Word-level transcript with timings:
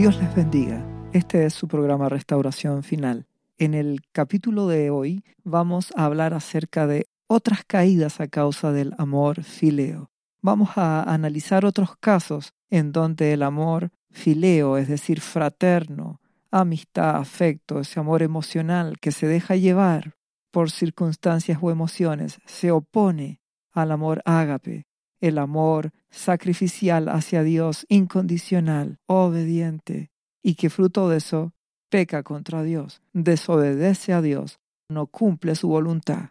Dios 0.00 0.16
les 0.16 0.34
bendiga. 0.34 0.82
Este 1.12 1.44
es 1.44 1.52
su 1.52 1.68
programa 1.68 2.08
Restauración 2.08 2.82
Final. 2.82 3.26
En 3.58 3.74
el 3.74 4.00
capítulo 4.12 4.66
de 4.66 4.88
hoy 4.88 5.22
vamos 5.44 5.92
a 5.94 6.06
hablar 6.06 6.32
acerca 6.32 6.86
de 6.86 7.06
otras 7.26 7.66
caídas 7.66 8.18
a 8.18 8.26
causa 8.26 8.72
del 8.72 8.94
amor 8.96 9.44
fileo. 9.44 10.10
Vamos 10.40 10.70
a 10.76 11.02
analizar 11.02 11.66
otros 11.66 11.98
casos 12.00 12.54
en 12.70 12.92
donde 12.92 13.34
el 13.34 13.42
amor 13.42 13.90
fileo, 14.10 14.78
es 14.78 14.88
decir, 14.88 15.20
fraterno, 15.20 16.18
amistad, 16.50 17.16
afecto, 17.16 17.78
ese 17.78 18.00
amor 18.00 18.22
emocional 18.22 18.98
que 19.02 19.12
se 19.12 19.26
deja 19.26 19.54
llevar 19.54 20.14
por 20.50 20.70
circunstancias 20.70 21.58
o 21.60 21.70
emociones, 21.70 22.38
se 22.46 22.70
opone 22.70 23.42
al 23.70 23.92
amor 23.92 24.22
ágape, 24.24 24.86
el 25.20 25.38
amor 25.38 25.92
sacrificial 26.10 27.08
hacia 27.08 27.42
Dios, 27.42 27.86
incondicional, 27.88 28.98
obediente, 29.06 30.10
y 30.42 30.54
que 30.54 30.70
fruto 30.70 31.08
de 31.08 31.18
eso 31.18 31.52
peca 31.88 32.22
contra 32.22 32.62
Dios, 32.62 33.02
desobedece 33.12 34.12
a 34.12 34.22
Dios, 34.22 34.60
no 34.88 35.06
cumple 35.06 35.54
su 35.54 35.68
voluntad. 35.68 36.30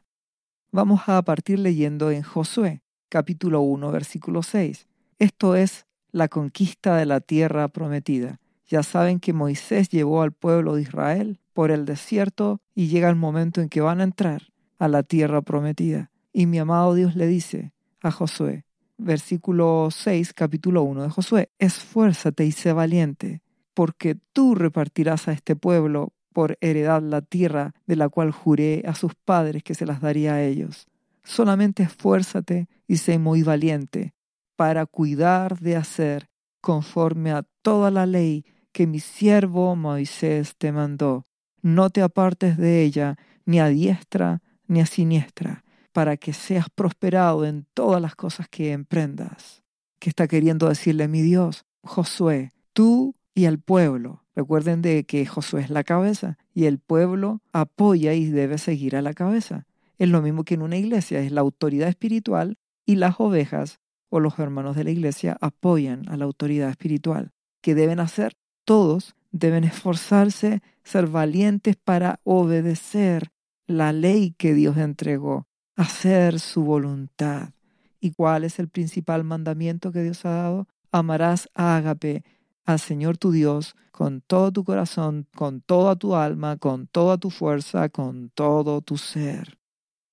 Vamos 0.71 1.01
a 1.07 1.21
partir 1.21 1.59
leyendo 1.59 2.11
en 2.11 2.23
Josué, 2.23 2.81
capítulo 3.09 3.61
1, 3.61 3.91
versículo 3.91 4.43
6. 4.43 4.87
Esto 5.17 5.55
es 5.55 5.85
la 6.11 6.27
conquista 6.27 6.95
de 6.95 7.05
la 7.05 7.19
tierra 7.19 7.67
prometida. 7.67 8.39
Ya 8.67 8.83
saben 8.83 9.19
que 9.19 9.33
Moisés 9.33 9.89
llevó 9.89 10.21
al 10.21 10.31
pueblo 10.31 10.75
de 10.75 10.83
Israel 10.83 11.39
por 11.53 11.71
el 11.71 11.85
desierto 11.85 12.61
y 12.75 12.87
llega 12.87 13.09
el 13.09 13.15
momento 13.15 13.61
en 13.61 13.69
que 13.69 13.81
van 13.81 13.99
a 13.99 14.03
entrar 14.03 14.43
a 14.77 14.87
la 14.87 15.03
tierra 15.03 15.41
prometida. 15.41 16.11
Y 16.31 16.45
mi 16.45 16.59
amado 16.59 16.93
Dios 16.93 17.15
le 17.15 17.27
dice 17.27 17.73
a 18.01 18.11
Josué, 18.11 18.63
versículo 18.99 19.89
6, 19.91 20.33
capítulo 20.33 20.83
1 20.83 21.03
de 21.03 21.09
Josué, 21.09 21.49
esfuérzate 21.57 22.45
y 22.45 22.51
sé 22.51 22.73
valiente, 22.73 23.41
porque 23.73 24.15
tú 24.33 24.55
repartirás 24.55 25.27
a 25.27 25.31
este 25.31 25.55
pueblo 25.55 26.13
por 26.33 26.57
heredad 26.61 27.01
la 27.01 27.21
tierra 27.21 27.73
de 27.87 27.95
la 27.95 28.09
cual 28.09 28.31
juré 28.31 28.83
a 28.85 28.93
sus 28.93 29.15
padres 29.15 29.63
que 29.63 29.73
se 29.73 29.85
las 29.85 30.01
daría 30.01 30.35
a 30.35 30.43
ellos. 30.43 30.87
Solamente 31.23 31.83
esfuérzate 31.83 32.67
y 32.87 32.97
sé 32.97 33.19
muy 33.19 33.43
valiente 33.43 34.13
para 34.55 34.85
cuidar 34.85 35.59
de 35.59 35.75
hacer 35.75 36.29
conforme 36.61 37.31
a 37.31 37.43
toda 37.61 37.91
la 37.91 38.05
ley 38.05 38.45
que 38.71 38.87
mi 38.87 38.99
siervo 38.99 39.75
Moisés 39.75 40.55
te 40.57 40.71
mandó. 40.71 41.25
No 41.61 41.89
te 41.89 42.01
apartes 42.01 42.57
de 42.57 42.83
ella 42.83 43.15
ni 43.45 43.59
a 43.59 43.67
diestra 43.67 44.41
ni 44.67 44.81
a 44.81 44.85
siniestra, 44.85 45.63
para 45.91 46.17
que 46.17 46.33
seas 46.33 46.69
prosperado 46.69 47.45
en 47.45 47.65
todas 47.73 48.01
las 48.01 48.15
cosas 48.15 48.47
que 48.47 48.71
emprendas. 48.71 49.63
¿Qué 49.99 50.09
está 50.09 50.27
queriendo 50.27 50.69
decirle 50.69 51.07
mi 51.07 51.21
Dios? 51.21 51.65
Josué, 51.81 52.51
tú 52.73 53.15
y 53.33 53.45
el 53.45 53.59
pueblo. 53.59 54.23
Recuerden 54.35 54.81
de 54.81 55.03
que 55.03 55.25
Josué 55.25 55.61
es 55.61 55.69
la 55.69 55.83
cabeza 55.83 56.37
y 56.53 56.65
el 56.65 56.79
pueblo 56.79 57.41
apoya 57.51 58.13
y 58.13 58.25
debe 58.25 58.57
seguir 58.57 58.95
a 58.95 59.01
la 59.01 59.13
cabeza. 59.13 59.65
Es 59.97 60.09
lo 60.09 60.21
mismo 60.21 60.45
que 60.45 60.53
en 60.53 60.61
una 60.61 60.77
iglesia, 60.77 61.19
es 61.19 61.31
la 61.31 61.41
autoridad 61.41 61.89
espiritual 61.89 62.57
y 62.85 62.95
las 62.95 63.19
ovejas 63.19 63.79
o 64.09 64.19
los 64.19 64.39
hermanos 64.39 64.75
de 64.75 64.85
la 64.85 64.91
iglesia 64.91 65.37
apoyan 65.41 66.07
a 66.07 66.15
la 66.15 66.25
autoridad 66.25 66.69
espiritual. 66.69 67.31
¿Qué 67.61 67.75
deben 67.75 67.99
hacer? 67.99 68.37
Todos 68.63 69.15
deben 69.31 69.65
esforzarse, 69.65 70.61
ser 70.83 71.07
valientes 71.07 71.75
para 71.75 72.21
obedecer 72.23 73.31
la 73.67 73.91
ley 73.91 74.33
que 74.37 74.53
Dios 74.53 74.77
entregó 74.77 75.48
hacer 75.79 76.41
su 76.41 76.65
voluntad. 76.65 77.53
¿Y 78.01 78.11
cuál 78.11 78.43
es 78.43 78.59
el 78.59 78.67
principal 78.67 79.23
mandamiento 79.23 79.93
que 79.93 80.03
Dios 80.03 80.25
ha 80.25 80.31
dado? 80.31 80.67
Amarás 80.91 81.49
a 81.55 81.77
Ágape, 81.77 82.25
al 82.65 82.79
Señor 82.79 83.17
tu 83.17 83.31
Dios, 83.31 83.75
con 83.91 84.19
todo 84.19 84.51
tu 84.51 84.65
corazón, 84.65 85.25
con 85.35 85.61
toda 85.61 85.95
tu 85.95 86.15
alma, 86.15 86.57
con 86.57 86.87
toda 86.87 87.17
tu 87.17 87.29
fuerza, 87.29 87.87
con 87.87 88.29
todo 88.31 88.81
tu 88.81 88.97
ser. 88.97 89.57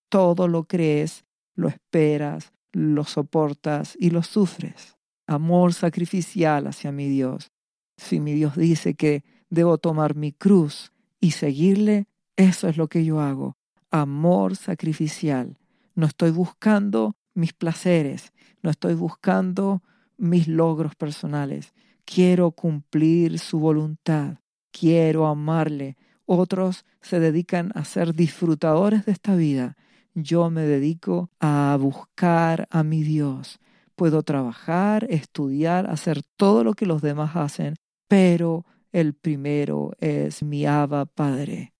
Todo 0.08 0.46
lo 0.46 0.64
crees, 0.64 1.24
lo 1.56 1.66
esperas, 1.66 2.52
lo 2.70 3.02
soportas 3.02 3.96
y 3.98 4.10
lo 4.10 4.22
sufres. 4.22 4.96
Amor 5.26 5.74
sacrificial 5.74 6.68
hacia 6.68 6.92
mi 6.92 7.08
Dios. 7.08 7.50
Si 7.96 8.20
mi 8.20 8.34
Dios 8.34 8.54
dice 8.54 8.94
que 8.94 9.24
debo 9.50 9.78
tomar 9.78 10.14
mi 10.14 10.30
cruz 10.30 10.92
y 11.18 11.32
seguirle, 11.32 12.06
eso 12.36 12.68
es 12.68 12.76
lo 12.76 12.86
que 12.86 13.04
yo 13.04 13.20
hago 13.20 13.56
amor 13.90 14.56
sacrificial. 14.56 15.58
No 15.94 16.06
estoy 16.06 16.30
buscando 16.30 17.16
mis 17.34 17.52
placeres, 17.52 18.32
no 18.62 18.70
estoy 18.70 18.94
buscando 18.94 19.82
mis 20.16 20.48
logros 20.48 20.94
personales. 20.94 21.74
Quiero 22.04 22.52
cumplir 22.52 23.38
su 23.38 23.58
voluntad, 23.58 24.38
quiero 24.70 25.26
amarle. 25.26 25.96
Otros 26.24 26.84
se 27.00 27.20
dedican 27.20 27.72
a 27.74 27.84
ser 27.84 28.14
disfrutadores 28.14 29.06
de 29.06 29.12
esta 29.12 29.36
vida. 29.36 29.76
Yo 30.14 30.50
me 30.50 30.62
dedico 30.62 31.30
a 31.40 31.76
buscar 31.80 32.66
a 32.70 32.82
mi 32.82 33.02
Dios. 33.02 33.60
Puedo 33.94 34.22
trabajar, 34.22 35.06
estudiar, 35.08 35.88
hacer 35.88 36.22
todo 36.36 36.64
lo 36.64 36.74
que 36.74 36.86
los 36.86 37.02
demás 37.02 37.36
hacen, 37.36 37.76
pero 38.08 38.64
el 38.92 39.14
primero 39.14 39.92
es 40.00 40.42
mi 40.42 40.66
Abba 40.66 41.06
Padre. 41.06 41.75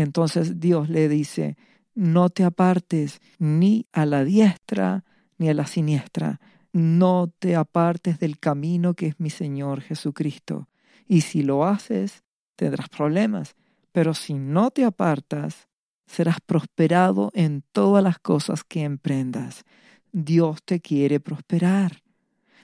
Entonces 0.00 0.60
Dios 0.60 0.88
le 0.88 1.08
dice, 1.08 1.56
no 1.94 2.30
te 2.30 2.44
apartes 2.44 3.20
ni 3.38 3.86
a 3.92 4.06
la 4.06 4.24
diestra 4.24 5.04
ni 5.38 5.48
a 5.48 5.54
la 5.54 5.66
siniestra, 5.66 6.40
no 6.72 7.32
te 7.38 7.56
apartes 7.56 8.18
del 8.18 8.38
camino 8.38 8.94
que 8.94 9.06
es 9.06 9.20
mi 9.20 9.30
Señor 9.30 9.80
Jesucristo. 9.80 10.68
Y 11.06 11.22
si 11.22 11.42
lo 11.42 11.64
haces, 11.66 12.22
tendrás 12.56 12.88
problemas, 12.88 13.56
pero 13.92 14.14
si 14.14 14.34
no 14.34 14.70
te 14.70 14.84
apartas, 14.84 15.68
serás 16.06 16.38
prosperado 16.44 17.30
en 17.34 17.62
todas 17.72 18.04
las 18.04 18.18
cosas 18.18 18.64
que 18.64 18.82
emprendas. 18.82 19.64
Dios 20.12 20.58
te 20.64 20.80
quiere 20.80 21.20
prosperar. 21.20 22.02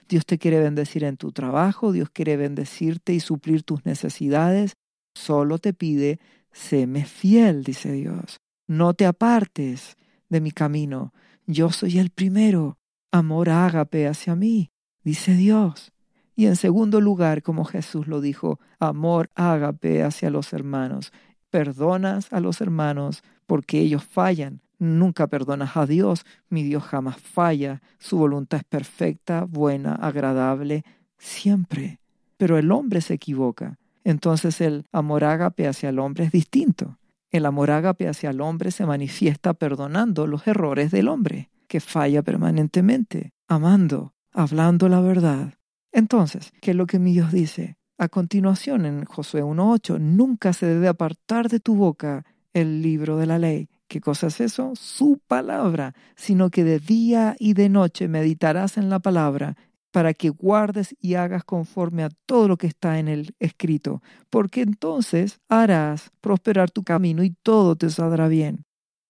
Dios 0.07 0.25
te 0.25 0.37
quiere 0.37 0.59
bendecir 0.59 1.03
en 1.03 1.17
tu 1.17 1.31
trabajo, 1.31 1.91
Dios 1.91 2.09
quiere 2.09 2.37
bendecirte 2.37 3.13
y 3.13 3.19
suplir 3.19 3.63
tus 3.63 3.85
necesidades. 3.85 4.73
Solo 5.15 5.57
te 5.57 5.73
pide 5.73 6.19
séme 6.51 7.05
fiel, 7.05 7.63
dice 7.63 7.91
Dios. 7.91 8.39
No 8.67 8.93
te 8.93 9.05
apartes 9.05 9.95
de 10.29 10.41
mi 10.41 10.51
camino. 10.51 11.13
Yo 11.45 11.71
soy 11.71 11.99
el 11.99 12.09
primero. 12.09 12.77
Amor 13.11 13.49
ágape 13.49 14.07
hacia 14.07 14.35
mí, 14.35 14.71
dice 15.03 15.33
Dios. 15.33 15.93
Y 16.35 16.45
en 16.45 16.55
segundo 16.55 16.99
lugar, 17.01 17.41
como 17.41 17.63
Jesús 17.63 18.07
lo 18.07 18.21
dijo, 18.21 18.59
amor 18.79 19.29
ágape 19.33 20.03
hacia 20.03 20.29
los 20.29 20.51
hermanos. 20.53 21.13
Perdonas 21.49 22.31
a 22.33 22.41
los 22.41 22.59
hermanos 22.61 23.23
porque 23.45 23.79
ellos 23.79 24.03
fallan. 24.03 24.61
Nunca 24.77 25.27
perdonas 25.27 25.77
a 25.77 25.85
Dios. 25.85 26.25
Mi 26.49 26.63
Dios 26.63 26.83
jamás 26.83 27.17
falla. 27.17 27.81
Su 27.97 28.17
voluntad 28.17 28.59
es 28.59 28.65
perfecta, 28.65 29.45
buena, 29.45 29.95
agradable, 29.95 30.83
siempre. 31.17 31.99
Pero 32.35 32.57
el 32.57 32.71
hombre 32.71 33.01
se 33.01 33.15
equivoca 33.15 33.79
entonces 34.07 34.61
el 34.61 34.85
amor 34.93 35.25
ágape 35.25 35.67
hacia 35.67 35.89
el 35.89 35.99
hombre 35.99 36.23
es 36.23 36.31
distinto. 36.31 36.97
El 37.29 37.45
amor 37.45 37.71
ágape 37.71 38.07
hacia 38.07 38.29
el 38.29 38.39
hombre 38.39 38.71
se 38.71 38.85
manifiesta 38.85 39.53
perdonando 39.53 40.27
los 40.27 40.47
errores 40.47 40.91
del 40.91 41.09
hombre, 41.09 41.49
que 41.67 41.81
falla 41.81 42.21
permanentemente, 42.21 43.33
amando, 43.49 44.13
hablando 44.31 44.87
la 44.87 45.01
verdad. 45.01 45.55
Entonces, 45.91 46.53
¿qué 46.61 46.71
es 46.71 46.77
lo 46.77 46.87
que 46.87 46.99
mi 46.99 47.11
Dios 47.11 47.33
dice? 47.33 47.75
A 47.97 48.07
continuación, 48.07 48.85
en 48.85 49.03
Josué 49.03 49.43
1.8, 49.43 49.99
nunca 49.99 50.53
se 50.53 50.67
debe 50.67 50.87
apartar 50.87 51.49
de 51.49 51.59
tu 51.59 51.75
boca 51.75 52.23
el 52.53 52.81
libro 52.81 53.17
de 53.17 53.25
la 53.25 53.39
ley. 53.39 53.67
¿Qué 53.89 53.99
cosa 53.99 54.27
es 54.27 54.39
eso? 54.39 54.71
Su 54.77 55.19
palabra, 55.27 55.95
sino 56.15 56.49
que 56.49 56.63
de 56.63 56.79
día 56.79 57.35
y 57.39 57.55
de 57.55 57.67
noche 57.67 58.07
meditarás 58.07 58.77
en 58.77 58.89
la 58.89 58.99
palabra 58.99 59.57
para 59.97 60.13
que 60.13 60.29
guardes 60.29 60.95
y 61.01 61.15
hagas 61.15 61.43
conforme 61.43 62.03
a 62.03 62.11
todo 62.27 62.47
lo 62.47 62.55
que 62.55 62.67
está 62.67 62.99
en 62.99 63.07
el 63.07 63.33
escrito, 63.39 64.03
porque 64.29 64.61
entonces 64.61 65.39
harás 65.49 66.11
prosperar 66.21 66.69
tu 66.69 66.83
camino 66.83 67.23
y 67.23 67.31
todo 67.41 67.75
te 67.75 67.89
saldrá 67.89 68.27
bien. 68.27 68.63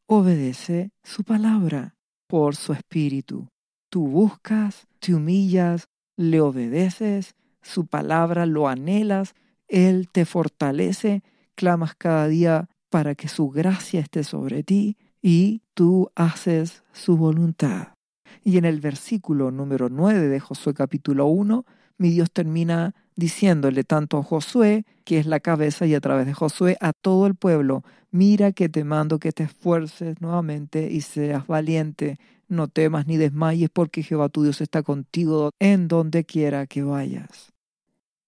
Obedece 0.06 0.92
su 1.04 1.26
palabra 1.26 1.98
por 2.26 2.56
su 2.56 2.72
espíritu. 2.72 3.50
Tú 3.90 4.08
buscas, 4.08 4.88
te 5.00 5.14
humillas, 5.14 5.90
le 6.16 6.40
obedeces, 6.40 7.36
su 7.62 7.86
palabra 7.86 8.46
lo 8.46 8.70
anhelas, 8.70 9.36
Él 9.68 10.08
te 10.10 10.24
fortalece, 10.24 11.22
clamas 11.56 11.96
cada 11.96 12.30
día 12.30 12.70
para 12.90 13.14
que 13.14 13.28
su 13.28 13.50
gracia 13.50 14.00
esté 14.00 14.24
sobre 14.24 14.64
ti 14.64 14.96
y 15.22 15.64
tú 15.74 16.10
haces 16.16 16.82
su 16.94 17.18
voluntad. 17.18 17.97
Y 18.44 18.58
en 18.58 18.66
el 18.66 18.80
versículo 18.80 19.52
número 19.52 19.90
9 19.90 20.28
de 20.28 20.40
Josué 20.40 20.74
capítulo 20.74 21.26
1, 21.28 21.66
mi 21.98 22.10
Dios 22.10 22.32
termina 22.32 22.94
diciéndole 23.16 23.84
tanto 23.84 24.18
a 24.18 24.24
Josué, 24.24 24.86
que 25.04 25.18
es 25.18 25.26
la 25.26 25.40
cabeza, 25.40 25.86
y 25.86 25.96
a 25.96 26.02
través 26.02 26.28
de 26.28 26.34
Josué 26.34 26.78
a 26.80 26.94
todo 26.94 27.26
el 27.26 27.36
pueblo, 27.36 27.84
mira 28.12 28.52
que 28.52 28.70
te 28.70 28.84
mando 28.84 29.20
que 29.20 29.32
te 29.32 29.44
esfuerces 29.44 30.22
nuevamente 30.22 30.92
y 30.92 31.02
seas 31.02 31.48
valiente, 31.48 32.18
no 32.48 32.68
temas 32.68 33.08
ni 33.08 33.18
desmayes, 33.18 33.70
porque 33.72 34.04
Jehová 34.04 34.30
tu 34.30 34.44
Dios 34.44 34.62
está 34.62 34.84
contigo 34.84 35.52
en 35.60 35.88
donde 35.88 36.24
quiera 36.26 36.68
que 36.68 36.84
vayas. 36.84 37.54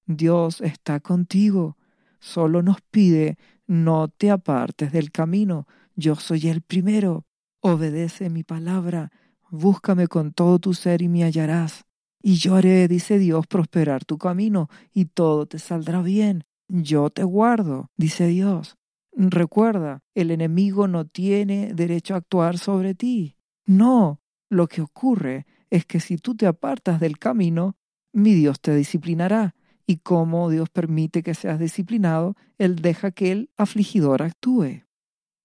Dios 0.07 0.61
está 0.61 0.99
contigo. 0.99 1.77
Solo 2.19 2.63
nos 2.63 2.81
pide, 2.81 3.37
no 3.67 4.07
te 4.07 4.31
apartes 4.31 4.91
del 4.91 5.11
camino. 5.11 5.67
Yo 5.95 6.15
soy 6.15 6.47
el 6.49 6.61
primero. 6.61 7.25
Obedece 7.61 8.29
mi 8.29 8.43
palabra. 8.43 9.11
Búscame 9.51 10.07
con 10.07 10.31
todo 10.31 10.59
tu 10.59 10.73
ser 10.73 11.01
y 11.01 11.07
me 11.07 11.23
hallarás. 11.23 11.85
Y 12.21 12.35
yo 12.35 12.55
haré, 12.55 12.87
dice 12.87 13.17
Dios, 13.17 13.47
prosperar 13.47 14.05
tu 14.05 14.17
camino 14.17 14.69
y 14.93 15.05
todo 15.05 15.45
te 15.45 15.57
saldrá 15.57 16.01
bien. 16.01 16.43
Yo 16.67 17.09
te 17.09 17.23
guardo, 17.23 17.89
dice 17.97 18.27
Dios. 18.27 18.77
Recuerda, 19.11 20.03
el 20.13 20.31
enemigo 20.31 20.87
no 20.87 21.05
tiene 21.05 21.73
derecho 21.73 22.13
a 22.13 22.17
actuar 22.17 22.57
sobre 22.57 22.93
ti. 22.93 23.35
No, 23.65 24.21
lo 24.49 24.67
que 24.67 24.81
ocurre 24.81 25.47
es 25.69 25.85
que 25.85 25.99
si 25.99 26.17
tú 26.17 26.35
te 26.35 26.45
apartas 26.45 26.99
del 26.99 27.17
camino, 27.17 27.75
mi 28.13 28.33
Dios 28.33 28.59
te 28.61 28.75
disciplinará. 28.75 29.55
Y 29.87 29.97
como 29.97 30.49
Dios 30.49 30.69
permite 30.69 31.23
que 31.23 31.33
seas 31.33 31.59
disciplinado, 31.59 32.35
Él 32.59 32.75
deja 32.75 33.09
que 33.11 33.31
el 33.31 33.49
afligidor 33.57 34.21
actúe. 34.21 34.83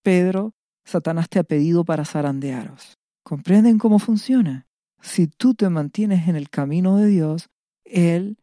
Pedro, 0.02 0.54
Satanás 0.84 1.30
te 1.30 1.38
ha 1.38 1.44
pedido 1.44 1.84
para 1.84 2.04
zarandearos. 2.04 2.98
¿Comprenden 3.24 3.78
cómo 3.78 3.98
funciona? 3.98 4.66
Si 5.00 5.26
tú 5.26 5.54
te 5.54 5.70
mantienes 5.70 6.28
en 6.28 6.36
el 6.36 6.50
camino 6.50 6.98
de 6.98 7.06
Dios, 7.06 7.48
Él 7.84 8.36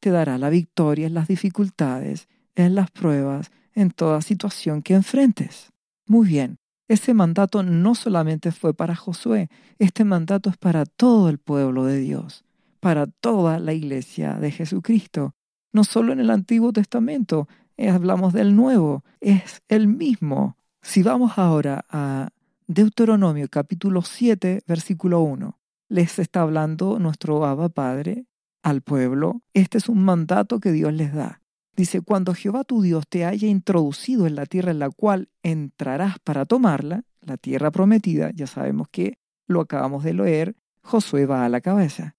te 0.00 0.10
dará 0.10 0.38
la 0.38 0.48
victoria 0.48 1.06
en 1.06 1.12
las 1.12 1.28
dificultades, 1.28 2.28
en 2.54 2.74
las 2.74 2.90
pruebas, 2.90 3.50
en 3.74 3.90
toda 3.90 4.22
situación 4.22 4.80
que 4.80 4.94
enfrentes. 4.94 5.70
Muy 6.06 6.26
bien, 6.26 6.58
ese 6.88 7.12
mandato 7.12 7.62
no 7.62 7.94
solamente 7.94 8.52
fue 8.52 8.72
para 8.72 8.96
Josué, 8.96 9.50
este 9.78 10.04
mandato 10.04 10.48
es 10.48 10.56
para 10.56 10.86
todo 10.86 11.28
el 11.28 11.36
pueblo 11.36 11.84
de 11.84 11.98
Dios, 11.98 12.44
para 12.80 13.06
toda 13.06 13.58
la 13.58 13.74
iglesia 13.74 14.34
de 14.34 14.50
Jesucristo. 14.50 15.34
No 15.72 15.84
solo 15.84 16.10
en 16.10 16.20
el 16.20 16.30
Antiguo 16.30 16.72
Testamento, 16.72 17.48
eh, 17.76 17.90
hablamos 17.90 18.32
del 18.32 18.56
Nuevo, 18.56 19.04
es 19.20 19.60
el 19.68 19.88
mismo. 19.88 20.56
Si 20.80 21.02
vamos 21.02 21.36
ahora 21.36 21.84
a 21.90 22.30
Deuteronomio 22.68 23.48
capítulo 23.48 24.02
7, 24.02 24.62
versículo 24.68 25.20
1, 25.20 25.58
les 25.88 26.18
está 26.20 26.42
hablando 26.42 27.00
nuestro 27.00 27.44
Abba 27.44 27.68
Padre 27.68 28.26
al 28.62 28.82
pueblo. 28.82 29.42
Este 29.52 29.78
es 29.78 29.88
un 29.88 30.04
mandato 30.04 30.60
que 30.60 30.70
Dios 30.70 30.92
les 30.92 31.12
da. 31.12 31.40
Dice, 31.74 32.02
cuando 32.02 32.34
Jehová 32.34 32.62
tu 32.62 32.80
Dios 32.80 33.04
te 33.08 33.24
haya 33.24 33.48
introducido 33.48 34.26
en 34.28 34.36
la 34.36 34.46
tierra 34.46 34.70
en 34.70 34.78
la 34.78 34.90
cual 34.90 35.28
entrarás 35.42 36.18
para 36.20 36.44
tomarla, 36.44 37.02
la 37.20 37.36
tierra 37.36 37.72
prometida, 37.72 38.30
ya 38.32 38.46
sabemos 38.46 38.86
que 38.90 39.18
lo 39.48 39.60
acabamos 39.60 40.04
de 40.04 40.14
leer, 40.14 40.54
Josué 40.82 41.26
va 41.26 41.44
a 41.44 41.48
la 41.48 41.60
cabeza, 41.60 42.14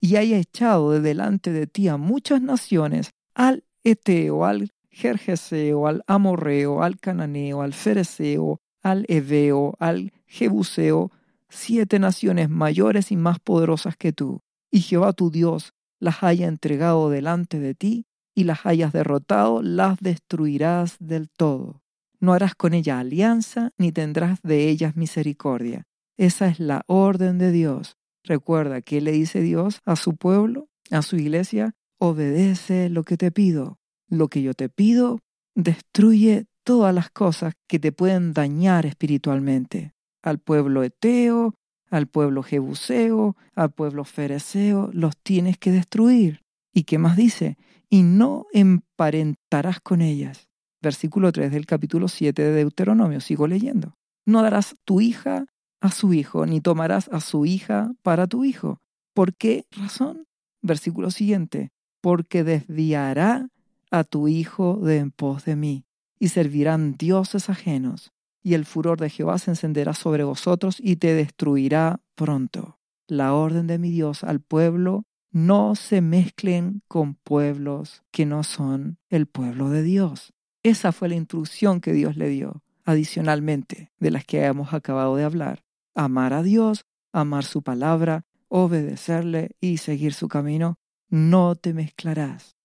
y 0.00 0.14
haya 0.14 0.38
echado 0.38 0.92
de 0.92 1.00
delante 1.00 1.52
de 1.52 1.66
ti 1.66 1.88
a 1.88 1.96
muchas 1.96 2.40
naciones, 2.40 3.10
al 3.34 3.64
Eteo, 3.82 4.44
al 4.44 4.72
Jerjeseo, 4.90 5.88
al 5.88 6.04
Amorreo, 6.06 6.82
al 6.84 7.00
Cananeo, 7.00 7.62
al 7.62 7.72
Fereseo, 7.72 8.60
al 8.82 9.04
Eveo, 9.08 9.74
al 9.78 10.12
Jebuseo, 10.26 11.10
siete 11.48 11.98
naciones 11.98 12.48
mayores 12.48 13.10
y 13.12 13.16
más 13.16 13.38
poderosas 13.40 13.96
que 13.96 14.12
tú, 14.12 14.40
y 14.70 14.80
Jehová 14.80 15.12
tu 15.12 15.30
Dios 15.30 15.72
las 16.00 16.22
haya 16.22 16.46
entregado 16.46 17.10
delante 17.10 17.58
de 17.58 17.74
ti, 17.74 18.06
y 18.34 18.44
las 18.44 18.66
hayas 18.66 18.92
derrotado, 18.92 19.62
las 19.62 19.98
destruirás 19.98 20.96
del 21.00 21.28
todo. 21.28 21.82
No 22.20 22.34
harás 22.34 22.54
con 22.54 22.72
ellas 22.72 23.00
alianza, 23.00 23.72
ni 23.78 23.90
tendrás 23.90 24.40
de 24.42 24.68
ellas 24.68 24.94
misericordia. 24.94 25.88
Esa 26.16 26.46
es 26.46 26.60
la 26.60 26.82
orden 26.86 27.38
de 27.38 27.50
Dios. 27.50 27.96
Recuerda 28.22 28.80
que 28.80 29.00
le 29.00 29.10
dice 29.10 29.40
Dios 29.40 29.80
a 29.84 29.96
su 29.96 30.16
pueblo, 30.16 30.68
a 30.90 31.02
su 31.02 31.16
iglesia, 31.16 31.74
obedece 31.98 32.88
lo 32.90 33.02
que 33.02 33.16
te 33.16 33.32
pido. 33.32 33.78
Lo 34.08 34.28
que 34.28 34.42
yo 34.42 34.54
te 34.54 34.68
pido, 34.68 35.18
destruye 35.56 36.46
todas 36.68 36.94
las 36.94 37.08
cosas 37.08 37.54
que 37.66 37.78
te 37.78 37.92
pueden 37.92 38.34
dañar 38.34 38.84
espiritualmente. 38.84 39.94
Al 40.22 40.38
pueblo 40.38 40.82
eteo, 40.82 41.54
al 41.90 42.08
pueblo 42.08 42.42
jebuseo, 42.42 43.36
al 43.54 43.70
pueblo 43.70 44.04
fereceo, 44.04 44.90
los 44.92 45.16
tienes 45.16 45.56
que 45.56 45.72
destruir. 45.72 46.42
¿Y 46.74 46.84
qué 46.84 46.98
más 46.98 47.16
dice? 47.16 47.56
y 47.90 48.02
no 48.02 48.46
emparentarás 48.52 49.80
con 49.80 50.02
ellas. 50.02 50.48
Versículo 50.80 51.32
3 51.32 51.50
del 51.50 51.66
capítulo 51.66 52.08
7 52.08 52.42
de 52.42 52.52
Deuteronomio, 52.52 53.20
sigo 53.20 53.46
leyendo. 53.46 53.94
No 54.26 54.42
darás 54.42 54.76
tu 54.84 55.00
hija 55.00 55.46
a 55.80 55.90
su 55.90 56.12
hijo, 56.12 56.46
ni 56.46 56.60
tomarás 56.60 57.08
a 57.08 57.20
su 57.20 57.46
hija 57.46 57.92
para 58.02 58.26
tu 58.26 58.44
hijo. 58.44 58.78
¿Por 59.14 59.34
qué 59.34 59.64
razón? 59.70 60.26
Versículo 60.60 61.10
siguiente, 61.10 61.70
porque 62.00 62.44
desviará 62.44 63.48
a 63.90 64.04
tu 64.04 64.28
hijo 64.28 64.76
de 64.76 64.98
en 64.98 65.10
pos 65.10 65.46
de 65.46 65.56
mí, 65.56 65.84
y 66.18 66.28
servirán 66.28 66.96
dioses 66.96 67.48
ajenos, 67.50 68.12
y 68.42 68.54
el 68.54 68.64
furor 68.64 69.00
de 69.00 69.10
Jehová 69.10 69.38
se 69.38 69.50
encenderá 69.50 69.94
sobre 69.94 70.24
vosotros 70.24 70.78
y 70.80 70.96
te 70.96 71.14
destruirá 71.14 72.00
pronto. 72.14 72.78
La 73.06 73.34
orden 73.34 73.66
de 73.66 73.78
mi 73.78 73.90
Dios 73.90 74.24
al 74.24 74.40
pueblo 74.40 75.04
no 75.30 75.74
se 75.74 76.00
mezclen 76.00 76.82
con 76.88 77.14
pueblos 77.14 78.02
que 78.10 78.26
no 78.26 78.42
son 78.42 78.98
el 79.08 79.26
pueblo 79.26 79.70
de 79.70 79.82
Dios. 79.82 80.32
Esa 80.62 80.92
fue 80.92 81.08
la 81.08 81.14
instrucción 81.14 81.80
que 81.80 81.92
Dios 81.92 82.16
le 82.16 82.28
dio, 82.28 82.62
adicionalmente, 82.84 83.92
de 83.98 84.10
las 84.10 84.24
que 84.24 84.44
hemos 84.44 84.74
acabado 84.74 85.16
de 85.16 85.24
hablar. 85.24 85.64
Amar 85.94 86.32
a 86.32 86.42
Dios, 86.42 86.84
amar 87.12 87.44
su 87.44 87.62
palabra, 87.62 88.24
obedecerle 88.48 89.56
y 89.60 89.78
seguir 89.78 90.14
su 90.14 90.28
camino. 90.28 90.78
No 91.08 91.54
te 91.54 91.74
mezclarás. 91.74 92.56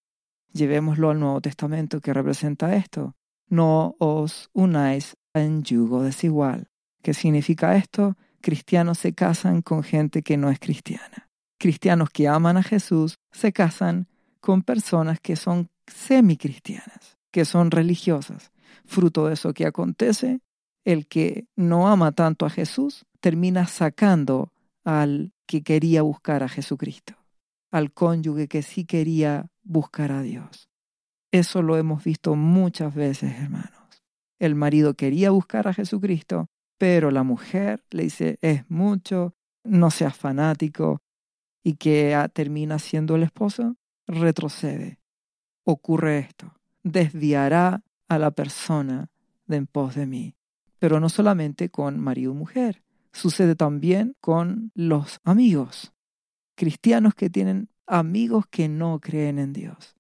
Llevémoslo 0.52 1.10
al 1.10 1.20
Nuevo 1.20 1.42
Testamento 1.42 2.02
que 2.02 2.14
representa 2.14 2.76
esto. 2.76 3.16
No 3.48 3.96
os 4.00 4.50
unáis 4.54 5.16
en 5.34 5.64
yugo 5.64 6.04
desigual. 6.04 6.70
¿Qué 7.02 7.14
significa 7.14 7.76
esto? 7.76 8.18
Cristianos 8.42 9.00
se 9.00 9.14
casan 9.14 9.62
con 9.62 9.84
gente 9.84 10.22
que 10.22 10.38
no 10.38 10.50
es 10.50 10.60
cristiana 10.60 11.30
cristianos 11.64 12.10
que 12.10 12.28
aman 12.28 12.58
a 12.58 12.62
Jesús 12.62 13.20
se 13.32 13.54
casan 13.54 14.10
con 14.42 14.64
personas 14.64 15.22
que 15.22 15.38
son 15.38 15.70
semicristianas, 15.88 17.18
que 17.32 17.46
son 17.46 17.72
religiosas. 17.72 18.52
Fruto 18.84 19.28
de 19.28 19.36
eso 19.36 19.54
que 19.54 19.66
acontece, 19.66 20.42
el 20.84 21.08
que 21.08 21.48
no 21.56 21.88
ama 21.88 22.12
tanto 22.12 22.46
a 22.46 22.50
Jesús 22.50 23.06
termina 23.22 23.66
sacando 23.66 24.52
al 24.84 25.32
que 25.46 25.64
quería 25.64 26.02
buscar 26.02 26.44
a 26.44 26.50
Jesucristo, 26.50 27.14
al 27.72 27.94
cónyuge 27.94 28.50
que 28.50 28.62
sí 28.62 28.84
quería 28.84 29.50
buscar 29.64 30.12
a 30.12 30.22
Dios. 30.22 30.68
Eso 31.34 31.64
lo 31.64 31.78
hemos 31.78 32.04
visto 32.04 32.36
muchas 32.36 32.94
veces, 32.94 33.34
hermanos. 33.34 33.72
El 34.38 34.54
marido 34.54 34.94
quería 34.94 35.32
buscar 35.32 35.68
a 35.68 35.74
Jesucristo, 35.74 36.46
pero 36.78 37.10
la 37.10 37.24
mujer 37.24 37.84
le 37.90 38.04
dice, 38.04 38.38
es 38.42 38.70
mucho, 38.70 39.34
no 39.64 39.90
seas 39.90 40.16
fanático, 40.16 41.02
y 41.64 41.74
que 41.74 42.16
termina 42.34 42.78
siendo 42.78 43.16
el 43.16 43.24
esposo, 43.24 43.78
retrocede. 44.06 45.00
Ocurre 45.66 46.20
esto. 46.20 46.54
Desviará 46.84 47.82
a 48.10 48.20
la 48.20 48.30
persona 48.30 49.10
de 49.48 49.58
en 49.58 49.66
pos 49.66 49.96
de 49.96 50.06
mí. 50.06 50.36
Pero 50.78 51.00
no 51.00 51.10
solamente 51.10 51.70
con 51.70 52.00
marido 52.00 52.34
y 52.34 52.36
mujer. 52.36 52.84
Sucede 53.12 53.56
también 53.56 54.16
con 54.22 54.72
los 54.76 55.20
amigos. 55.24 55.94
Cristianos 56.56 57.16
que 57.16 57.32
tienen 57.32 57.70
amigos 57.88 58.46
que 58.52 58.70
no 58.70 59.00
creen 59.00 59.40
en 59.40 59.52
Dios. 59.52 59.96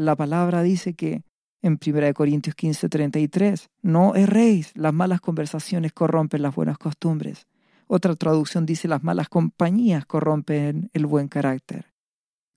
La 0.00 0.16
palabra 0.16 0.62
dice 0.62 0.94
que 0.94 1.24
en 1.60 1.78
1 1.86 2.14
Corintios 2.14 2.56
15, 2.56 2.88
33, 2.88 3.68
no 3.82 4.14
erréis, 4.14 4.72
las 4.74 4.94
malas 4.94 5.20
conversaciones 5.20 5.92
corrompen 5.92 6.40
las 6.40 6.54
buenas 6.54 6.78
costumbres. 6.78 7.46
Otra 7.86 8.14
traducción 8.14 8.64
dice 8.64 8.88
las 8.88 9.02
malas 9.02 9.28
compañías 9.28 10.06
corrompen 10.06 10.88
el 10.94 11.04
buen 11.04 11.28
carácter. 11.28 11.92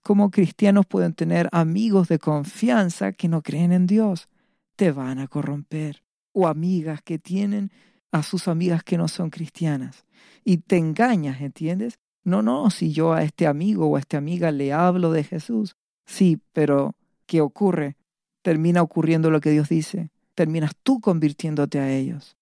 ¿Cómo 0.04 0.32
cristianos 0.32 0.86
pueden 0.86 1.16
tener 1.16 1.50
amigos 1.52 2.08
de 2.08 2.18
confianza 2.18 3.12
que 3.12 3.28
no 3.28 3.42
creen 3.42 3.74
en 3.74 3.88
Dios? 3.88 4.30
Te 4.78 4.94
van 4.94 5.20
a 5.20 5.28
corromper. 5.28 6.02
O 6.32 6.48
amigas 6.48 7.02
que 7.02 7.20
tienen 7.20 7.74
a 8.14 8.24
sus 8.24 8.48
amigas 8.48 8.86
que 8.86 8.98
no 8.98 9.10
son 9.10 9.30
cristianas. 9.30 10.06
Y 10.46 10.60
te 10.60 10.78
engañas, 10.78 11.42
¿entiendes? 11.42 12.00
No, 12.24 12.42
no, 12.42 12.70
si 12.70 12.94
yo 12.94 13.12
a 13.12 13.24
este 13.24 13.48
amigo 13.48 13.88
o 13.88 13.98
a 13.98 14.00
esta 14.00 14.18
amiga 14.18 14.50
le 14.54 14.72
hablo 14.72 15.12
de 15.12 15.26
Jesús. 15.26 15.76
Sí, 16.06 16.42
pero 16.54 16.96
¿qué 17.34 17.42
ocurre? 17.42 17.98
Termina 18.44 18.84
ocurriendo 18.84 19.32
lo 19.32 19.42
que 19.42 19.50
Dios 19.50 19.68
dice. 19.68 20.12
Terminas 20.36 20.74
tú 20.84 21.02
convirtiéndote 21.02 21.80
a 21.80 21.90
ellos. 21.92 22.38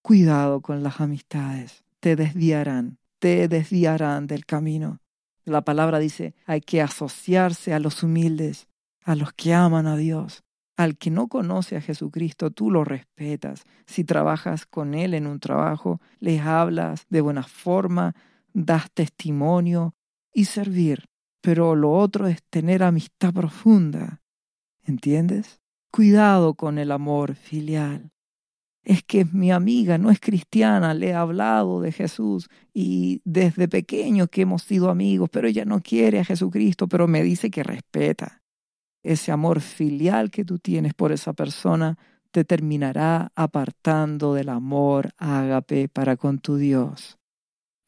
Cuidado 0.00 0.62
con 0.62 0.82
las 0.82 0.98
amistades 1.02 1.84
te 2.00 2.16
desviarán, 2.16 2.96
te 3.18 3.48
desviarán 3.48 4.26
del 4.26 4.46
camino. 4.46 4.98
La 5.44 5.60
palabra 5.60 5.98
dice, 5.98 6.34
hay 6.46 6.62
que 6.62 6.80
asociarse 6.80 7.74
a 7.74 7.80
los 7.80 8.02
humildes, 8.02 8.66
a 9.04 9.14
los 9.14 9.34
que 9.34 9.52
aman 9.52 9.86
a 9.86 9.98
Dios. 9.98 10.42
Al 10.78 10.96
que 10.96 11.10
no 11.10 11.28
conoce 11.28 11.76
a 11.76 11.82
Jesucristo, 11.82 12.50
tú 12.50 12.70
lo 12.70 12.82
respetas. 12.82 13.64
Si 13.84 14.04
trabajas 14.04 14.64
con 14.64 14.94
Él 14.94 15.12
en 15.12 15.26
un 15.26 15.38
trabajo, 15.38 16.00
les 16.18 16.40
hablas 16.40 17.04
de 17.10 17.20
buena 17.20 17.42
forma, 17.42 18.14
das 18.54 18.90
testimonio 18.90 19.92
y 20.32 20.46
servir. 20.46 21.10
Pero 21.42 21.74
lo 21.74 21.92
otro 21.92 22.26
es 22.26 22.42
tener 22.48 22.82
amistad 22.82 23.34
profunda 23.34 24.19
¿Entiendes? 24.84 25.60
Cuidado 25.90 26.54
con 26.54 26.78
el 26.78 26.92
amor 26.92 27.34
filial. 27.34 28.12
Es 28.82 29.02
que 29.02 29.24
mi 29.26 29.52
amiga 29.52 29.98
no 29.98 30.10
es 30.10 30.20
cristiana, 30.20 30.94
le 30.94 31.08
he 31.08 31.14
hablado 31.14 31.80
de 31.80 31.92
Jesús 31.92 32.48
y 32.72 33.20
desde 33.24 33.68
pequeño 33.68 34.28
que 34.28 34.42
hemos 34.42 34.62
sido 34.62 34.88
amigos, 34.88 35.28
pero 35.30 35.48
ella 35.48 35.64
no 35.64 35.82
quiere 35.82 36.20
a 36.20 36.24
Jesucristo, 36.24 36.88
pero 36.88 37.06
me 37.06 37.22
dice 37.22 37.50
que 37.50 37.62
respeta. 37.62 38.42
Ese 39.02 39.32
amor 39.32 39.60
filial 39.60 40.30
que 40.30 40.44
tú 40.44 40.58
tienes 40.58 40.94
por 40.94 41.12
esa 41.12 41.32
persona 41.34 41.98
te 42.30 42.44
terminará 42.44 43.32
apartando 43.34 44.34
del 44.34 44.48
amor 44.48 45.10
ágape 45.18 45.88
para 45.88 46.16
con 46.16 46.38
tu 46.38 46.56
Dios. 46.56 47.19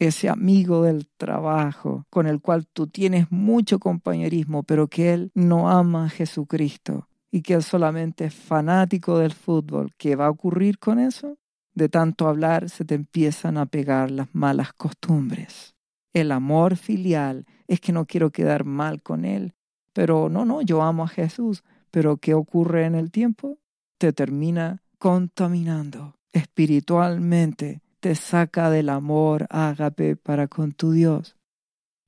Ese 0.07 0.29
amigo 0.29 0.83
del 0.83 1.09
trabajo 1.17 2.07
con 2.11 2.27
el 2.27 2.41
cual 2.41 2.67
tú 2.67 2.87
tienes 2.87 3.31
mucho 3.31 3.79
compañerismo, 3.79 4.63
pero 4.63 4.89
que 4.89 5.13
él 5.13 5.31
no 5.35 5.71
ama 5.71 6.07
a 6.07 6.09
Jesucristo 6.09 7.09
y 7.31 7.43
que 7.43 7.55
él 7.55 7.63
solamente 7.63 8.27
es 8.27 8.35
fanático 8.35 9.19
del 9.19 9.33
fútbol, 9.33 9.95
¿qué 9.97 10.17
va 10.17 10.27
a 10.27 10.31
ocurrir 10.31 10.79
con 10.79 10.99
eso? 10.99 11.39
De 11.75 11.89
tanto 11.89 12.29
hablar 12.29 12.69
se 12.69 12.85
te 12.85 12.95
empiezan 12.95 13.57
a 13.57 13.67
pegar 13.67 14.11
las 14.11 14.35
malas 14.35 14.73
costumbres. 14.73 15.75
El 16.13 16.33
amor 16.33 16.77
filial 16.77 17.47
es 17.67 17.81
que 17.81 17.93
no 17.93 18.05
quiero 18.07 18.31
quedar 18.31 18.65
mal 18.65 19.03
con 19.03 19.25
él, 19.25 19.55
pero 19.93 20.29
no, 20.29 20.45
no, 20.45 20.63
yo 20.63 20.83
amo 20.83 21.05
a 21.05 21.09
Jesús, 21.09 21.63
pero 21.91 22.19
¿qué 22.19 22.35
ocurre 22.35 22.85
en 22.85 22.95
el 22.95 23.11
tiempo? 23.11 23.59
te 24.03 24.13
termina 24.13 24.83
contaminando 24.99 26.17
espiritualmente, 26.33 27.83
te 28.03 28.17
saca 28.17 28.69
del 28.69 28.89
amor 28.89 29.47
ágape 29.49 30.17
para 30.17 30.49
con 30.49 30.73
tu 30.73 30.91
Dios. 30.91 31.37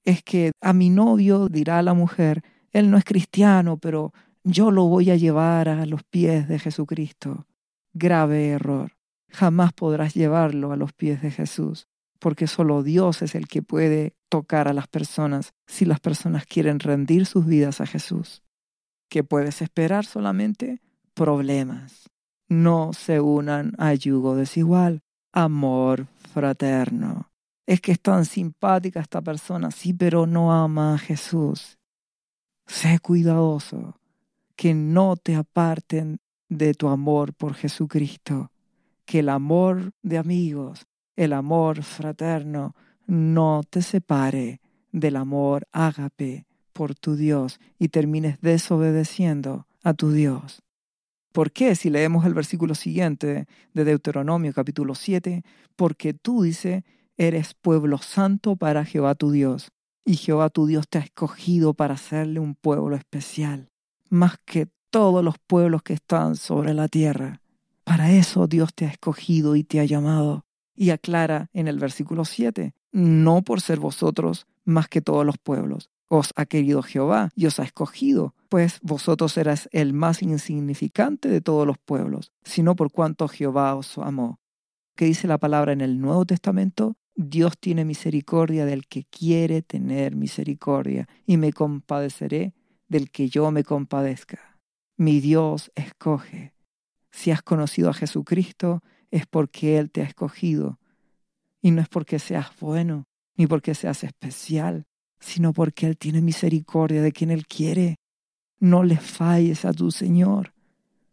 Es 0.05 0.25
que 0.25 0.51
a 0.61 0.73
mi 0.73 0.91
novio 0.91 1.49
dirá 1.49 1.81
la 1.83 1.95
mujer, 1.95 2.43
él 2.73 2.91
no 2.91 2.99
es 2.99 3.05
cristiano, 3.05 3.79
pero 3.79 4.13
yo 4.43 4.73
lo 4.73 4.87
voy 4.87 5.13
a 5.13 5.17
llevar 5.17 5.69
a 5.69 5.87
los 5.87 6.03
pies 6.03 6.49
de 6.49 6.59
Jesucristo. 6.59 7.47
Grave 7.93 8.49
error. 8.49 8.97
Jamás 9.31 9.73
podrás 9.73 10.15
llevarlo 10.15 10.73
a 10.73 10.77
los 10.77 10.93
pies 10.93 11.23
de 11.23 11.31
Jesús, 11.31 11.87
porque 12.19 12.49
solo 12.49 12.83
Dios 12.83 13.23
es 13.23 13.37
el 13.37 13.47
que 13.47 13.63
puede 13.63 14.17
tocar 14.29 14.67
a 14.67 14.73
las 14.73 14.89
personas 14.89 15.53
si 15.69 15.85
las 15.85 16.01
personas 16.01 16.45
quieren 16.45 16.81
rendir 16.81 17.25
sus 17.25 17.47
vidas 17.47 17.81
a 17.81 17.87
Jesús. 17.87 18.43
¿Qué 19.09 19.23
puedes 19.23 19.63
esperar 19.63 20.05
solamente? 20.05 20.81
problemas. 21.15 22.11
No 22.49 22.93
se 22.93 23.21
unan 23.21 23.75
a 23.79 23.95
yugo 23.95 24.35
desigual. 24.35 25.04
Amor 25.37 26.07
fraterno. 26.33 27.29
Es 27.67 27.81
que 27.81 27.91
es 27.91 28.01
tan 28.01 28.25
simpática 28.25 29.01
esta 29.01 29.21
persona, 29.21 29.73
sí, 29.73 29.93
pero 29.93 30.27
no 30.27 30.53
ama 30.53 30.95
a 30.95 30.99
Jesús. 30.99 31.77
Sé 32.67 33.01
cuidadoso, 33.01 33.99
que 34.55 34.75
no 34.75 35.17
te 35.17 35.35
aparten 35.35 36.21
de 36.49 36.73
tu 36.75 36.89
amor 36.89 37.35
por 37.35 37.55
Jesucristo, 37.55 38.53
que 39.05 39.19
el 39.19 39.29
amor 39.29 39.91
de 40.03 40.19
amigos, 40.19 40.87
el 41.17 41.33
amor 41.33 41.83
fraterno, 41.83 42.77
no 43.09 43.63
te 43.69 43.83
separe 43.83 44.61
del 44.93 45.17
amor 45.17 45.67
ágape 45.73 46.47
por 46.73 46.95
tu 46.95 47.17
Dios 47.17 47.59
y 47.77 47.89
termines 47.89 48.41
desobedeciendo 48.41 49.67
a 49.83 49.95
tu 49.95 50.13
Dios. 50.13 50.64
¿Por 51.35 51.51
qué? 51.51 51.75
Si 51.75 51.91
leemos 51.91 52.25
el 52.27 52.33
versículo 52.33 52.77
siguiente 52.77 53.47
de 53.73 53.85
Deuteronomio 53.85 54.53
capítulo 54.53 54.95
7, 54.95 55.43
porque 55.75 56.15
tú, 56.15 56.43
dice, 56.43 56.85
eres 57.17 57.55
pueblo 57.55 57.99
santo 57.99 58.55
para 58.55 58.85
Jehová 58.85 59.17
tu 59.17 59.33
Dios, 59.33 59.73
y 60.05 60.15
Jehová 60.15 60.49
tu 60.49 60.67
Dios 60.67 60.87
te 60.89 60.99
ha 60.99 61.01
escogido 61.01 61.75
para 61.75 61.95
hacerle 61.95 62.39
un 62.39 62.55
pueblo 62.55 62.95
especial, 62.95 63.69
más 64.11 64.37
que 64.45 64.69
todos 64.91 65.25
los 65.25 65.35
pueblos 65.45 65.83
que 65.83 65.95
están 65.95 66.37
sobre 66.37 66.73
la 66.73 66.87
tierra. 66.87 67.41
Para 67.83 68.13
eso 68.13 68.47
Dios 68.47 68.73
te 68.73 68.87
ha 68.87 68.91
escogido 68.91 69.57
y 69.57 69.65
te 69.65 69.81
ha 69.81 69.85
llamado. 69.85 70.47
Y 70.77 70.91
aclara 70.91 71.51
en 71.53 71.67
el 71.67 71.81
versículo 71.81 72.25
7, 72.25 72.75
no 72.93 73.43
por 73.43 73.61
ser 73.61 73.81
vosotros 73.81 74.47
más 74.65 74.87
que 74.87 75.01
todos 75.01 75.27
los 75.27 75.39
pueblos, 75.39 75.91
os 76.09 76.33
ha 76.37 76.47
querido 76.47 76.83
Jehová 76.83 77.31
y 77.35 77.47
os 77.47 77.59
ha 77.61 77.65
escogido, 77.65 78.35
pues 78.49 78.79
vosotros 78.83 79.37
eras 79.37 79.69
el 79.73 79.93
más 79.93 80.23
insignificante 80.23 81.29
de 81.29 81.41
todos 81.41 81.67
los 81.67 81.79
pueblos, 81.79 82.33
sino 82.45 82.77
por 82.77 82.93
cuanto 82.93 83.29
Jehová 83.29 83.75
os 83.75 83.99
amó. 83.99 84.41
¿Qué 84.97 85.07
dice 85.07 85.27
la 85.27 85.39
palabra 85.39 85.73
en 85.73 85.81
el 85.81 86.01
Nuevo 86.01 86.25
Testamento? 86.25 86.97
Dios 87.17 87.59
tiene 87.59 87.85
misericordia 87.85 88.65
del 88.65 88.87
que 88.87 89.05
quiere 89.05 89.63
tener 89.63 90.17
misericordia, 90.17 91.09
y 91.27 91.37
me 91.37 91.53
compadeceré 91.53 92.55
del 92.89 93.11
que 93.11 93.29
yo 93.29 93.51
me 93.51 93.65
compadezca. 93.65 94.61
Mi 94.97 95.21
Dios 95.21 95.73
escoge. 95.75 96.55
Si 97.11 97.31
has 97.31 97.43
conocido 97.43 97.91
a 97.91 97.95
Jesucristo, 97.95 98.83
es 99.11 99.27
porque 99.27 99.79
Él 99.79 99.91
te 99.91 100.03
ha 100.03 100.05
escogido. 100.05 100.79
Y 101.61 101.71
no 101.71 101.81
es 101.81 101.89
porque 101.89 102.19
seas 102.19 102.49
bueno, 102.61 103.07
ni 103.37 103.47
porque 103.47 103.75
seas 103.75 104.05
especial, 104.05 104.87
sino 105.25 105.55
porque 105.55 105.87
Él 105.87 105.97
tiene 105.97 106.21
misericordia 106.21 107.01
de 107.01 107.11
quien 107.11 107.31
Él 107.31 107.47
quiere. 107.47 107.97
No 108.61 108.85
le 108.85 108.99
falles 108.99 109.65
a 109.65 109.73
tu 109.73 109.91
Señor. 109.91 110.53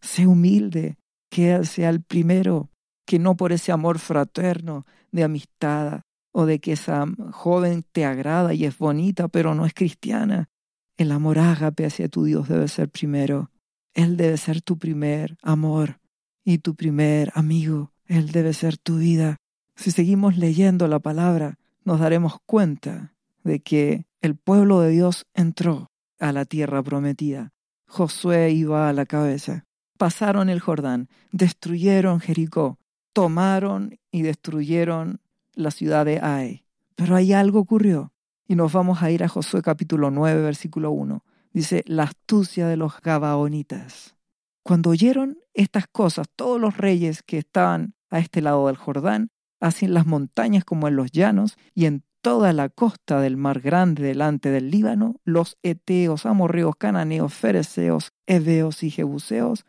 Sé 0.02 0.28
humilde, 0.28 0.98
que 1.30 1.54
Él 1.54 1.66
sea 1.66 1.90
el 1.90 2.02
primero, 2.02 2.70
que 3.06 3.20
no 3.20 3.38
por 3.38 3.54
ese 3.54 3.72
amor 3.72 4.00
fraterno 4.00 4.86
de 5.12 5.24
amistad 5.24 6.02
o 6.34 6.46
de 6.46 6.60
que 6.60 6.74
esa 6.74 7.06
joven 7.32 7.86
te 7.90 8.04
agrada 8.04 8.54
y 8.54 8.66
es 8.66 8.78
bonita, 8.78 9.30
pero 9.30 9.56
no 9.56 9.66
es 9.66 9.74
cristiana. 9.74 10.50
El 10.98 11.12
amor 11.14 11.40
ágape 11.40 11.86
hacia 11.86 12.10
tu 12.10 12.26
Dios 12.26 12.50
debe 12.50 12.68
ser 12.68 12.90
primero. 12.90 13.50
Él 13.94 14.18
debe 14.18 14.36
ser 14.36 14.62
tu 14.62 14.78
primer 14.78 15.38
amor 15.42 16.00
y 16.44 16.58
tu 16.58 16.76
primer 16.76 17.32
amigo. 17.34 17.94
Él 18.08 18.32
debe 18.32 18.54
ser 18.54 18.78
tu 18.78 18.98
vida. 18.98 19.38
Si 19.76 19.92
seguimos 19.92 20.38
leyendo 20.38 20.88
la 20.90 21.00
palabra, 21.00 21.58
nos 21.86 22.00
daremos 22.00 22.38
cuenta 22.46 23.14
de 23.44 23.62
que 23.62 24.06
el 24.22 24.36
pueblo 24.36 24.82
de 24.82 24.90
Dios 24.90 25.26
entró 25.34 25.92
a 26.20 26.32
la 26.32 26.46
tierra 26.46 26.84
prometida. 26.84 27.52
Josué 27.88 28.52
iba 28.52 28.88
a 28.88 28.94
la 28.94 29.06
cabeza. 29.06 29.66
Pasaron 29.98 30.50
el 30.50 30.60
Jordán, 30.60 31.10
destruyeron 31.32 32.20
Jericó, 32.20 32.80
tomaron 33.14 34.00
y 34.12 34.22
destruyeron 34.22 35.22
la 35.54 35.72
ciudad 35.72 36.06
de 36.06 36.20
Ai. 36.20 36.66
Pero 36.96 37.16
ahí 37.16 37.34
algo 37.34 37.60
ocurrió. 37.60 38.14
Y 38.48 38.56
nos 38.56 38.74
vamos 38.74 39.02
a 39.02 39.12
ir 39.12 39.24
a 39.24 39.28
Josué 39.28 39.62
capítulo 39.62 40.12
9, 40.12 40.42
versículo 40.42 40.92
1. 40.92 41.24
Dice, 41.54 41.84
la 41.86 42.04
astucia 42.04 42.68
de 42.68 42.78
los 42.78 43.02
Gabaonitas. 43.02 44.16
Cuando 44.64 44.92
oyeron 44.92 45.38
estas 45.54 45.88
cosas, 45.88 46.28
todos 46.36 46.60
los 46.60 46.78
reyes 46.78 47.24
que 47.24 47.38
estaban 47.38 47.96
a 48.10 48.20
este 48.20 48.42
lado 48.42 48.68
del 48.68 48.78
Jordán, 48.78 49.32
así 49.60 49.86
en 49.86 49.94
las 49.94 50.06
montañas 50.06 50.64
como 50.64 50.88
en 50.88 50.96
los 50.96 51.12
llanos, 51.12 51.58
y 51.74 51.86
en 51.86 52.04
toda 52.22 52.54
la 52.54 52.70
costa 52.70 53.20
del 53.20 53.38
mar 53.38 53.60
grande 53.62 54.04
delante 54.04 54.50
del 54.50 54.72
Líbano, 54.72 55.16
los 55.24 55.58
eteos, 55.64 56.26
amorreos, 56.26 56.76
cananeos, 56.78 57.34
fereceos, 57.34 58.14
heveos 58.28 58.84
y 58.84 58.92
jebuseos 58.92 59.66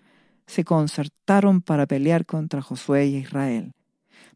se 0.47 0.65
concertaron 0.65 1.63
para 1.63 1.87
pelear 1.87 2.27
contra 2.27 2.63
Josué 2.63 3.07
y 3.07 3.17
Israel. 3.17 3.73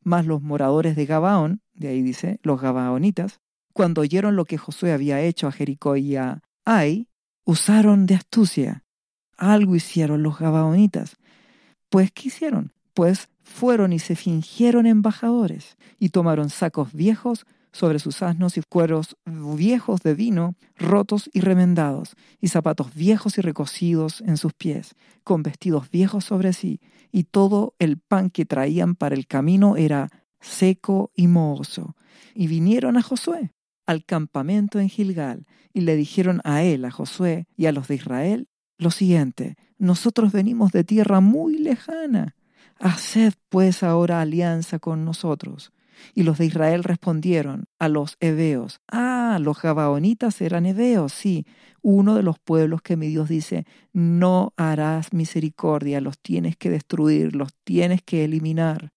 Mas 0.03 0.25
los 0.25 0.41
moradores 0.41 0.97
de 0.97 1.05
Gabaón, 1.05 1.61
de 1.75 1.89
ahí 1.89 2.03
dice, 2.03 2.39
los 2.43 2.61
gabaonitas, 2.61 3.41
cuando 3.73 4.01
oyeron 4.01 4.37
lo 4.37 4.47
que 4.47 4.57
Josué 4.57 4.93
había 4.93 5.21
hecho 5.21 5.47
a 5.47 5.53
Jericó 5.53 5.97
y 5.97 6.17
a 6.17 6.43
Ai, 6.65 7.09
usaron 7.45 8.07
de 8.07 8.15
astucia. 8.15 8.85
Algo 9.37 9.77
hicieron 9.77 10.23
los 10.23 10.39
gabaonitas. 10.39 11.17
Pues, 11.91 12.11
¿qué 12.13 12.29
hicieron? 12.29 12.73
Pues 12.95 13.29
fueron 13.43 13.93
y 13.93 13.99
se 13.99 14.17
fingieron 14.17 14.87
embajadores 14.87 15.77
y 15.99 16.09
tomaron 16.09 16.49
sacos 16.49 16.93
viejos 16.93 17.47
sobre 17.77 17.99
sus 17.99 18.23
asnos 18.23 18.57
y 18.57 18.63
cueros 18.63 19.17
viejos 19.27 20.01
de 20.03 20.15
vino, 20.15 20.57
rotos 20.77 21.29
y 21.33 21.41
remendados, 21.41 22.17
y 22.41 22.49
zapatos 22.49 22.95
viejos 22.95 23.37
y 23.37 23.43
recocidos 23.43 24.23
en 24.23 24.39
sus 24.39 24.55
pies, 24.55 24.97
con 25.25 25.43
vestidos 25.43 25.91
viejos 25.91 26.25
sobre 26.25 26.55
sí, 26.55 26.81
y 27.13 27.25
todo 27.25 27.75
el 27.79 27.99
pan 27.99 28.31
que 28.31 28.47
traían 28.47 28.95
para 28.95 29.15
el 29.15 29.27
camino 29.27 29.77
era 29.77 30.09
seco 30.41 31.11
y 31.15 31.27
mohoso. 31.27 31.95
Y 32.35 32.47
vinieron 32.47 32.97
a 32.97 33.03
Josué 33.03 33.53
al 33.85 34.05
campamento 34.05 34.81
en 34.81 34.89
Gilgal, 34.89 35.47
y 35.73 35.83
le 35.83 35.97
dijeron 35.97 36.41
a 36.45 36.63
él, 36.63 36.85
a 36.87 36.91
Josué 36.91 37.47
y 37.57 37.67
a 37.67 37.73
los 37.73 37.89
de 37.89 37.97
Israel, 37.97 38.49
lo 38.79 38.91
siguiente, 38.91 39.57
nosotros 39.79 40.33
venimos 40.33 40.73
de 40.73 40.83
tierra 40.83 41.21
muy 41.21 41.59
lejana. 41.59 42.35
Haced 42.79 43.35
pues 43.49 43.83
ahora 43.83 44.21
alianza 44.21 44.79
con 44.79 45.05
nosotros 45.05 45.73
y 46.15 46.23
los 46.23 46.39
de 46.39 46.47
Israel 46.47 46.85
respondieron 46.85 47.67
a 47.79 47.89
los 47.89 48.17
heveos, 48.21 48.81
ah, 48.91 49.39
los 49.41 49.61
gabaonitas 49.61 50.41
eran 50.41 50.67
heveos, 50.67 51.13
sí, 51.13 51.47
uno 51.83 52.15
de 52.17 52.23
los 52.23 52.39
pueblos 52.39 52.83
que 52.83 52.97
mi 52.97 53.07
Dios 53.07 53.29
dice, 53.29 53.65
no 53.93 54.53
harás 54.57 55.13
misericordia, 55.13 56.01
los 56.01 56.19
tienes 56.19 56.57
que 56.57 56.69
destruir, 56.69 57.37
los 57.37 57.55
tienes 57.65 58.03
que 58.03 58.25
eliminar. 58.25 58.91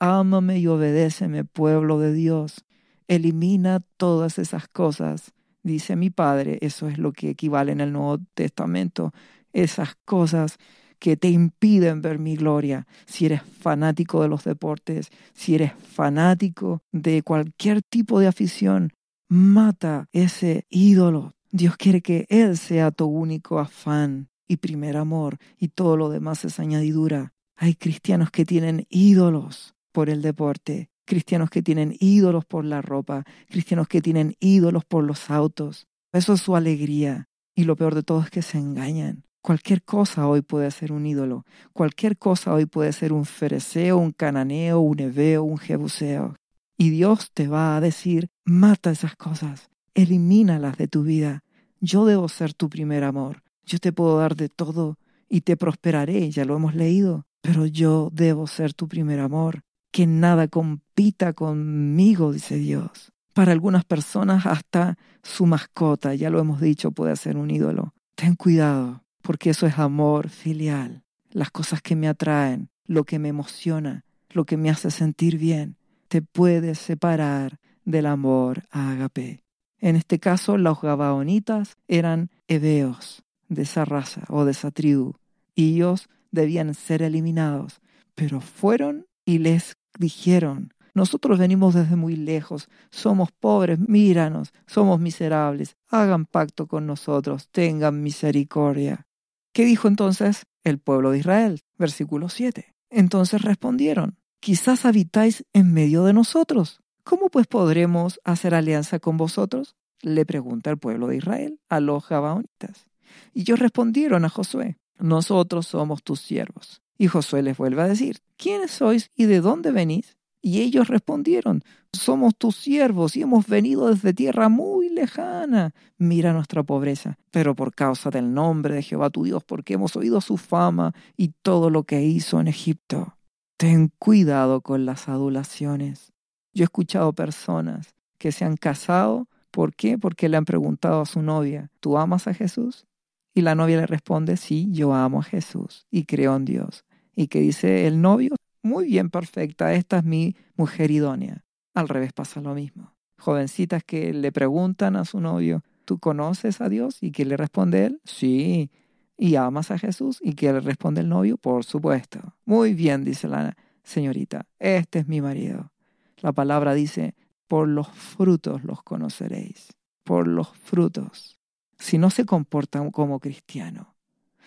Ámame 0.00 0.58
y 0.58 0.66
obedéceme, 0.66 1.44
pueblo 1.44 1.98
de 1.98 2.12
Dios. 2.12 2.64
Elimina 3.06 3.80
todas 3.96 4.38
esas 4.38 4.66
cosas. 4.66 5.32
Dice 5.62 5.94
mi 5.94 6.10
Padre, 6.10 6.58
eso 6.62 6.88
es 6.88 6.98
lo 6.98 7.12
que 7.12 7.30
equivale 7.30 7.70
en 7.70 7.80
el 7.80 7.92
Nuevo 7.92 8.18
Testamento, 8.34 9.12
esas 9.52 9.96
cosas 10.04 10.58
que 11.00 11.16
te 11.16 11.28
impiden 11.28 12.02
ver 12.02 12.20
mi 12.20 12.36
gloria. 12.36 12.86
Si 13.06 13.26
eres 13.26 13.42
fanático 13.42 14.22
de 14.22 14.28
los 14.28 14.44
deportes, 14.44 15.10
si 15.32 15.56
eres 15.56 15.72
fanático 15.72 16.82
de 16.92 17.22
cualquier 17.22 17.82
tipo 17.82 18.20
de 18.20 18.28
afición, 18.28 18.92
mata 19.28 20.08
ese 20.12 20.66
ídolo. 20.68 21.32
Dios 21.50 21.76
quiere 21.76 22.02
que 22.02 22.26
Él 22.28 22.56
sea 22.56 22.92
tu 22.92 23.06
único 23.06 23.58
afán 23.58 24.28
y 24.46 24.58
primer 24.58 24.96
amor 24.96 25.38
y 25.58 25.68
todo 25.68 25.96
lo 25.96 26.10
demás 26.10 26.44
es 26.44 26.60
añadidura. 26.60 27.32
Hay 27.56 27.74
cristianos 27.74 28.30
que 28.30 28.44
tienen 28.44 28.86
ídolos 28.88 29.74
por 29.92 30.10
el 30.10 30.22
deporte, 30.22 30.90
cristianos 31.04 31.50
que 31.50 31.62
tienen 31.62 31.96
ídolos 31.98 32.44
por 32.44 32.64
la 32.64 32.82
ropa, 32.82 33.24
cristianos 33.48 33.88
que 33.88 34.00
tienen 34.00 34.36
ídolos 34.38 34.84
por 34.84 35.04
los 35.04 35.30
autos. 35.30 35.88
Eso 36.12 36.34
es 36.34 36.40
su 36.40 36.56
alegría. 36.56 37.28
Y 37.54 37.64
lo 37.64 37.76
peor 37.76 37.94
de 37.94 38.02
todo 38.02 38.20
es 38.22 38.30
que 38.30 38.42
se 38.42 38.58
engañan. 38.58 39.24
Cualquier 39.42 39.82
cosa 39.82 40.28
hoy 40.28 40.42
puede 40.42 40.70
ser 40.70 40.92
un 40.92 41.06
ídolo. 41.06 41.46
Cualquier 41.72 42.18
cosa 42.18 42.52
hoy 42.52 42.66
puede 42.66 42.92
ser 42.92 43.12
un 43.12 43.24
fereceo, 43.24 43.96
un 43.96 44.12
cananeo, 44.12 44.80
un 44.80 45.00
heveo, 45.00 45.44
un 45.44 45.56
jebuseo. 45.56 46.36
Y 46.76 46.90
Dios 46.90 47.30
te 47.32 47.48
va 47.48 47.76
a 47.76 47.80
decir, 47.80 48.28
mata 48.44 48.90
esas 48.90 49.16
cosas, 49.16 49.70
elimínalas 49.94 50.76
de 50.76 50.88
tu 50.88 51.02
vida. 51.02 51.42
Yo 51.80 52.04
debo 52.04 52.28
ser 52.28 52.52
tu 52.52 52.68
primer 52.68 53.02
amor. 53.02 53.42
Yo 53.64 53.78
te 53.78 53.92
puedo 53.92 54.18
dar 54.18 54.36
de 54.36 54.48
todo 54.48 54.98
y 55.28 55.40
te 55.40 55.56
prosperaré, 55.56 56.30
ya 56.30 56.44
lo 56.44 56.56
hemos 56.56 56.74
leído. 56.74 57.26
Pero 57.40 57.64
yo 57.64 58.10
debo 58.12 58.46
ser 58.46 58.74
tu 58.74 58.88
primer 58.88 59.20
amor. 59.20 59.62
Que 59.90 60.06
nada 60.06 60.48
compita 60.48 61.32
conmigo, 61.32 62.32
dice 62.32 62.56
Dios. 62.56 63.12
Para 63.32 63.52
algunas 63.52 63.84
personas 63.84 64.44
hasta 64.44 64.98
su 65.22 65.46
mascota, 65.46 66.14
ya 66.14 66.28
lo 66.28 66.40
hemos 66.40 66.60
dicho, 66.60 66.92
puede 66.92 67.16
ser 67.16 67.36
un 67.36 67.50
ídolo. 67.50 67.94
Ten 68.14 68.34
cuidado, 68.34 69.02
porque 69.22 69.50
eso 69.50 69.66
es 69.66 69.78
amor 69.78 70.28
filial. 70.28 71.02
Las 71.30 71.50
cosas 71.50 71.82
que 71.82 71.96
me 71.96 72.08
atraen, 72.08 72.70
lo 72.86 73.04
que 73.04 73.18
me 73.18 73.28
emociona, 73.28 74.04
lo 74.30 74.44
que 74.44 74.56
me 74.56 74.70
hace 74.70 74.90
sentir 74.90 75.38
bien, 75.38 75.76
te 76.08 76.22
puede 76.22 76.74
separar 76.74 77.58
del 77.84 78.06
amor 78.06 78.64
agape. 78.70 79.44
En 79.78 79.96
este 79.96 80.18
caso, 80.18 80.58
los 80.58 80.80
gabaonitas 80.80 81.76
eran 81.88 82.30
hebeos 82.48 83.22
de 83.48 83.62
esa 83.62 83.84
raza 83.84 84.24
o 84.28 84.44
de 84.44 84.52
esa 84.52 84.70
tribu, 84.70 85.14
y 85.54 85.74
ellos 85.74 86.08
debían 86.30 86.74
ser 86.74 87.02
eliminados, 87.02 87.80
pero 88.14 88.40
fueron 88.40 89.06
y 89.24 89.38
les 89.38 89.76
dijeron, 89.98 90.72
nosotros 90.94 91.38
venimos 91.38 91.74
desde 91.74 91.96
muy 91.96 92.16
lejos, 92.16 92.68
somos 92.90 93.30
pobres, 93.32 93.78
míranos, 93.78 94.52
somos 94.66 95.00
miserables, 95.00 95.76
hagan 95.88 96.26
pacto 96.26 96.66
con 96.66 96.86
nosotros, 96.86 97.48
tengan 97.50 98.02
misericordia. 98.02 99.06
¿Qué 99.52 99.64
dijo 99.64 99.88
entonces 99.88 100.46
el 100.62 100.78
pueblo 100.78 101.10
de 101.10 101.18
Israel? 101.18 101.60
Versículo 101.76 102.28
7. 102.28 102.74
Entonces 102.90 103.42
respondieron, 103.42 104.16
quizás 104.38 104.84
habitáis 104.84 105.44
en 105.52 105.72
medio 105.72 106.04
de 106.04 106.12
nosotros. 106.12 106.80
¿Cómo 107.02 107.30
pues 107.30 107.46
podremos 107.46 108.20
hacer 108.24 108.54
alianza 108.54 109.00
con 109.00 109.16
vosotros? 109.16 109.76
Le 110.02 110.24
pregunta 110.24 110.70
el 110.70 110.78
pueblo 110.78 111.08
de 111.08 111.16
Israel 111.16 111.60
a 111.68 111.80
los 111.80 112.08
Gabaonitas. 112.08 112.86
Y 113.34 113.40
ellos 113.40 113.58
respondieron 113.58 114.24
a 114.24 114.28
Josué, 114.28 114.78
nosotros 114.98 115.66
somos 115.66 116.02
tus 116.02 116.20
siervos. 116.20 116.82
Y 116.96 117.08
Josué 117.08 117.42
les 117.42 117.56
vuelve 117.56 117.82
a 117.82 117.88
decir, 117.88 118.18
¿quiénes 118.36 118.70
sois 118.70 119.10
y 119.16 119.24
de 119.24 119.40
dónde 119.40 119.72
venís? 119.72 120.16
Y 120.42 120.62
ellos 120.62 120.88
respondieron, 120.88 121.62
somos 121.92 122.34
tus 122.36 122.56
siervos 122.56 123.14
y 123.16 123.22
hemos 123.22 123.46
venido 123.46 123.88
desde 123.88 124.14
tierra 124.14 124.48
muy 124.48 124.88
lejana. 124.88 125.74
Mira 125.98 126.32
nuestra 126.32 126.62
pobreza, 126.62 127.18
pero 127.30 127.54
por 127.54 127.74
causa 127.74 128.10
del 128.10 128.32
nombre 128.32 128.74
de 128.74 128.82
Jehová 128.82 129.10
tu 129.10 129.24
Dios, 129.24 129.44
porque 129.44 129.74
hemos 129.74 129.96
oído 129.96 130.20
su 130.20 130.38
fama 130.38 130.94
y 131.16 131.34
todo 131.42 131.68
lo 131.68 131.84
que 131.84 132.02
hizo 132.02 132.40
en 132.40 132.48
Egipto. 132.48 133.16
Ten 133.58 133.92
cuidado 133.98 134.62
con 134.62 134.86
las 134.86 135.08
adulaciones. 135.08 136.12
Yo 136.54 136.62
he 136.62 136.64
escuchado 136.64 137.12
personas 137.12 137.94
que 138.16 138.32
se 138.32 138.46
han 138.46 138.56
casado, 138.56 139.28
¿por 139.50 139.74
qué? 139.74 139.98
Porque 139.98 140.30
le 140.30 140.38
han 140.38 140.46
preguntado 140.46 141.02
a 141.02 141.06
su 141.06 141.20
novia, 141.20 141.70
¿tú 141.80 141.98
amas 141.98 142.26
a 142.26 142.34
Jesús? 142.34 142.86
Y 143.34 143.42
la 143.42 143.54
novia 143.54 143.76
le 143.76 143.86
responde, 143.86 144.36
sí, 144.36 144.68
yo 144.70 144.94
amo 144.94 145.20
a 145.20 145.24
Jesús 145.24 145.86
y 145.90 146.04
creo 146.04 146.34
en 146.36 146.46
Dios. 146.46 146.84
¿Y 147.14 147.28
qué 147.28 147.40
dice 147.40 147.86
el 147.86 148.00
novio? 148.00 148.34
Muy 148.62 148.86
bien, 148.86 149.10
perfecta, 149.10 149.72
esta 149.74 149.98
es 149.98 150.04
mi 150.04 150.36
mujer 150.56 150.90
idónea. 150.90 151.44
Al 151.74 151.88
revés 151.88 152.12
pasa 152.12 152.40
lo 152.40 152.54
mismo. 152.54 152.92
Jovencitas 153.18 153.84
que 153.84 154.12
le 154.12 154.32
preguntan 154.32 154.96
a 154.96 155.04
su 155.04 155.20
novio, 155.20 155.62
¿tú 155.84 155.98
conoces 155.98 156.60
a 156.60 156.68
Dios? 156.68 157.02
¿Y 157.02 157.12
que 157.12 157.24
le 157.24 157.36
responde 157.36 157.86
él? 157.86 158.00
Sí. 158.04 158.70
¿Y 159.16 159.36
amas 159.36 159.70
a 159.70 159.78
Jesús? 159.78 160.18
¿Y 160.22 160.34
que 160.34 160.52
le 160.52 160.60
responde 160.60 161.02
el 161.02 161.08
novio? 161.08 161.36
Por 161.36 161.64
supuesto. 161.64 162.36
Muy 162.44 162.74
bien, 162.74 163.04
dice 163.04 163.28
la 163.28 163.56
señorita, 163.82 164.46
este 164.58 165.00
es 165.00 165.08
mi 165.08 165.20
marido. 165.20 165.70
La 166.18 166.32
palabra 166.32 166.74
dice, 166.74 167.14
por 167.48 167.68
los 167.68 167.88
frutos 167.88 168.64
los 168.64 168.82
conoceréis. 168.82 169.68
Por 170.04 170.26
los 170.26 170.48
frutos. 170.50 171.38
Si 171.78 171.98
no 171.98 172.10
se 172.10 172.26
comporta 172.26 172.88
como 172.90 173.20
cristiano, 173.20 173.94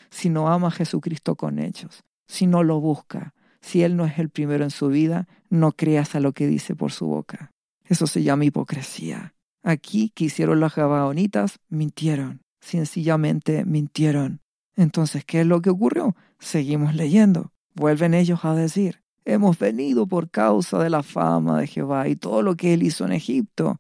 si 0.10 0.30
no 0.30 0.50
ama 0.50 0.68
a 0.68 0.72
Jesucristo 0.72 1.36
con 1.36 1.60
hechos, 1.60 2.04
si 2.28 2.46
no 2.48 2.64
lo 2.64 2.80
busca, 2.80 3.34
si 3.64 3.82
Él 3.82 3.96
no 3.96 4.06
es 4.06 4.20
el 4.20 4.30
primero 4.30 4.66
en 4.66 4.72
su 4.72 4.90
vida, 4.90 5.28
no 5.50 5.72
creas 5.72 6.16
a 6.16 6.20
lo 6.20 6.34
que 6.34 6.48
dice 6.48 6.76
por 6.76 6.92
su 6.92 7.08
boca. 7.08 7.52
Eso 7.86 8.08
se 8.08 8.22
llama 8.22 8.46
hipocresía. 8.46 9.34
Aquí 9.64 10.12
que 10.14 10.26
hicieron 10.26 10.60
las 10.60 10.76
gabaonitas, 10.76 11.60
mintieron. 11.70 12.42
Sencillamente 12.60 13.64
mintieron. 13.66 14.42
Entonces, 14.76 15.24
¿qué 15.24 15.42
es 15.42 15.48
lo 15.48 15.62
que 15.62 15.70
ocurrió? 15.70 16.16
Seguimos 16.40 16.94
leyendo. 16.94 17.52
Vuelven 17.74 18.14
ellos 18.14 18.44
a 18.44 18.54
decir, 18.54 19.02
hemos 19.24 19.58
venido 19.58 20.08
por 20.08 20.30
causa 20.30 20.84
de 20.84 20.90
la 20.90 21.02
fama 21.02 21.60
de 21.60 21.68
Jehová 21.68 22.10
y 22.10 22.18
todo 22.18 22.42
lo 22.42 22.56
que 22.56 22.74
él 22.74 22.84
hizo 22.84 23.06
en 23.06 23.14
Egipto 23.14 23.80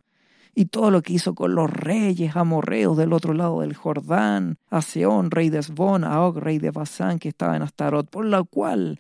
y 0.55 0.65
todo 0.65 0.91
lo 0.91 1.01
que 1.01 1.13
hizo 1.13 1.35
con 1.35 1.55
los 1.55 1.69
reyes 1.69 2.37
amorreos 2.37 2.95
del 2.95 3.11
otro 3.11 3.33
lado 3.33 3.61
del 3.61 3.73
Jordán, 3.73 4.57
a 4.69 4.81
Seón, 4.81 5.29
rey 5.29 5.49
de 5.49 5.59
Esbón, 5.59 6.05
a 6.05 6.21
Og, 6.21 6.37
rey 6.37 6.59
de 6.59 6.71
Basán, 6.71 7.19
que 7.19 7.29
estaba 7.29 7.57
en 7.57 7.63
Astarot, 7.63 8.09
por 8.09 8.25
la 8.25 8.43
cual 8.43 8.99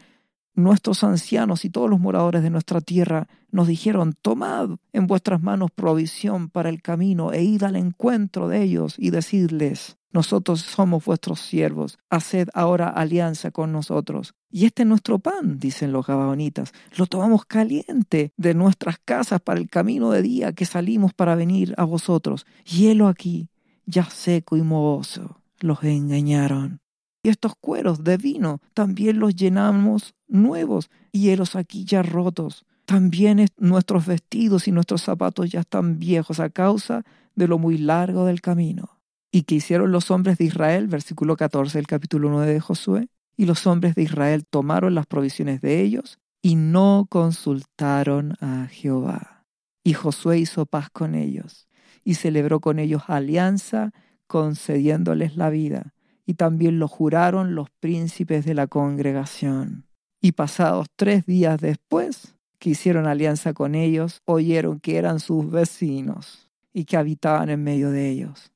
nuestros 0.55 1.03
ancianos 1.03 1.65
y 1.65 1.69
todos 1.69 1.89
los 1.89 1.99
moradores 1.99 2.43
de 2.43 2.49
nuestra 2.49 2.81
tierra 2.81 3.27
nos 3.51 3.67
dijeron, 3.67 4.13
tomad 4.21 4.71
en 4.91 5.07
vuestras 5.07 5.41
manos 5.41 5.71
provisión 5.71 6.49
para 6.49 6.69
el 6.69 6.81
camino 6.81 7.31
e 7.31 7.43
id 7.43 7.63
al 7.63 7.75
encuentro 7.75 8.47
de 8.47 8.63
ellos 8.63 8.95
y 8.97 9.09
decidles, 9.09 9.97
nosotros 10.13 10.61
somos 10.61 11.03
vuestros 11.03 11.39
siervos, 11.39 11.97
haced 12.11 12.49
ahora 12.53 12.87
alianza 12.87 13.49
con 13.49 13.71
nosotros. 13.71 14.35
Y 14.51 14.65
este 14.65 14.83
es 14.83 14.87
nuestro 14.87 15.17
pan, 15.17 15.57
dicen 15.57 15.91
los 15.91 16.05
gabaonitas, 16.05 16.71
lo 16.95 17.07
tomamos 17.07 17.45
caliente 17.45 18.31
de 18.37 18.53
nuestras 18.53 18.99
casas 19.03 19.41
para 19.41 19.59
el 19.59 19.69
camino 19.69 20.11
de 20.11 20.21
día 20.21 20.53
que 20.53 20.65
salimos 20.65 21.15
para 21.15 21.33
venir 21.33 21.73
a 21.77 21.83
vosotros. 21.83 22.45
Hielo 22.63 23.07
aquí, 23.07 23.49
ya 23.87 24.05
seco 24.05 24.55
y 24.55 24.61
mohoso. 24.61 25.41
Los 25.59 25.83
engañaron. 25.83 26.81
Y 27.23 27.29
estos 27.29 27.53
cueros 27.59 28.03
de 28.03 28.17
vino 28.17 28.59
también 28.73 29.17
los 29.17 29.33
llenamos 29.35 30.13
nuevos 30.33 30.89
y 31.11 31.21
hielos 31.21 31.55
aquí 31.55 31.85
ya 31.85 32.03
rotos. 32.03 32.65
También 32.85 33.45
nuestros 33.57 34.05
vestidos 34.05 34.67
y 34.67 34.71
nuestros 34.71 35.01
zapatos 35.01 35.49
ya 35.49 35.61
están 35.61 35.99
viejos 35.99 36.39
a 36.39 36.49
causa 36.49 37.03
de 37.35 37.47
lo 37.47 37.57
muy 37.57 37.77
largo 37.77 38.25
del 38.25 38.41
camino. 38.41 38.99
¿Y 39.31 39.43
qué 39.43 39.55
hicieron 39.55 39.91
los 39.91 40.11
hombres 40.11 40.37
de 40.37 40.45
Israel? 40.45 40.87
Versículo 40.87 41.37
14 41.37 41.77
del 41.77 41.87
capítulo 41.87 42.29
9 42.29 42.53
de 42.53 42.59
Josué. 42.59 43.07
Y 43.35 43.45
los 43.45 43.65
hombres 43.65 43.95
de 43.95 44.03
Israel 44.03 44.45
tomaron 44.45 44.93
las 44.93 45.07
provisiones 45.07 45.61
de 45.61 45.81
ellos 45.81 46.19
y 46.41 46.55
no 46.55 47.07
consultaron 47.09 48.35
a 48.41 48.67
Jehová. 48.69 49.45
Y 49.83 49.93
Josué 49.93 50.39
hizo 50.39 50.65
paz 50.65 50.89
con 50.89 51.15
ellos 51.15 51.67
y 52.03 52.15
celebró 52.15 52.59
con 52.59 52.79
ellos 52.79 53.03
alianza, 53.07 53.91
concediéndoles 54.27 55.35
la 55.35 55.49
vida 55.49 55.93
y 56.25 56.35
también 56.35 56.79
lo 56.79 56.87
juraron 56.87 57.55
los 57.55 57.69
príncipes 57.79 58.45
de 58.45 58.53
la 58.53 58.67
congregación. 58.67 59.85
Y 60.23 60.31
pasados 60.31 60.87
tres 60.95 61.25
días 61.25 61.59
después, 61.59 62.33
que 62.57 62.69
hicieron 62.69 63.07
alianza 63.07 63.53
con 63.53 63.75
ellos, 63.75 64.21
oyeron 64.23 64.79
que 64.79 64.95
eran 64.95 65.19
sus 65.19 65.51
vecinos 65.51 66.49
y 66.71 66.85
que 66.85 66.95
habitaban 66.95 67.49
en 67.49 67.61
medio 67.61 67.91
de 67.91 68.09
ellos. 68.09 68.53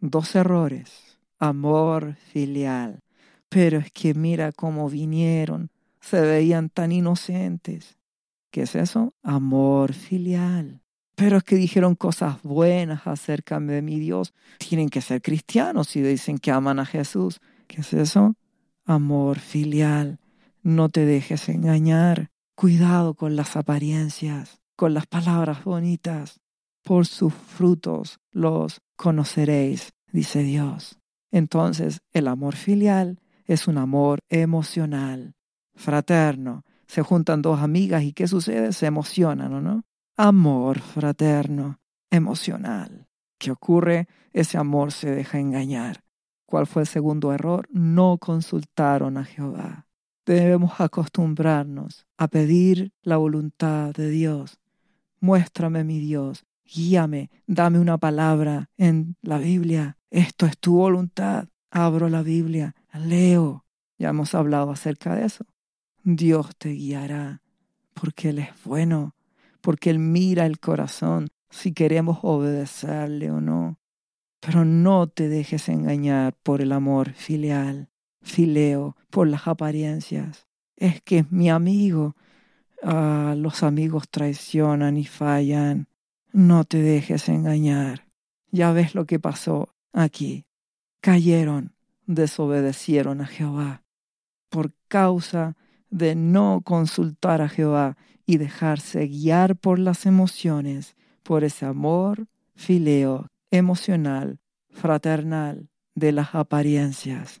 Dos 0.00 0.36
errores. 0.36 1.18
Amor 1.40 2.14
filial. 2.32 3.00
Pero 3.48 3.78
es 3.78 3.90
que 3.90 4.14
mira 4.14 4.52
cómo 4.52 4.88
vinieron. 4.88 5.70
Se 6.00 6.20
veían 6.20 6.70
tan 6.70 6.92
inocentes. 6.92 7.98
¿Qué 8.52 8.62
es 8.62 8.76
eso? 8.76 9.12
Amor 9.24 9.94
filial 9.94 10.80
pero 11.18 11.38
es 11.38 11.42
que 11.42 11.56
dijeron 11.56 11.96
cosas 11.96 12.40
buenas 12.44 13.04
acerca 13.08 13.58
de 13.58 13.82
mi 13.82 13.98
Dios. 13.98 14.34
Tienen 14.58 14.88
que 14.88 15.00
ser 15.00 15.20
cristianos 15.20 15.88
si 15.88 16.00
dicen 16.00 16.38
que 16.38 16.52
aman 16.52 16.78
a 16.78 16.86
Jesús. 16.86 17.40
¿Qué 17.66 17.80
es 17.80 17.92
eso? 17.92 18.36
Amor 18.84 19.40
filial. 19.40 20.20
No 20.68 20.90
te 20.90 21.06
dejes 21.06 21.48
engañar. 21.48 22.30
Cuidado 22.54 23.14
con 23.14 23.36
las 23.36 23.56
apariencias, 23.56 24.60
con 24.76 24.92
las 24.92 25.06
palabras 25.06 25.64
bonitas. 25.64 26.40
Por 26.84 27.06
sus 27.06 27.32
frutos 27.32 28.20
los 28.32 28.82
conoceréis, 28.94 29.94
dice 30.12 30.42
Dios. 30.42 30.98
Entonces, 31.30 32.02
el 32.12 32.28
amor 32.28 32.54
filial 32.54 33.18
es 33.46 33.66
un 33.66 33.78
amor 33.78 34.18
emocional, 34.28 35.36
fraterno. 35.74 36.66
Se 36.86 37.00
juntan 37.00 37.40
dos 37.40 37.60
amigas 37.60 38.02
y 38.02 38.12
¿qué 38.12 38.28
sucede? 38.28 38.74
Se 38.74 38.84
emocionan, 38.84 39.54
¿o 39.54 39.62
no? 39.62 39.84
Amor 40.18 40.80
fraterno, 40.80 41.80
emocional. 42.10 43.08
¿Qué 43.38 43.52
ocurre? 43.52 44.06
Ese 44.34 44.58
amor 44.58 44.92
se 44.92 45.10
deja 45.12 45.38
engañar. 45.38 46.04
¿Cuál 46.44 46.66
fue 46.66 46.82
el 46.82 46.88
segundo 46.88 47.32
error? 47.32 47.66
No 47.70 48.18
consultaron 48.18 49.16
a 49.16 49.24
Jehová. 49.24 49.87
Debemos 50.28 50.78
acostumbrarnos 50.78 52.06
a 52.18 52.28
pedir 52.28 52.92
la 53.00 53.16
voluntad 53.16 53.94
de 53.94 54.10
Dios. 54.10 54.60
Muéstrame 55.20 55.84
mi 55.84 56.00
Dios, 56.00 56.44
guíame, 56.66 57.30
dame 57.46 57.78
una 57.78 57.96
palabra 57.96 58.68
en 58.76 59.16
la 59.22 59.38
Biblia. 59.38 59.96
Esto 60.10 60.44
es 60.44 60.58
tu 60.58 60.76
voluntad. 60.76 61.48
Abro 61.70 62.10
la 62.10 62.22
Biblia, 62.22 62.74
leo. 62.92 63.64
Ya 63.96 64.10
hemos 64.10 64.34
hablado 64.34 64.70
acerca 64.70 65.16
de 65.16 65.24
eso. 65.24 65.46
Dios 66.02 66.54
te 66.58 66.72
guiará 66.72 67.40
porque 67.94 68.28
Él 68.28 68.40
es 68.40 68.50
bueno, 68.64 69.14
porque 69.62 69.88
Él 69.88 69.98
mira 69.98 70.44
el 70.44 70.60
corazón 70.60 71.28
si 71.48 71.72
queremos 71.72 72.18
obedecerle 72.20 73.30
o 73.30 73.40
no. 73.40 73.78
Pero 74.40 74.66
no 74.66 75.06
te 75.06 75.30
dejes 75.30 75.70
engañar 75.70 76.34
por 76.42 76.60
el 76.60 76.72
amor 76.72 77.14
filial, 77.14 77.88
fileo, 78.28 78.96
por 79.10 79.26
las 79.28 79.48
apariencias. 79.48 80.46
Es 80.76 81.02
que 81.02 81.18
es 81.18 81.32
mi 81.32 81.50
amigo. 81.50 82.16
Ah, 82.82 83.34
los 83.36 83.62
amigos 83.62 84.08
traicionan 84.08 84.96
y 84.96 85.04
fallan. 85.04 85.88
No 86.32 86.64
te 86.64 86.80
dejes 86.80 87.28
engañar. 87.28 88.06
Ya 88.50 88.72
ves 88.72 88.94
lo 88.94 89.06
que 89.06 89.18
pasó 89.18 89.74
aquí. 89.92 90.46
Cayeron, 91.00 91.74
desobedecieron 92.06 93.20
a 93.20 93.26
Jehová 93.26 93.82
por 94.48 94.72
causa 94.88 95.56
de 95.90 96.14
no 96.14 96.62
consultar 96.64 97.42
a 97.42 97.48
Jehová 97.48 97.96
y 98.26 98.36
dejarse 98.36 99.06
guiar 99.06 99.56
por 99.56 99.78
las 99.78 100.06
emociones, 100.06 100.96
por 101.22 101.44
ese 101.44 101.66
amor 101.66 102.26
fileo, 102.54 103.28
emocional, 103.50 104.40
fraternal 104.70 105.68
de 105.94 106.12
las 106.12 106.34
apariencias. 106.34 107.40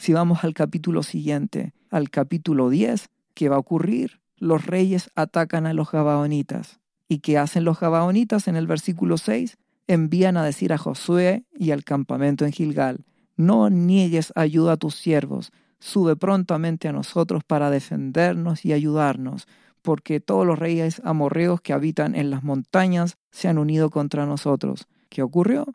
Si 0.00 0.14
vamos 0.14 0.44
al 0.44 0.54
capítulo 0.54 1.02
siguiente, 1.02 1.74
al 1.90 2.08
capítulo 2.08 2.70
10, 2.70 3.10
¿qué 3.34 3.50
va 3.50 3.56
a 3.56 3.58
ocurrir? 3.58 4.22
Los 4.38 4.64
reyes 4.64 5.10
atacan 5.14 5.66
a 5.66 5.74
los 5.74 5.92
gabaonitas. 5.92 6.80
¿Y 7.06 7.18
qué 7.18 7.36
hacen 7.36 7.64
los 7.64 7.78
gabaonitas 7.78 8.48
en 8.48 8.56
el 8.56 8.66
versículo 8.66 9.18
6? 9.18 9.58
Envían 9.88 10.38
a 10.38 10.42
decir 10.42 10.72
a 10.72 10.78
Josué 10.78 11.44
y 11.54 11.72
al 11.72 11.84
campamento 11.84 12.46
en 12.46 12.52
Gilgal, 12.52 13.04
no 13.36 13.68
niegues 13.68 14.32
ayuda 14.36 14.72
a 14.72 14.76
tus 14.78 14.94
siervos, 14.94 15.52
sube 15.80 16.16
prontamente 16.16 16.88
a 16.88 16.92
nosotros 16.92 17.44
para 17.44 17.68
defendernos 17.68 18.64
y 18.64 18.72
ayudarnos, 18.72 19.48
porque 19.82 20.18
todos 20.18 20.46
los 20.46 20.58
reyes 20.58 21.02
amorreos 21.04 21.60
que 21.60 21.74
habitan 21.74 22.14
en 22.14 22.30
las 22.30 22.42
montañas 22.42 23.18
se 23.32 23.48
han 23.48 23.58
unido 23.58 23.90
contra 23.90 24.24
nosotros. 24.24 24.88
¿Qué 25.10 25.20
ocurrió? 25.20 25.66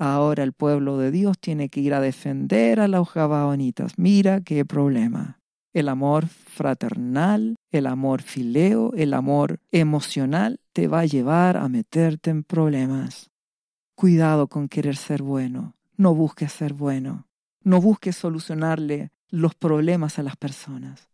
Ahora 0.00 0.44
el 0.44 0.54
pueblo 0.54 0.96
de 0.96 1.10
Dios 1.10 1.38
tiene 1.38 1.68
que 1.68 1.80
ir 1.80 1.92
a 1.92 2.00
defender 2.00 2.80
a 2.80 2.88
los 2.88 3.12
gabaonitas. 3.12 3.98
Mira 3.98 4.40
qué 4.40 4.64
problema. 4.64 5.40
El 5.74 5.90
amor 5.90 6.26
fraternal, 6.26 7.56
el 7.70 7.86
amor 7.86 8.22
fileo, 8.22 8.94
el 8.96 9.12
amor 9.12 9.60
emocional 9.70 10.58
te 10.72 10.88
va 10.88 11.00
a 11.00 11.04
llevar 11.04 11.58
a 11.58 11.68
meterte 11.68 12.30
en 12.30 12.44
problemas. 12.44 13.28
Cuidado 13.94 14.48
con 14.48 14.68
querer 14.68 14.96
ser 14.96 15.22
bueno. 15.22 15.74
No 15.98 16.14
busques 16.14 16.50
ser 16.50 16.72
bueno. 16.72 17.26
No 17.62 17.82
busques 17.82 18.16
solucionarle 18.16 19.10
los 19.28 19.54
problemas 19.54 20.18
a 20.18 20.22
las 20.22 20.36
personas. 20.38 21.10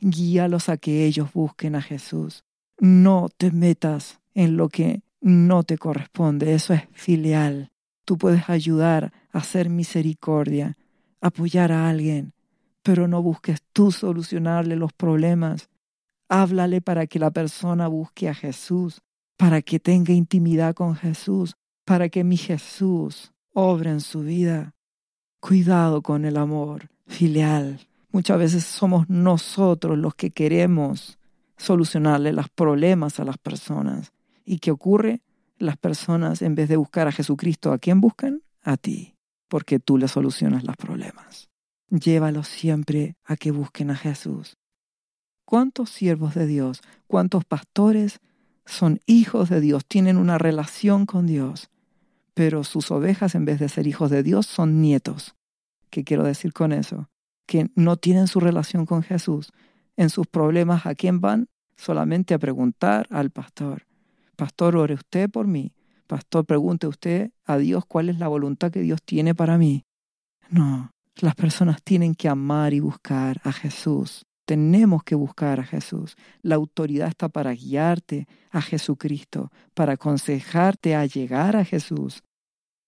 Guíalos 0.00 0.68
a 0.68 0.76
que 0.76 1.06
ellos 1.06 1.32
busquen 1.32 1.76
a 1.76 1.82
Jesús. 1.82 2.42
No 2.80 3.28
te 3.36 3.52
metas 3.52 4.18
en 4.34 4.56
lo 4.56 4.68
que 4.68 5.02
no 5.20 5.62
te 5.62 5.78
corresponde. 5.78 6.52
Eso 6.52 6.74
es 6.74 6.82
filial. 6.90 7.70
Tú 8.04 8.18
puedes 8.18 8.48
ayudar 8.48 9.12
a 9.32 9.38
hacer 9.38 9.70
misericordia, 9.70 10.76
apoyar 11.20 11.72
a 11.72 11.88
alguien, 11.88 12.34
pero 12.82 13.08
no 13.08 13.22
busques 13.22 13.62
tú 13.72 13.90
solucionarle 13.92 14.76
los 14.76 14.92
problemas. 14.92 15.70
Háblale 16.28 16.80
para 16.80 17.06
que 17.06 17.18
la 17.18 17.30
persona 17.30 17.88
busque 17.88 18.28
a 18.28 18.34
Jesús, 18.34 19.00
para 19.36 19.62
que 19.62 19.80
tenga 19.80 20.12
intimidad 20.12 20.74
con 20.74 20.94
Jesús, 20.94 21.54
para 21.84 22.08
que 22.08 22.24
mi 22.24 22.36
Jesús 22.36 23.32
obre 23.52 23.90
en 23.90 24.00
su 24.00 24.20
vida. 24.20 24.74
Cuidado 25.40 26.02
con 26.02 26.24
el 26.24 26.36
amor 26.36 26.90
filial. 27.06 27.80
Muchas 28.10 28.38
veces 28.38 28.64
somos 28.64 29.08
nosotros 29.08 29.98
los 29.98 30.14
que 30.14 30.30
queremos 30.30 31.18
solucionarle 31.56 32.32
los 32.32 32.48
problemas 32.50 33.18
a 33.18 33.24
las 33.24 33.38
personas. 33.38 34.12
¿Y 34.44 34.58
qué 34.58 34.70
ocurre? 34.70 35.22
Las 35.58 35.76
personas, 35.76 36.42
en 36.42 36.54
vez 36.54 36.68
de 36.68 36.76
buscar 36.76 37.06
a 37.06 37.12
Jesucristo, 37.12 37.72
¿a 37.72 37.78
quién 37.78 38.00
buscan? 38.00 38.42
A 38.62 38.76
ti, 38.76 39.14
porque 39.48 39.78
tú 39.78 39.98
le 39.98 40.08
solucionas 40.08 40.64
los 40.64 40.76
problemas. 40.76 41.48
Llévalos 41.90 42.48
siempre 42.48 43.16
a 43.24 43.36
que 43.36 43.52
busquen 43.52 43.90
a 43.90 43.96
Jesús. 43.96 44.56
¿Cuántos 45.44 45.90
siervos 45.90 46.34
de 46.34 46.46
Dios, 46.46 46.80
cuántos 47.06 47.44
pastores 47.44 48.20
son 48.66 49.00
hijos 49.06 49.50
de 49.50 49.60
Dios, 49.60 49.84
tienen 49.86 50.16
una 50.16 50.38
relación 50.38 51.06
con 51.06 51.26
Dios, 51.26 51.70
pero 52.32 52.64
sus 52.64 52.90
ovejas, 52.90 53.34
en 53.34 53.44
vez 53.44 53.60
de 53.60 53.68
ser 53.68 53.86
hijos 53.86 54.10
de 54.10 54.22
Dios, 54.22 54.46
son 54.46 54.80
nietos? 54.80 55.36
¿Qué 55.90 56.02
quiero 56.02 56.24
decir 56.24 56.52
con 56.52 56.72
eso? 56.72 57.08
Que 57.46 57.70
no 57.76 57.96
tienen 57.96 58.26
su 58.26 58.40
relación 58.40 58.86
con 58.86 59.02
Jesús. 59.02 59.52
En 59.96 60.10
sus 60.10 60.26
problemas, 60.26 60.86
¿a 60.86 60.96
quién 60.96 61.20
van? 61.20 61.48
Solamente 61.76 62.34
a 62.34 62.38
preguntar 62.38 63.06
al 63.10 63.30
pastor. 63.30 63.86
Pastor, 64.34 64.76
ore 64.76 64.94
usted 64.94 65.30
por 65.30 65.46
mí. 65.46 65.72
Pastor, 66.06 66.44
pregunte 66.44 66.86
usted 66.86 67.30
a 67.44 67.56
Dios 67.58 67.84
cuál 67.86 68.08
es 68.08 68.18
la 68.18 68.28
voluntad 68.28 68.70
que 68.70 68.80
Dios 68.80 69.02
tiene 69.02 69.34
para 69.34 69.58
mí. 69.58 69.84
No, 70.50 70.90
las 71.16 71.34
personas 71.34 71.82
tienen 71.82 72.14
que 72.14 72.28
amar 72.28 72.74
y 72.74 72.80
buscar 72.80 73.40
a 73.44 73.52
Jesús. 73.52 74.26
Tenemos 74.44 75.02
que 75.02 75.14
buscar 75.14 75.60
a 75.60 75.64
Jesús. 75.64 76.16
La 76.42 76.56
autoridad 76.56 77.08
está 77.08 77.28
para 77.28 77.52
guiarte 77.52 78.26
a 78.50 78.60
Jesucristo, 78.60 79.50
para 79.72 79.94
aconsejarte 79.94 80.94
a 80.94 81.06
llegar 81.06 81.56
a 81.56 81.64
Jesús. 81.64 82.22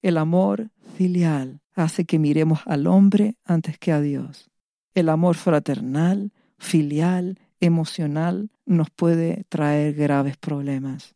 El 0.02 0.18
amor 0.18 0.70
filial 0.96 1.61
hace 1.74 2.04
que 2.04 2.18
miremos 2.18 2.61
al 2.66 2.87
hombre 2.87 3.37
antes 3.44 3.78
que 3.78 3.92
a 3.92 4.00
Dios. 4.00 4.50
El 4.94 5.09
amor 5.09 5.37
fraternal, 5.37 6.32
filial, 6.59 7.38
emocional 7.61 8.50
nos 8.66 8.90
puede 8.90 9.44
traer 9.48 9.94
graves 9.94 10.37
problemas. 10.37 11.14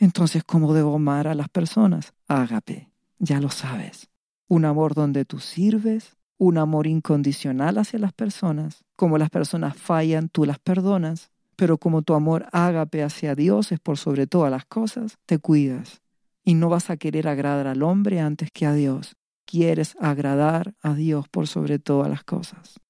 Entonces, 0.00 0.42
¿cómo 0.44 0.72
debo 0.72 0.96
amar 0.96 1.28
a 1.28 1.34
las 1.34 1.50
personas? 1.50 2.14
Ágape, 2.26 2.90
ya 3.18 3.38
lo 3.38 3.50
sabes. 3.50 4.08
Un 4.48 4.64
amor 4.64 4.94
donde 4.94 5.26
tú 5.26 5.38
sirves, 5.38 6.16
un 6.38 6.56
amor 6.56 6.86
incondicional 6.86 7.76
hacia 7.76 7.98
las 7.98 8.14
personas. 8.14 8.82
Como 8.96 9.18
las 9.18 9.28
personas 9.28 9.76
fallan, 9.76 10.30
tú 10.30 10.46
las 10.46 10.58
perdonas. 10.58 11.30
Pero 11.54 11.76
como 11.76 12.00
tu 12.00 12.14
amor 12.14 12.46
ágape 12.50 13.02
hacia 13.02 13.34
Dios 13.34 13.72
es 13.72 13.78
por 13.78 13.98
sobre 13.98 14.26
todas 14.26 14.50
las 14.50 14.64
cosas, 14.64 15.18
te 15.26 15.38
cuidas. 15.38 16.00
Y 16.42 16.54
no 16.54 16.70
vas 16.70 16.88
a 16.88 16.96
querer 16.96 17.28
agradar 17.28 17.66
al 17.66 17.82
hombre 17.82 18.20
antes 18.20 18.50
que 18.50 18.64
a 18.64 18.72
Dios 18.72 19.16
quieres 19.44 19.96
agradar 20.00 20.74
a 20.80 20.94
Dios 20.94 21.28
por 21.28 21.46
sobre 21.48 21.78
todas 21.78 22.08
las 22.08 22.24
cosas. 22.24 22.80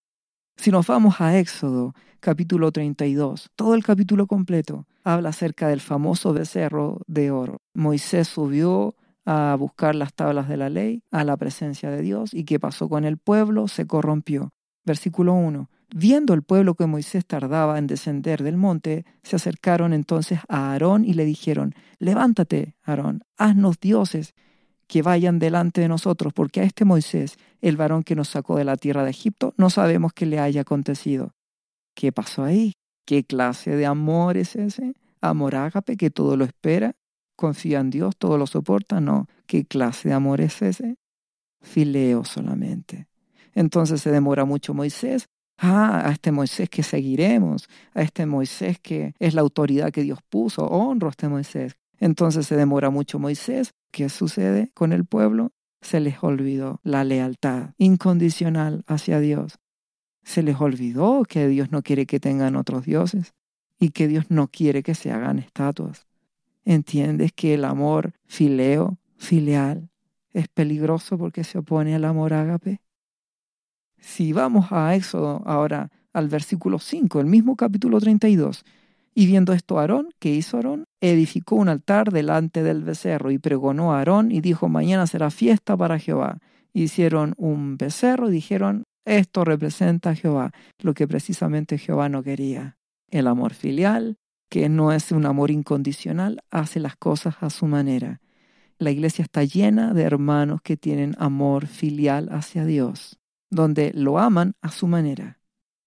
Si 0.61 0.71
nos 0.71 0.89
vamos 0.89 1.23
a 1.23 1.39
Éxodo, 1.39 1.95
capítulo 2.21 2.71
32, 2.71 3.49
todo 3.57 3.75
el 3.75 3.83
capítulo 3.83 4.27
completo 4.27 4.87
habla 5.03 5.31
acerca 5.31 5.69
del 5.69 5.81
famoso 5.81 6.35
becerro 6.35 7.01
de 7.07 7.31
oro. 7.31 7.63
Moisés 7.73 8.29
subió 8.29 8.95
a 9.25 9.57
buscar 9.59 9.95
las 9.95 10.13
tablas 10.13 10.51
de 10.51 10.59
la 10.59 10.69
ley 10.69 11.03
a 11.11 11.25
la 11.25 11.39
presencia 11.39 11.91
de 11.91 12.03
Dios 12.03 12.35
y 12.35 12.45
qué 12.45 12.61
pasó 12.61 12.91
con 12.91 13.07
el 13.07 13.17
pueblo, 13.17 13.69
se 13.69 13.87
corrompió. 13.87 14.53
Versículo 14.85 15.33
1. 15.33 15.71
Viendo 15.97 16.35
el 16.35 16.43
pueblo 16.43 16.75
que 16.75 16.85
Moisés 16.85 17.25
tardaba 17.25 17.79
en 17.79 17.87
descender 17.87 18.43
del 18.43 18.59
monte, 18.59 19.07
se 19.23 19.37
acercaron 19.37 19.95
entonces 19.95 20.41
a 20.47 20.73
Aarón 20.73 21.07
y 21.07 21.15
le 21.15 21.25
dijeron, 21.25 21.75
Levántate, 21.99 22.77
Aarón, 22.83 23.23
haznos 23.39 23.81
dioses 23.81 24.35
que 24.91 25.03
vayan 25.03 25.39
delante 25.39 25.81
de 25.81 25.87
nosotros, 25.87 26.33
porque 26.33 26.61
a 26.61 26.65
este 26.65 26.85
Moisés, 26.85 27.37
el 27.61 27.77
varón 27.77 28.03
que 28.03 28.17
nos 28.17 28.31
sacó 28.31 28.57
de 28.57 28.65
la 28.65 28.77
tierra 28.77 29.05
de 29.05 29.11
Egipto, 29.11 29.55
no 29.57 29.71
sabemos 29.71 30.13
qué 30.13 30.27
le 30.27 30.41
haya 30.41 30.63
acontecido. 30.63 31.33
¿Qué 31.95 32.11
pasó 32.11 32.43
ahí? 32.43 32.73
¿Qué 33.07 33.23
clase 33.23 33.77
de 33.77 33.87
amor 33.87 34.37
es 34.37 34.57
ese? 34.57 34.95
¿Amor 35.21 35.55
ágape 35.55 35.97
que 35.97 36.11
todo 36.11 36.37
lo 36.37 36.45
espera? 36.45 36.97
¿Confía 37.37 37.79
en 37.79 37.91
Dios, 37.91 38.17
todo 38.17 38.37
lo 38.37 38.49
soporta? 38.49 39.01
No. 39.01 39.29
¿Qué 39.47 39.65
clase 39.65 40.09
de 40.09 40.15
amor 40.15 40.41
es 40.41 40.61
ese? 40.61 40.97
Fileo 41.61 42.25
solamente. 42.25 43.07
Entonces 43.55 44.01
se 44.01 44.11
demora 44.11 44.45
mucho 44.45 44.75
Moisés. 44.75 45.29
Ah, 45.57 46.09
a 46.09 46.11
este 46.11 46.33
Moisés 46.33 46.69
que 46.69 46.83
seguiremos, 46.83 47.69
a 47.95 48.03
este 48.03 48.27
Moisés 48.27 48.81
que 48.81 49.15
es 49.21 49.35
la 49.35 49.43
autoridad 49.43 49.93
que 49.93 50.03
Dios 50.03 50.19
puso, 50.29 50.65
honro 50.65 51.07
a 51.07 51.11
este 51.11 51.29
Moisés. 51.29 51.77
Entonces 52.01 52.47
se 52.47 52.57
demora 52.57 52.91
mucho 52.91 53.21
Moisés. 53.21 53.73
¿Qué 53.93 54.09
sucede 54.09 54.71
con 54.75 54.93
el 54.93 55.05
pueblo? 55.05 55.53
se 55.81 56.01
les 56.01 56.23
olvidó 56.23 56.81
la 56.83 57.05
lealtad 57.05 57.71
incondicional 57.79 58.85
hacia 58.87 59.21
Dios. 59.21 59.59
Se 60.23 60.43
les 60.43 60.61
olvidó 60.61 61.25
que 61.25 61.49
Dios 61.49 61.73
no 61.73 61.83
quiere 61.83 62.07
que 62.07 62.21
tengan 62.21 62.57
otros 62.57 62.85
dioses 62.85 63.35
y 63.79 63.91
que 63.91 64.07
Dios 64.07 64.27
no 64.29 64.49
quiere 64.49 64.83
que 64.83 64.95
se 64.95 65.11
hagan 65.11 65.39
estatuas. 65.39 66.07
¿Entiendes 66.65 67.33
que 67.33 67.55
el 67.55 67.65
amor 67.65 68.13
fileo, 68.27 68.99
filial, 69.17 69.89
es 70.33 70.49
peligroso 70.49 71.17
porque 71.17 71.43
se 71.43 71.59
opone 71.59 71.95
al 71.95 72.05
amor 72.05 72.35
ágape? 72.35 72.81
Si 73.99 74.33
vamos 74.33 74.67
a 74.71 74.95
Éxodo 74.95 75.43
ahora 75.47 75.91
al 76.13 76.29
versículo 76.29 76.79
5, 76.79 77.21
el 77.21 77.27
mismo 77.27 77.57
capítulo 77.57 77.99
32, 77.99 78.65
y 79.15 79.27
viendo 79.27 79.53
esto 79.53 79.79
Aarón, 79.79 80.09
¿qué 80.19 80.35
hizo 80.35 80.57
Aarón? 80.57 80.85
Edificó 81.01 81.57
un 81.57 81.69
altar 81.69 82.13
delante 82.13 82.63
del 82.63 82.85
becerro 82.85 83.31
y 83.31 83.39
pregonó 83.39 83.93
a 83.93 83.99
Aarón 83.99 84.31
y 84.31 84.41
dijo, 84.41 84.69
mañana 84.69 85.07
será 85.07 85.31
fiesta 85.31 85.77
para 85.77 85.99
Jehová. 85.99 86.39
Hicieron 86.73 87.35
un 87.37 87.77
becerro 87.77 88.29
y 88.29 88.33
dijeron, 88.33 88.85
esto 89.05 89.45
representa 89.45 90.11
a 90.11 90.15
Jehová, 90.15 90.53
lo 90.79 90.95
que 90.95 91.09
precisamente 91.09 91.79
Jehová 91.79 92.09
no 92.09 92.23
quería. 92.23 92.77
El 93.11 93.27
amor 93.27 93.55
filial, 93.55 94.19
que 94.49 94.69
no 94.69 94.93
es 94.93 95.11
un 95.11 95.27
amor 95.27 95.51
incondicional, 95.51 96.41
hace 96.51 96.79
las 96.79 96.97
cosas 96.97 97.37
a 97.41 97.51
su 97.51 97.67
manera. 97.67 98.21
La 98.79 98.91
iglesia 98.91 99.25
está 99.25 99.43
llena 99.45 99.93
de 99.95 100.03
hermanos 100.03 100.61
que 100.63 100.77
tienen 100.77 101.17
amor 101.19 101.67
filial 101.67 102.29
hacia 102.31 102.65
Dios, 102.65 103.19
donde 103.51 103.93
lo 103.95 104.19
aman 104.19 104.55
a 104.63 104.71
su 104.71 104.87
manera. 104.87 105.41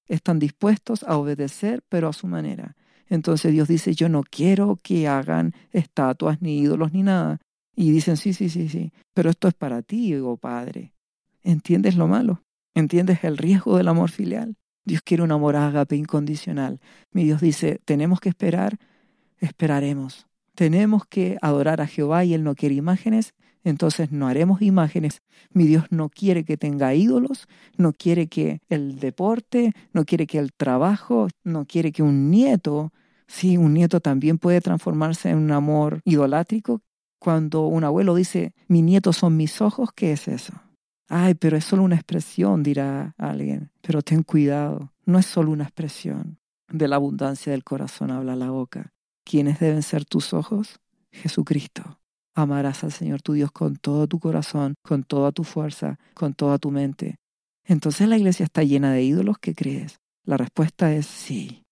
Están 0.07 0.37
dispuestos 0.37 1.03
a 1.03 1.17
obedecer, 1.17 1.83
pero 1.87 2.09
a 2.09 2.13
su 2.13 2.27
manera. 2.27 2.75
Entonces 3.09 3.51
Dios 3.51 3.67
dice, 3.67 3.93
yo 3.93 4.09
no 4.09 4.23
quiero 4.23 4.79
que 4.81 5.07
hagan 5.07 5.53
estatuas 5.71 6.41
ni 6.41 6.59
ídolos 6.59 6.93
ni 6.93 7.03
nada. 7.03 7.39
Y 7.75 7.91
dicen, 7.91 8.17
sí, 8.17 8.33
sí, 8.33 8.49
sí, 8.49 8.69
sí, 8.69 8.93
pero 9.13 9.29
esto 9.29 9.47
es 9.47 9.53
para 9.53 9.81
ti, 9.81 10.15
oh 10.15 10.37
Padre. 10.37 10.93
¿Entiendes 11.43 11.95
lo 11.95 12.07
malo? 12.07 12.43
¿Entiendes 12.75 13.23
el 13.23 13.37
riesgo 13.37 13.77
del 13.77 13.87
amor 13.87 14.11
filial? 14.11 14.55
Dios 14.85 15.01
quiere 15.01 15.23
un 15.23 15.31
amor 15.31 15.55
ágape 15.55 15.95
incondicional. 15.95 16.79
Mi 17.11 17.23
Dios 17.23 17.41
dice, 17.41 17.79
tenemos 17.85 18.19
que 18.19 18.29
esperar, 18.29 18.77
esperaremos. 19.39 20.27
Tenemos 20.55 21.05
que 21.05 21.37
adorar 21.41 21.81
a 21.81 21.87
Jehová 21.87 22.25
y 22.25 22.33
Él 22.33 22.43
no 22.43 22.55
quiere 22.55 22.75
imágenes, 22.75 23.33
entonces 23.63 24.11
no 24.11 24.27
haremos 24.27 24.61
imágenes. 24.61 25.21
Mi 25.51 25.65
Dios 25.65 25.85
no 25.89 26.09
quiere 26.09 26.43
que 26.43 26.57
tenga 26.57 26.93
ídolos, 26.93 27.47
no 27.77 27.93
quiere 27.93 28.27
que 28.27 28.61
el 28.69 28.99
deporte, 28.99 29.73
no 29.93 30.05
quiere 30.05 30.27
que 30.27 30.39
el 30.39 30.53
trabajo, 30.53 31.27
no 31.43 31.65
quiere 31.65 31.91
que 31.91 32.03
un 32.03 32.29
nieto, 32.29 32.91
sí, 33.27 33.57
un 33.57 33.73
nieto 33.73 33.99
también 33.99 34.37
puede 34.37 34.61
transformarse 34.61 35.29
en 35.29 35.37
un 35.37 35.51
amor 35.51 36.01
idolátrico. 36.05 36.81
Cuando 37.19 37.67
un 37.67 37.83
abuelo 37.83 38.15
dice, 38.15 38.53
mi 38.67 38.81
nieto 38.81 39.13
son 39.13 39.37
mis 39.37 39.61
ojos, 39.61 39.89
¿qué 39.95 40.11
es 40.11 40.27
eso? 40.27 40.53
Ay, 41.07 41.35
pero 41.35 41.57
es 41.57 41.65
solo 41.65 41.83
una 41.83 41.95
expresión, 41.95 42.63
dirá 42.63 43.13
alguien. 43.17 43.71
Pero 43.81 44.01
ten 44.01 44.23
cuidado, 44.23 44.93
no 45.05 45.19
es 45.19 45.25
solo 45.25 45.51
una 45.51 45.63
expresión. 45.63 46.39
De 46.69 46.87
la 46.87 46.95
abundancia 46.95 47.51
del 47.51 47.63
corazón 47.63 48.11
habla 48.11 48.35
la 48.35 48.49
boca. 48.49 48.93
¿Quiénes 49.23 49.59
deben 49.59 49.83
ser 49.83 50.05
tus 50.05 50.33
ojos? 50.33 50.79
Jesucristo. 51.11 51.99
Amarás 52.35 52.83
al 52.83 52.91
Señor 52.91 53.21
tu 53.21 53.33
Dios 53.33 53.51
con 53.51 53.75
todo 53.75 54.07
tu 54.07 54.19
corazón, 54.19 54.73
con 54.81 55.03
toda 55.03 55.31
tu 55.31 55.43
fuerza, 55.43 55.99
con 56.15 56.33
toda 56.33 56.57
tu 56.57 56.71
mente. 56.71 57.17
Entonces 57.63 58.07
la 58.07 58.17
iglesia 58.17 58.43
está 58.43 58.63
llena 58.63 58.91
de 58.91 59.03
ídolos 59.03 59.37
¿qué 59.37 59.53
crees. 59.53 59.99
La 60.25 60.37
respuesta 60.37 60.93
es 60.93 61.05
sí. 61.05 61.63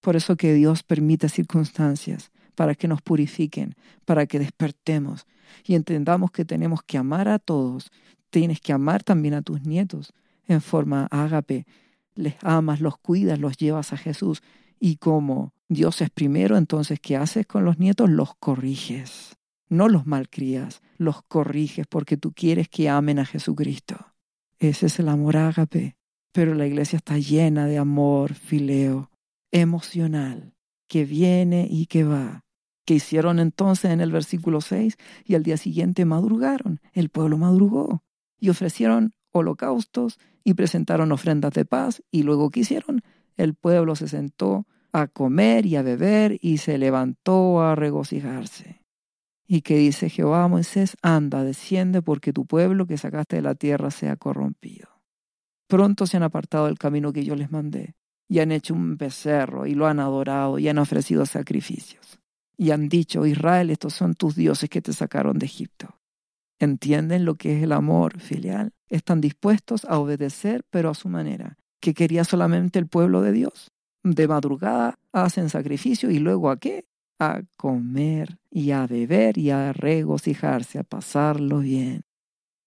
Por 0.00 0.16
eso 0.16 0.36
que 0.36 0.54
Dios 0.54 0.82
permite 0.82 1.28
circunstancias 1.28 2.30
para 2.54 2.74
que 2.74 2.88
nos 2.88 3.02
purifiquen, 3.02 3.74
para 4.04 4.26
que 4.26 4.38
despertemos 4.38 5.26
y 5.64 5.74
entendamos 5.74 6.30
que 6.30 6.44
tenemos 6.44 6.82
que 6.82 6.96
amar 6.96 7.28
a 7.28 7.38
todos. 7.38 7.90
Tienes 8.30 8.60
que 8.60 8.72
amar 8.72 9.02
también 9.02 9.34
a 9.34 9.42
tus 9.42 9.62
nietos 9.62 10.14
en 10.46 10.60
forma 10.60 11.06
ágape. 11.10 11.66
Les 12.14 12.34
amas, 12.42 12.80
los 12.80 12.96
cuidas, 12.98 13.38
los 13.38 13.56
llevas 13.58 13.92
a 13.92 13.96
Jesús. 13.96 14.42
Y 14.80 14.96
como 14.96 15.52
Dios 15.68 16.00
es 16.00 16.10
primero, 16.10 16.56
entonces, 16.56 16.98
¿qué 17.00 17.16
haces 17.16 17.46
con 17.46 17.64
los 17.64 17.78
nietos? 17.78 18.08
Los 18.08 18.34
corriges 18.36 19.37
no 19.68 19.88
los 19.88 20.06
malcrías, 20.06 20.82
los 20.96 21.22
corriges 21.22 21.86
porque 21.86 22.16
tú 22.16 22.32
quieres 22.32 22.68
que 22.68 22.88
amen 22.88 23.18
a 23.18 23.24
Jesucristo. 23.24 23.96
Ese 24.58 24.86
es 24.86 24.98
el 24.98 25.08
amor 25.08 25.36
ágape. 25.36 25.96
Pero 26.32 26.54
la 26.54 26.66
iglesia 26.66 26.98
está 26.98 27.18
llena 27.18 27.66
de 27.66 27.78
amor 27.78 28.34
fileo, 28.34 29.10
emocional, 29.50 30.54
que 30.86 31.04
viene 31.04 31.66
y 31.70 31.86
que 31.86 32.04
va. 32.04 32.44
¿Qué 32.84 32.94
hicieron 32.94 33.38
entonces 33.38 33.90
en 33.90 34.00
el 34.00 34.12
versículo 34.12 34.60
6? 34.60 34.96
Y 35.24 35.34
al 35.34 35.42
día 35.42 35.56
siguiente 35.56 36.04
madrugaron, 36.04 36.80
el 36.92 37.08
pueblo 37.08 37.38
madrugó, 37.38 38.02
y 38.38 38.50
ofrecieron 38.50 39.14
holocaustos 39.30 40.18
y 40.44 40.54
presentaron 40.54 41.12
ofrendas 41.12 41.52
de 41.52 41.64
paz, 41.64 42.02
y 42.10 42.22
luego 42.22 42.50
¿qué 42.50 42.60
hicieron? 42.60 43.02
El 43.36 43.54
pueblo 43.54 43.94
se 43.96 44.08
sentó 44.08 44.66
a 44.92 45.06
comer 45.06 45.66
y 45.66 45.76
a 45.76 45.82
beber 45.82 46.38
y 46.40 46.58
se 46.58 46.78
levantó 46.78 47.62
a 47.62 47.74
regocijarse. 47.74 48.77
Y 49.50 49.62
que 49.62 49.78
dice 49.78 50.10
Jehová 50.10 50.44
a 50.44 50.48
Moisés, 50.48 50.94
anda, 51.00 51.42
desciende, 51.42 52.02
porque 52.02 52.34
tu 52.34 52.44
pueblo 52.44 52.86
que 52.86 52.98
sacaste 52.98 53.36
de 53.36 53.42
la 53.42 53.54
tierra 53.54 53.90
se 53.90 54.10
ha 54.10 54.16
corrompido. 54.16 54.88
Pronto 55.66 56.06
se 56.06 56.18
han 56.18 56.22
apartado 56.22 56.66
del 56.66 56.78
camino 56.78 57.14
que 57.14 57.24
yo 57.24 57.34
les 57.34 57.50
mandé, 57.50 57.94
y 58.28 58.40
han 58.40 58.52
hecho 58.52 58.74
un 58.74 58.98
becerro, 58.98 59.66
y 59.66 59.74
lo 59.74 59.86
han 59.86 60.00
adorado, 60.00 60.58
y 60.58 60.68
han 60.68 60.76
ofrecido 60.76 61.24
sacrificios. 61.24 62.20
Y 62.58 62.72
han 62.72 62.90
dicho, 62.90 63.24
Israel, 63.24 63.70
estos 63.70 63.94
son 63.94 64.14
tus 64.14 64.36
dioses 64.36 64.68
que 64.68 64.82
te 64.82 64.92
sacaron 64.92 65.38
de 65.38 65.46
Egipto. 65.46 65.98
¿Entienden 66.58 67.24
lo 67.24 67.36
que 67.36 67.56
es 67.56 67.62
el 67.62 67.72
amor 67.72 68.20
filial? 68.20 68.72
Están 68.88 69.22
dispuestos 69.22 69.86
a 69.86 69.98
obedecer, 69.98 70.62
pero 70.68 70.90
a 70.90 70.94
su 70.94 71.08
manera, 71.08 71.56
que 71.80 71.94
quería 71.94 72.24
solamente 72.24 72.78
el 72.78 72.86
pueblo 72.86 73.22
de 73.22 73.32
Dios. 73.32 73.70
De 74.02 74.28
madrugada 74.28 74.98
hacen 75.12 75.48
sacrificio 75.48 76.10
y 76.10 76.18
luego 76.18 76.50
a 76.50 76.58
qué? 76.58 76.84
A 77.18 77.42
comer 77.56 78.38
y 78.50 78.70
a 78.70 78.86
beber 78.86 79.38
y 79.38 79.50
a 79.50 79.72
regocijarse, 79.72 80.78
a 80.78 80.84
pasarlo 80.84 81.60
bien. 81.60 82.02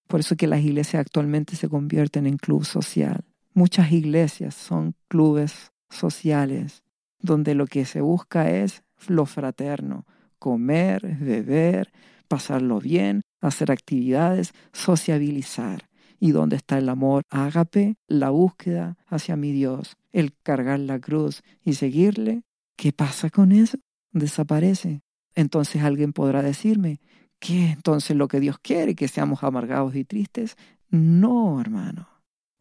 Por 0.07 0.19
eso 0.19 0.35
que 0.35 0.47
las 0.47 0.61
iglesias 0.61 0.99
actualmente 1.01 1.55
se 1.55 1.69
convierten 1.69 2.27
en 2.27 2.37
club 2.37 2.65
social. 2.65 3.23
Muchas 3.53 3.91
iglesias 3.91 4.55
son 4.55 4.95
clubes 5.07 5.71
sociales 5.89 6.83
donde 7.19 7.55
lo 7.55 7.67
que 7.67 7.85
se 7.85 8.01
busca 8.01 8.49
es 8.49 8.83
lo 9.07 9.25
fraterno, 9.25 10.05
comer, 10.39 11.17
beber, 11.19 11.91
pasarlo 12.27 12.79
bien, 12.79 13.21
hacer 13.41 13.71
actividades, 13.71 14.53
sociabilizar. 14.73 15.89
Y 16.19 16.31
donde 16.31 16.55
está 16.55 16.77
el 16.77 16.87
amor 16.89 17.23
ágape, 17.29 17.95
la 18.07 18.29
búsqueda 18.29 18.97
hacia 19.07 19.35
mi 19.35 19.51
Dios, 19.51 19.97
el 20.11 20.35
cargar 20.43 20.79
la 20.79 20.99
cruz 20.99 21.41
y 21.63 21.73
seguirle, 21.73 22.43
¿qué 22.75 22.93
pasa 22.93 23.29
con 23.31 23.51
eso? 23.51 23.79
Desaparece. 24.11 25.01
Entonces 25.35 25.83
alguien 25.83 26.13
podrá 26.13 26.41
decirme, 26.41 26.99
¿qué 27.39 27.71
entonces 27.71 28.15
lo 28.15 28.27
que 28.27 28.39
Dios 28.39 28.57
quiere? 28.59 28.95
¿Que 28.95 29.07
seamos 29.07 29.43
amargados 29.43 29.95
y 29.95 30.03
tristes? 30.03 30.55
No, 30.89 31.59
hermano. 31.59 32.07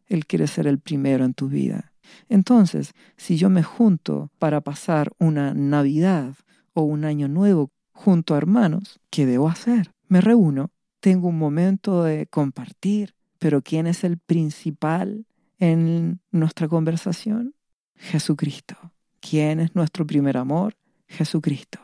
Él 0.07 0.25
quiere 0.25 0.47
ser 0.47 0.67
el 0.67 0.79
primero 0.79 1.25
en 1.25 1.33
tu 1.33 1.47
vida. 1.47 1.93
Entonces, 2.29 2.93
si 3.17 3.37
yo 3.37 3.49
me 3.49 3.63
junto 3.63 4.31
para 4.39 4.61
pasar 4.61 5.11
una 5.19 5.53
Navidad 5.53 6.35
o 6.73 6.83
un 6.83 7.05
año 7.05 7.27
nuevo 7.27 7.71
junto 7.91 8.33
a 8.33 8.37
hermanos, 8.37 8.99
¿qué 9.09 9.25
debo 9.25 9.47
hacer? 9.47 9.91
Me 10.07 10.21
reúno, 10.21 10.71
tengo 10.99 11.29
un 11.29 11.37
momento 11.37 12.03
de 12.03 12.27
compartir, 12.27 13.15
pero 13.39 13.61
¿quién 13.61 13.87
es 13.87 14.03
el 14.03 14.17
principal 14.17 15.25
en 15.59 16.19
nuestra 16.31 16.67
conversación? 16.67 17.55
Jesucristo. 17.95 18.75
¿Quién 19.19 19.59
es 19.59 19.75
nuestro 19.75 20.05
primer 20.05 20.37
amor? 20.37 20.75
Jesucristo. 21.11 21.79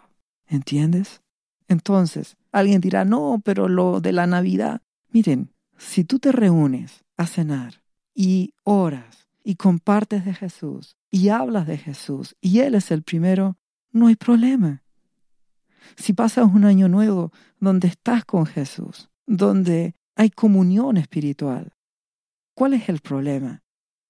¿Entiendes? 0.48 1.22
Entonces, 1.68 2.38
alguien 2.52 2.82
dirá, 2.82 3.06
no, 3.06 3.42
pero 3.44 3.68
lo 3.68 4.00
de 4.00 4.14
la 4.14 4.26
Navidad. 4.26 4.82
Miren, 5.10 5.52
si 5.78 6.04
tú 6.04 6.20
te 6.20 6.32
reúnes 6.32 7.04
a 7.18 7.28
cenar 7.28 7.82
y 8.14 8.54
oras 8.64 9.28
y 9.44 9.56
compartes 9.56 10.26
de 10.26 10.34
Jesús 10.34 10.96
y 11.12 11.30
hablas 11.30 11.68
de 11.68 11.78
Jesús 11.78 12.36
y 12.42 12.60
Él 12.60 12.76
es 12.76 12.92
el 12.92 13.04
primero, 13.04 13.58
no 13.92 14.08
hay 14.08 14.16
problema. 14.16 14.84
Si 15.96 16.14
pasas 16.14 16.46
un 16.46 16.66
año 16.66 16.88
nuevo 16.88 17.32
donde 17.60 17.88
estás 17.88 18.26
con 18.26 18.46
Jesús, 18.46 19.10
donde 19.26 19.96
hay 20.16 20.30
comunión 20.30 20.98
espiritual, 20.98 21.74
¿cuál 22.54 22.74
es 22.74 22.90
el 22.90 23.00
problema? 23.00 23.64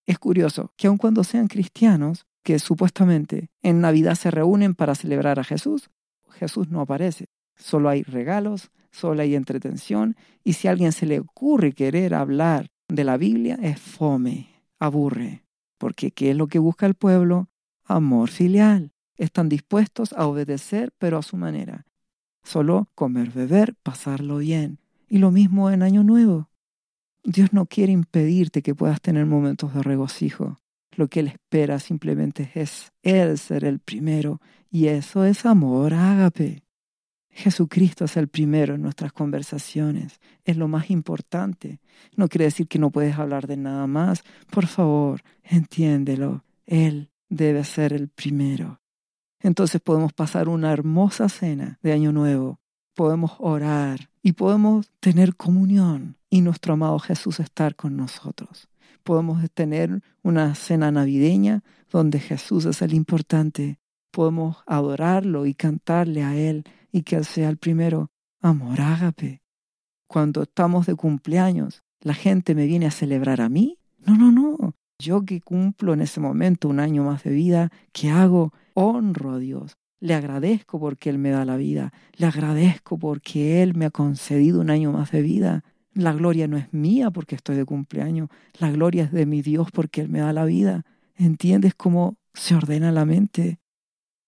Es 0.05 0.19
curioso 0.19 0.71
que 0.77 0.87
aun 0.87 0.97
cuando 0.97 1.23
sean 1.23 1.47
cristianos, 1.47 2.25
que 2.47 2.59
supuestamente 2.59 3.49
en 3.61 3.81
Navidad 3.81 4.15
se 4.15 4.31
reúnen 4.31 4.73
para 4.73 4.95
celebrar 4.95 5.37
a 5.37 5.43
Jesús, 5.43 5.89
Jesús 6.29 6.69
no 6.69 6.79
aparece. 6.79 7.25
Solo 7.57 7.89
hay 7.89 8.03
regalos, 8.03 8.71
solo 8.89 9.21
hay 9.21 9.35
entretención, 9.35 10.15
y 10.45 10.53
si 10.53 10.69
a 10.69 10.71
alguien 10.71 10.93
se 10.93 11.05
le 11.05 11.19
ocurre 11.19 11.73
querer 11.73 12.13
hablar 12.13 12.69
de 12.87 13.03
la 13.03 13.17
Biblia, 13.17 13.59
es 13.61 13.81
fome, 13.81 14.47
aburre. 14.79 15.43
Porque 15.77 16.11
¿qué 16.11 16.31
es 16.31 16.37
lo 16.37 16.47
que 16.47 16.59
busca 16.59 16.85
el 16.85 16.93
pueblo? 16.93 17.49
Amor 17.83 18.29
filial. 18.29 18.93
Están 19.17 19.49
dispuestos 19.49 20.13
a 20.13 20.25
obedecer, 20.25 20.93
pero 20.99 21.17
a 21.17 21.23
su 21.23 21.35
manera. 21.35 21.85
Solo 22.43 22.87
comer, 22.95 23.29
beber, 23.29 23.75
pasarlo 23.83 24.37
bien. 24.37 24.79
Y 25.09 25.17
lo 25.17 25.31
mismo 25.31 25.69
en 25.69 25.83
Año 25.83 26.01
Nuevo. 26.01 26.47
Dios 27.25 27.51
no 27.51 27.65
quiere 27.65 27.91
impedirte 27.91 28.61
que 28.61 28.73
puedas 28.73 29.01
tener 29.01 29.25
momentos 29.25 29.73
de 29.73 29.83
regocijo. 29.83 30.61
Lo 30.97 31.07
que 31.07 31.19
Él 31.19 31.27
espera 31.27 31.79
simplemente 31.79 32.49
es 32.55 32.91
Él 33.03 33.37
ser 33.37 33.63
el 33.65 33.79
primero. 33.79 34.41
Y 34.71 34.87
eso 34.87 35.23
es 35.23 35.45
amor, 35.45 35.93
ágape. 35.93 36.63
Jesucristo 37.29 38.05
es 38.05 38.17
el 38.17 38.29
primero 38.29 38.73
en 38.73 38.81
nuestras 38.81 39.13
conversaciones, 39.13 40.19
es 40.43 40.57
lo 40.57 40.67
más 40.67 40.89
importante. 40.89 41.79
No 42.15 42.27
quiere 42.27 42.45
decir 42.45 42.67
que 42.67 42.79
no 42.79 42.89
puedes 42.89 43.15
hablar 43.19 43.45
de 43.45 43.57
nada 43.57 43.85
más. 43.85 44.23
Por 44.49 44.65
favor, 44.65 45.21
entiéndelo. 45.43 46.43
Él 46.65 47.11
debe 47.29 47.63
ser 47.63 47.93
el 47.93 48.07
primero. 48.07 48.81
Entonces 49.39 49.79
podemos 49.79 50.13
pasar 50.13 50.49
una 50.49 50.73
hermosa 50.73 51.29
cena 51.29 51.77
de 51.83 51.93
Año 51.93 52.11
Nuevo, 52.11 52.59
podemos 52.95 53.33
orar 53.37 54.09
y 54.23 54.31
podemos 54.31 54.91
tener 54.99 55.35
comunión 55.35 56.17
y 56.31 56.41
nuestro 56.41 56.73
amado 56.73 56.97
Jesús 56.97 57.39
estar 57.39 57.75
con 57.75 57.95
nosotros. 57.95 58.67
Podemos 59.07 59.49
tener 59.51 60.01
una 60.21 60.53
cena 60.53 60.91
navideña 60.91 61.63
donde 61.89 62.19
Jesús 62.19 62.65
es 62.65 62.81
el 62.81 62.93
importante. 62.93 63.79
Podemos 64.11 64.57
adorarlo 64.65 65.45
y 65.45 65.53
cantarle 65.53 66.25
a 66.25 66.35
Él 66.35 66.65
y 66.91 67.03
que 67.03 67.15
Él 67.15 67.23
sea 67.23 67.47
el 67.47 67.55
primero. 67.55 68.11
Amor 68.41 68.81
ágape. 68.81 69.41
Cuando 70.07 70.41
estamos 70.41 70.87
de 70.87 70.95
cumpleaños, 70.95 71.83
¿la 72.01 72.13
gente 72.13 72.53
me 72.53 72.65
viene 72.65 72.85
a 72.85 72.91
celebrar 72.91 73.39
a 73.39 73.47
mí? 73.47 73.77
No, 74.05 74.17
no, 74.17 74.29
no. 74.29 74.73
Yo 74.99 75.23
que 75.23 75.39
cumplo 75.39 75.93
en 75.93 76.01
ese 76.01 76.19
momento 76.19 76.67
un 76.67 76.81
año 76.81 77.05
más 77.05 77.23
de 77.23 77.31
vida, 77.31 77.71
¿qué 77.93 78.09
hago? 78.09 78.51
Honro 78.73 79.35
a 79.35 79.39
Dios. 79.39 79.77
Le 80.01 80.15
agradezco 80.15 80.81
porque 80.81 81.09
Él 81.09 81.17
me 81.17 81.29
da 81.29 81.45
la 81.45 81.55
vida. 81.55 81.93
Le 82.17 82.25
agradezco 82.25 82.99
porque 82.99 83.63
Él 83.63 83.73
me 83.73 83.85
ha 83.85 83.89
concedido 83.89 84.59
un 84.59 84.69
año 84.69 84.91
más 84.91 85.11
de 85.11 85.21
vida. 85.21 85.63
La 85.97 86.13
gloria 86.13 86.47
no 86.47 86.57
es 86.57 86.71
mía 86.71 87.09
porque 87.09 87.33
estoy 87.33 87.55
de 87.55 87.65
cumpleaños. 87.65 88.29
La 88.59 88.69
gloria 88.69 89.05
es 89.05 89.11
de 89.11 89.25
mi 89.25 89.41
Dios 89.41 89.71
porque 89.71 90.01
Él 90.01 90.09
me 90.09 90.19
da 90.19 90.31
la 90.31 90.45
vida. 90.45 90.85
¿Entiendes 91.15 91.73
cómo 91.73 92.17
se 92.35 92.53
ordena 92.53 92.91
la 92.91 93.03
mente? 93.03 93.59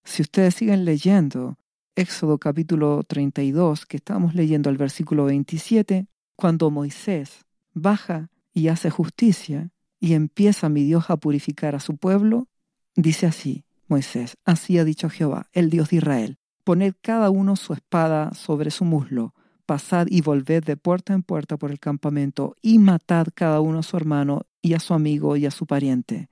Si 0.03 0.23
ustedes 0.23 0.55
siguen 0.55 0.83
leyendo 0.83 1.59
Éxodo 1.95 2.39
capítulo 2.39 3.03
32, 3.03 3.85
que 3.85 3.97
estamos 3.97 4.33
leyendo 4.33 4.71
al 4.71 4.77
versículo 4.77 5.25
27, 5.25 6.07
cuando 6.35 6.71
Moisés 6.71 7.45
baja 7.75 8.31
y 8.51 8.69
hace 8.69 8.89
justicia 8.89 9.69
y 9.99 10.13
empieza 10.13 10.69
mi 10.69 10.83
Dios 10.83 11.11
a 11.11 11.17
purificar 11.17 11.75
a 11.75 11.79
su 11.79 11.97
pueblo, 11.97 12.47
dice 12.95 13.27
así, 13.27 13.63
Moisés, 13.87 14.37
así 14.43 14.79
ha 14.79 14.83
dicho 14.83 15.07
Jehová, 15.07 15.45
el 15.53 15.69
Dios 15.69 15.91
de 15.91 15.97
Israel, 15.97 16.39
poned 16.63 16.95
cada 16.99 17.29
uno 17.29 17.55
su 17.55 17.73
espada 17.73 18.33
sobre 18.33 18.71
su 18.71 18.85
muslo, 18.85 19.35
pasad 19.69 20.07
y 20.09 20.21
volved 20.21 20.63
de 20.63 20.77
puerta 20.77 21.13
en 21.13 21.21
puerta 21.21 21.55
por 21.55 21.69
el 21.69 21.79
campamento, 21.79 22.55
y 22.59 22.79
matad 22.79 23.27
cada 23.35 23.61
uno 23.61 23.77
a 23.77 23.83
su 23.83 23.97
hermano 23.97 24.47
y 24.63 24.73
a 24.73 24.79
su 24.79 24.95
amigo 24.95 25.37
y 25.37 25.45
a 25.45 25.51
su 25.51 25.67
pariente. 25.67 26.27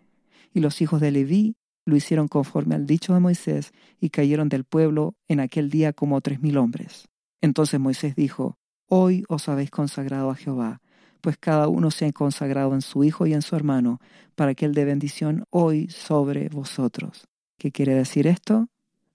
Y 0.55 0.59
los 0.59 0.81
hijos 0.81 1.01
de 1.01 1.11
Leví 1.11 1.55
lo 1.85 1.95
hicieron 1.95 2.29
conforme 2.29 2.73
al 2.73 2.87
dicho 2.87 3.13
de 3.13 3.19
Moisés 3.19 3.73
y 4.01 4.09
cayeron 4.09 4.49
del 4.49 4.63
pueblo 4.63 5.13
en 5.27 5.39
aquel 5.39 5.69
día 5.69 5.93
como 5.93 6.19
tres 6.19 6.41
mil 6.41 6.57
hombres. 6.57 7.09
Entonces 7.39 7.79
Moisés 7.79 8.15
dijo, 8.15 8.57
Hoy 8.87 9.23
os 9.29 9.47
habéis 9.49 9.69
consagrado 9.69 10.31
a 10.31 10.35
Jehová, 10.35 10.81
pues 11.21 11.37
cada 11.37 11.67
uno 11.67 11.91
se 11.91 12.07
ha 12.07 12.11
consagrado 12.13 12.73
en 12.73 12.81
su 12.81 13.03
hijo 13.03 13.27
y 13.27 13.35
en 13.35 13.43
su 13.43 13.55
hermano, 13.55 13.99
para 14.33 14.55
que 14.55 14.65
él 14.65 14.73
dé 14.73 14.83
bendición 14.83 15.43
hoy 15.51 15.89
sobre 15.89 16.49
vosotros. 16.49 17.27
¿Qué 17.59 17.71
quiere 17.71 17.93
decir 17.93 18.25
esto? 18.25 18.67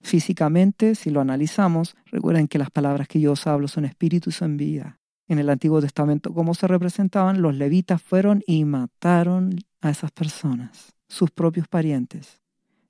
Físicamente, 0.03 0.95
si 0.95 1.09
lo 1.09 1.21
analizamos, 1.21 1.95
recuerden 2.07 2.49
que 2.49 2.59
las 2.59 2.69
palabras 2.69 3.07
que 3.07 3.21
yo 3.21 3.31
os 3.31 3.47
hablo 3.47 3.69
son 3.69 3.85
espíritu 3.85 4.29
y 4.29 4.33
son 4.33 4.57
vida. 4.57 4.99
En 5.29 5.39
el 5.39 5.49
Antiguo 5.49 5.79
Testamento, 5.79 6.33
¿cómo 6.33 6.53
se 6.53 6.67
representaban? 6.67 7.41
Los 7.41 7.55
levitas 7.55 8.01
fueron 8.01 8.43
y 8.45 8.65
mataron 8.65 9.55
a 9.79 9.89
esas 9.89 10.11
personas, 10.11 10.93
sus 11.07 11.31
propios 11.31 11.69
parientes. 11.69 12.41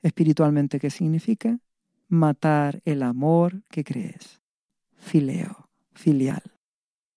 Espiritualmente, 0.01 0.79
¿qué 0.79 0.89
significa? 0.89 1.59
Matar 2.09 2.81
el 2.83 3.03
amor 3.03 3.61
que 3.69 3.83
crees. 3.83 4.41
Fileo, 4.97 5.69
filial. 5.93 6.41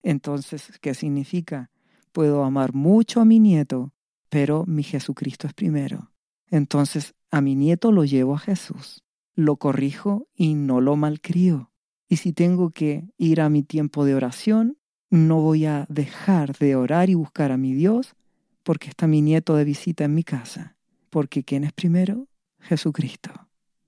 Entonces, 0.03 0.79
¿qué 0.83 0.93
significa? 0.93 1.71
Puedo 2.13 2.45
amar 2.45 2.75
mucho 2.75 3.23
a 3.23 3.25
mi 3.25 3.41
nieto, 3.41 3.93
pero 4.29 4.65
mi 4.67 4.83
Jesucristo 4.83 5.47
es 5.47 5.55
primero. 5.55 6.13
Entonces, 6.51 7.15
a 7.31 7.41
mi 7.41 7.55
nieto 7.55 7.93
lo 7.93 8.05
llevo 8.05 8.35
a 8.35 8.39
Jesús, 8.39 9.03
lo 9.37 9.57
corrijo 9.57 10.27
y 10.35 10.55
no 10.55 10.81
lo 10.81 10.96
malcrio. 10.96 11.70
Y 12.09 12.16
si 12.16 12.33
tengo 12.33 12.70
que 12.70 13.05
ir 13.18 13.40
a 13.40 13.49
mi 13.49 13.62
tiempo 13.62 14.05
de 14.05 14.14
oración, 14.14 14.79
no 15.11 15.40
voy 15.40 15.66
a 15.66 15.87
dejar 15.88 16.57
de 16.57 16.75
orar 16.75 17.11
y 17.11 17.14
buscar 17.14 17.53
a 17.53 17.57
mi 17.57 17.75
Dios 17.75 18.16
porque 18.64 18.88
está 18.88 19.07
mi 19.07 19.22
nieto 19.22 19.55
de 19.55 19.64
visita 19.64 20.05
en 20.05 20.14
mi 20.14 20.25
casa. 20.25 20.77
Porque 21.11 21.44
¿quién 21.44 21.62
es 21.62 21.72
primero? 21.72 22.27
Jesucristo. 22.59 23.31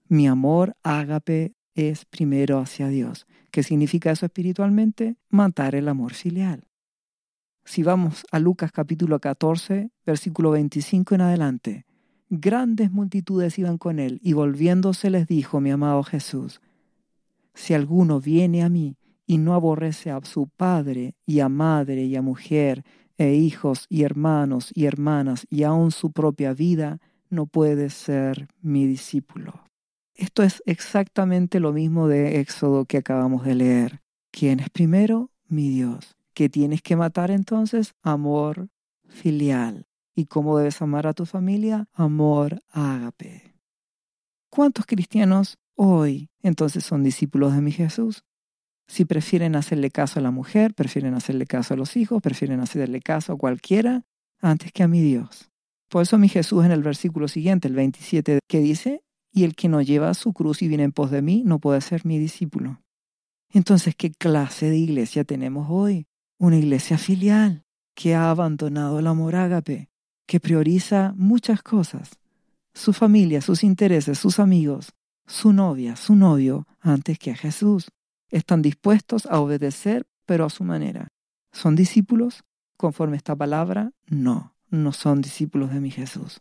Mi 0.07 0.29
amor 0.29 0.77
ágape 0.83 1.55
es 1.75 2.05
primero 2.05 2.59
hacia 2.59 2.89
Dios. 2.89 3.27
¿Qué 3.51 3.63
significa 3.63 4.11
eso 4.11 4.27
espiritualmente? 4.27 5.17
Matar 5.29 5.75
el 5.75 5.89
amor 5.89 6.15
filial. 6.15 6.69
Si 7.65 7.83
vamos 7.83 8.25
a 8.31 8.39
Lucas 8.39 8.73
capítulo 8.73 9.19
14, 9.19 9.91
versículo 10.07 10.53
25 10.53 11.15
en 11.15 11.21
adelante, 11.21 11.87
grandes 12.31 12.91
multitudes 12.91 13.59
iban 13.59 13.79
con 13.79 13.99
él 13.99 14.21
y 14.23 14.33
volviéndose 14.33 15.11
les 15.11 15.27
dijo, 15.27 15.61
mi 15.61 15.71
amado 15.71 16.03
Jesús, 16.03 16.61
si 17.55 17.75
alguno 17.75 18.21
viene 18.21 18.63
a 18.63 18.69
mí 18.69 18.97
y 19.27 19.39
no 19.39 19.55
aborrece 19.55 20.11
a 20.11 20.21
su 20.25 20.49
padre 20.49 21.15
y 21.27 21.41
a 21.41 21.49
madre 21.49 22.05
y 22.05 22.17
a 22.17 22.23
mujer 22.23 22.85
e 23.17 23.35
hijos 23.35 23.87
y 23.89 24.03
hermanos 24.03 24.71
y 24.75 24.85
hermanas 24.87 25.47
y 25.51 25.65
aun 25.65 25.91
su 25.91 26.13
propia 26.13 26.55
vida, 26.55 27.01
no 27.31 27.47
puede 27.47 27.91
ser 27.91 28.49
mi 28.63 28.87
discípulo. 28.87 29.65
Esto 30.15 30.43
es 30.43 30.63
exactamente 30.67 31.61
lo 31.61 31.73
mismo 31.73 32.09
de 32.09 32.41
Éxodo 32.41 32.85
que 32.85 32.99
acabamos 32.99 33.45
de 33.45 33.55
leer. 33.55 34.01
¿Quién 34.31 34.61
es 34.61 34.71
primero? 34.71 35.31
Mi 35.49 35.69
Dios. 35.69 36.17
¿Qué 36.35 36.49
tienes 36.49 36.83
que 36.83 36.97
matar 36.97 37.31
entonces? 37.31 37.95
Amor 38.03 38.69
filial. 39.09 39.88
¿Y 40.19 40.27
cómo 40.27 40.59
debes 40.59 40.83
amar 40.83 41.07
a 41.07 41.15
tu 41.15 41.27
familia? 41.27 41.87
Amor 41.93 42.61
ágape. 42.71 43.55
¿Cuántos 44.51 44.85
cristianos 44.85 45.59
hoy 45.77 46.29
entonces 46.43 46.83
son 46.83 47.05
discípulos 47.05 47.55
de 47.55 47.61
mi 47.61 47.71
Jesús? 47.71 48.25
Si 48.89 49.05
prefieren 49.05 49.55
hacerle 49.55 49.93
caso 49.93 50.19
a 50.19 50.23
la 50.25 50.33
mujer, 50.33 50.75
prefieren 50.75 51.15
hacerle 51.15 51.47
caso 51.47 51.75
a 51.75 51.77
los 51.77 51.97
hijos, 51.97 52.21
prefieren 52.21 52.59
hacerle 52.59 53.01
caso 53.01 53.33
a 53.33 53.39
cualquiera 53.39 54.07
antes 54.41 54.73
que 54.73 54.83
a 54.83 54.89
mi 54.89 55.03
Dios. 55.03 55.53
Por 55.89 56.03
eso 56.03 56.19
mi 56.19 56.29
Jesús 56.29 56.65
en 56.65 56.73
el 56.73 56.83
versículo 56.83 57.29
siguiente, 57.29 57.69
el 57.69 57.77
27, 57.77 58.41
que 58.49 58.59
dice, 58.59 59.05
y 59.33 59.45
el 59.45 59.55
que 59.55 59.69
no 59.69 59.83
lleva 59.83 60.13
su 60.15 60.33
cruz 60.33 60.63
y 60.63 60.67
viene 60.67 60.83
en 60.83 60.91
pos 60.91 61.13
de 61.13 61.23
mí 61.23 61.45
no 61.47 61.61
puede 61.61 61.81
ser 61.81 62.05
mi 62.05 62.19
discípulo. 62.19 62.83
Entonces, 63.53 63.95
¿qué 63.95 64.11
clase 64.11 64.69
de 64.69 64.79
iglesia 64.79 65.23
tenemos 65.23 65.69
hoy? 65.71 66.09
Una 66.41 66.57
iglesia 66.57 66.99
filial 66.99 67.63
que 67.95 68.17
ha 68.17 68.31
abandonado 68.31 68.99
el 68.99 69.07
amor 69.07 69.37
ágape, 69.37 69.89
que 70.29 70.39
prioriza 70.39 71.13
muchas 71.17 71.61
cosas, 71.63 72.21
su 72.73 72.93
familia, 72.93 73.41
sus 73.41 73.65
intereses, 73.65 74.17
sus 74.17 74.39
amigos, 74.39 74.93
su 75.27 75.53
novia, 75.53 75.97
su 75.97 76.15
novio, 76.15 76.69
antes 76.79 77.19
que 77.19 77.33
a 77.33 77.37
Jesús. 77.37 77.91
Están 78.31 78.63
dispuestos 78.63 79.27
a 79.27 79.41
obedecer, 79.41 80.07
pero 80.25 80.45
a 80.45 80.51
su 80.51 80.63
manera. 80.63 81.09
¿Son 81.51 81.75
discípulos 81.75 82.45
conforme 82.77 83.17
esta 83.17 83.35
palabra? 83.35 83.91
No 84.07 84.55
no 84.71 84.93
son 84.93 85.21
discípulos 85.21 85.73
de 85.73 85.81
mi 85.81 85.91
Jesús. 85.91 86.41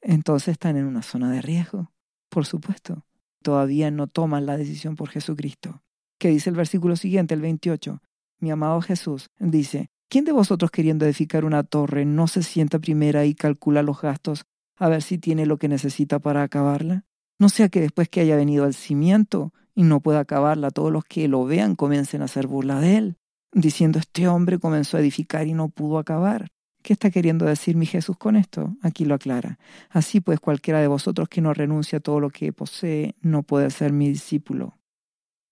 Entonces 0.00 0.48
están 0.48 0.76
en 0.76 0.84
una 0.84 1.02
zona 1.02 1.30
de 1.30 1.40
riesgo, 1.42 1.92
por 2.28 2.46
supuesto. 2.46 3.06
Todavía 3.42 3.90
no 3.90 4.06
toman 4.06 4.46
la 4.46 4.56
decisión 4.56 4.96
por 4.96 5.10
Jesucristo. 5.10 5.82
¿Qué 6.18 6.28
dice 6.28 6.50
el 6.50 6.56
versículo 6.56 6.96
siguiente, 6.96 7.34
el 7.34 7.40
28? 7.40 8.00
Mi 8.40 8.50
amado 8.50 8.80
Jesús 8.80 9.30
dice, 9.38 9.90
¿quién 10.14 10.24
de 10.24 10.30
vosotros 10.30 10.70
queriendo 10.70 11.04
edificar 11.06 11.44
una 11.44 11.64
torre 11.64 12.04
no 12.04 12.28
se 12.28 12.44
sienta 12.44 12.78
primera 12.78 13.24
y 13.24 13.34
calcula 13.34 13.82
los 13.82 14.00
gastos 14.00 14.44
a 14.78 14.88
ver 14.88 15.02
si 15.02 15.18
tiene 15.18 15.44
lo 15.44 15.56
que 15.56 15.66
necesita 15.66 16.20
para 16.20 16.44
acabarla? 16.44 17.04
No 17.40 17.48
sea 17.48 17.68
que 17.68 17.80
después 17.80 18.08
que 18.08 18.20
haya 18.20 18.36
venido 18.36 18.64
el 18.64 18.74
cimiento 18.74 19.52
y 19.74 19.82
no 19.82 19.98
pueda 19.98 20.20
acabarla, 20.20 20.70
todos 20.70 20.92
los 20.92 21.04
que 21.04 21.26
lo 21.26 21.44
vean 21.46 21.74
comiencen 21.74 22.22
a 22.22 22.26
hacer 22.26 22.46
burla 22.46 22.78
de 22.78 22.96
él, 22.96 23.16
diciendo 23.50 23.98
este 23.98 24.28
hombre 24.28 24.60
comenzó 24.60 24.98
a 24.98 25.00
edificar 25.00 25.48
y 25.48 25.52
no 25.52 25.68
pudo 25.68 25.98
acabar. 25.98 26.46
¿Qué 26.84 26.92
está 26.92 27.10
queriendo 27.10 27.46
decir 27.46 27.74
mi 27.74 27.86
Jesús 27.86 28.16
con 28.16 28.36
esto? 28.36 28.76
Aquí 28.82 29.04
lo 29.04 29.16
aclara. 29.16 29.58
Así 29.90 30.20
pues, 30.20 30.38
cualquiera 30.38 30.80
de 30.80 30.86
vosotros 30.86 31.28
que 31.28 31.40
no 31.40 31.52
renuncia 31.54 31.98
a 31.98 32.00
todo 32.00 32.20
lo 32.20 32.30
que 32.30 32.52
posee 32.52 33.16
no 33.20 33.42
puede 33.42 33.68
ser 33.70 33.92
mi 33.92 34.10
discípulo. 34.10 34.78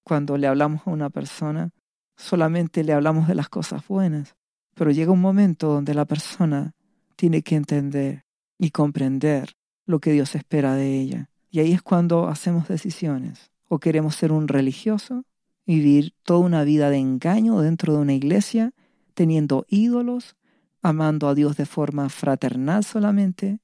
Cuando 0.04 0.36
le 0.36 0.46
hablamos 0.46 0.86
a 0.86 0.90
una 0.90 1.10
persona, 1.10 1.70
solamente 2.16 2.84
le 2.84 2.92
hablamos 2.92 3.26
de 3.26 3.34
las 3.34 3.48
cosas 3.48 3.88
buenas, 3.88 4.36
pero 4.74 4.90
llega 4.90 5.12
un 5.12 5.20
momento 5.20 5.68
donde 5.68 5.94
la 5.94 6.04
persona 6.04 6.74
tiene 7.16 7.42
que 7.42 7.56
entender 7.56 8.24
y 8.58 8.70
comprender 8.70 9.56
lo 9.86 10.00
que 10.00 10.12
Dios 10.12 10.34
espera 10.34 10.74
de 10.74 10.98
ella. 10.98 11.30
Y 11.50 11.60
ahí 11.60 11.72
es 11.72 11.82
cuando 11.82 12.28
hacemos 12.28 12.68
decisiones. 12.68 13.50
O 13.68 13.78
queremos 13.78 14.16
ser 14.16 14.32
un 14.32 14.48
religioso 14.48 15.24
vivir 15.66 16.14
toda 16.24 16.40
una 16.40 16.64
vida 16.64 16.90
de 16.90 16.98
engaño 16.98 17.60
dentro 17.60 17.94
de 17.94 18.00
una 18.00 18.14
iglesia, 18.14 18.72
teniendo 19.14 19.64
ídolos, 19.68 20.36
amando 20.82 21.28
a 21.28 21.34
Dios 21.34 21.56
de 21.56 21.66
forma 21.66 22.08
fraternal 22.08 22.84
solamente, 22.84 23.60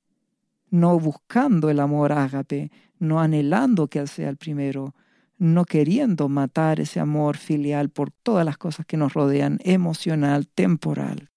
no 0.70 0.98
buscando 0.98 1.70
el 1.70 1.80
amor 1.80 2.12
ágape, 2.12 2.70
no 2.98 3.20
anhelando 3.20 3.88
que 3.88 3.98
Él 3.98 4.08
sea 4.08 4.28
el 4.28 4.36
primero, 4.36 4.94
no 5.38 5.64
queriendo 5.64 6.28
matar 6.28 6.80
ese 6.80 7.00
amor 7.00 7.36
filial 7.36 7.90
por 7.90 8.10
todas 8.10 8.44
las 8.44 8.58
cosas 8.58 8.86
que 8.86 8.96
nos 8.96 9.14
rodean, 9.14 9.58
emocional, 9.62 10.48
temporal. 10.48 11.30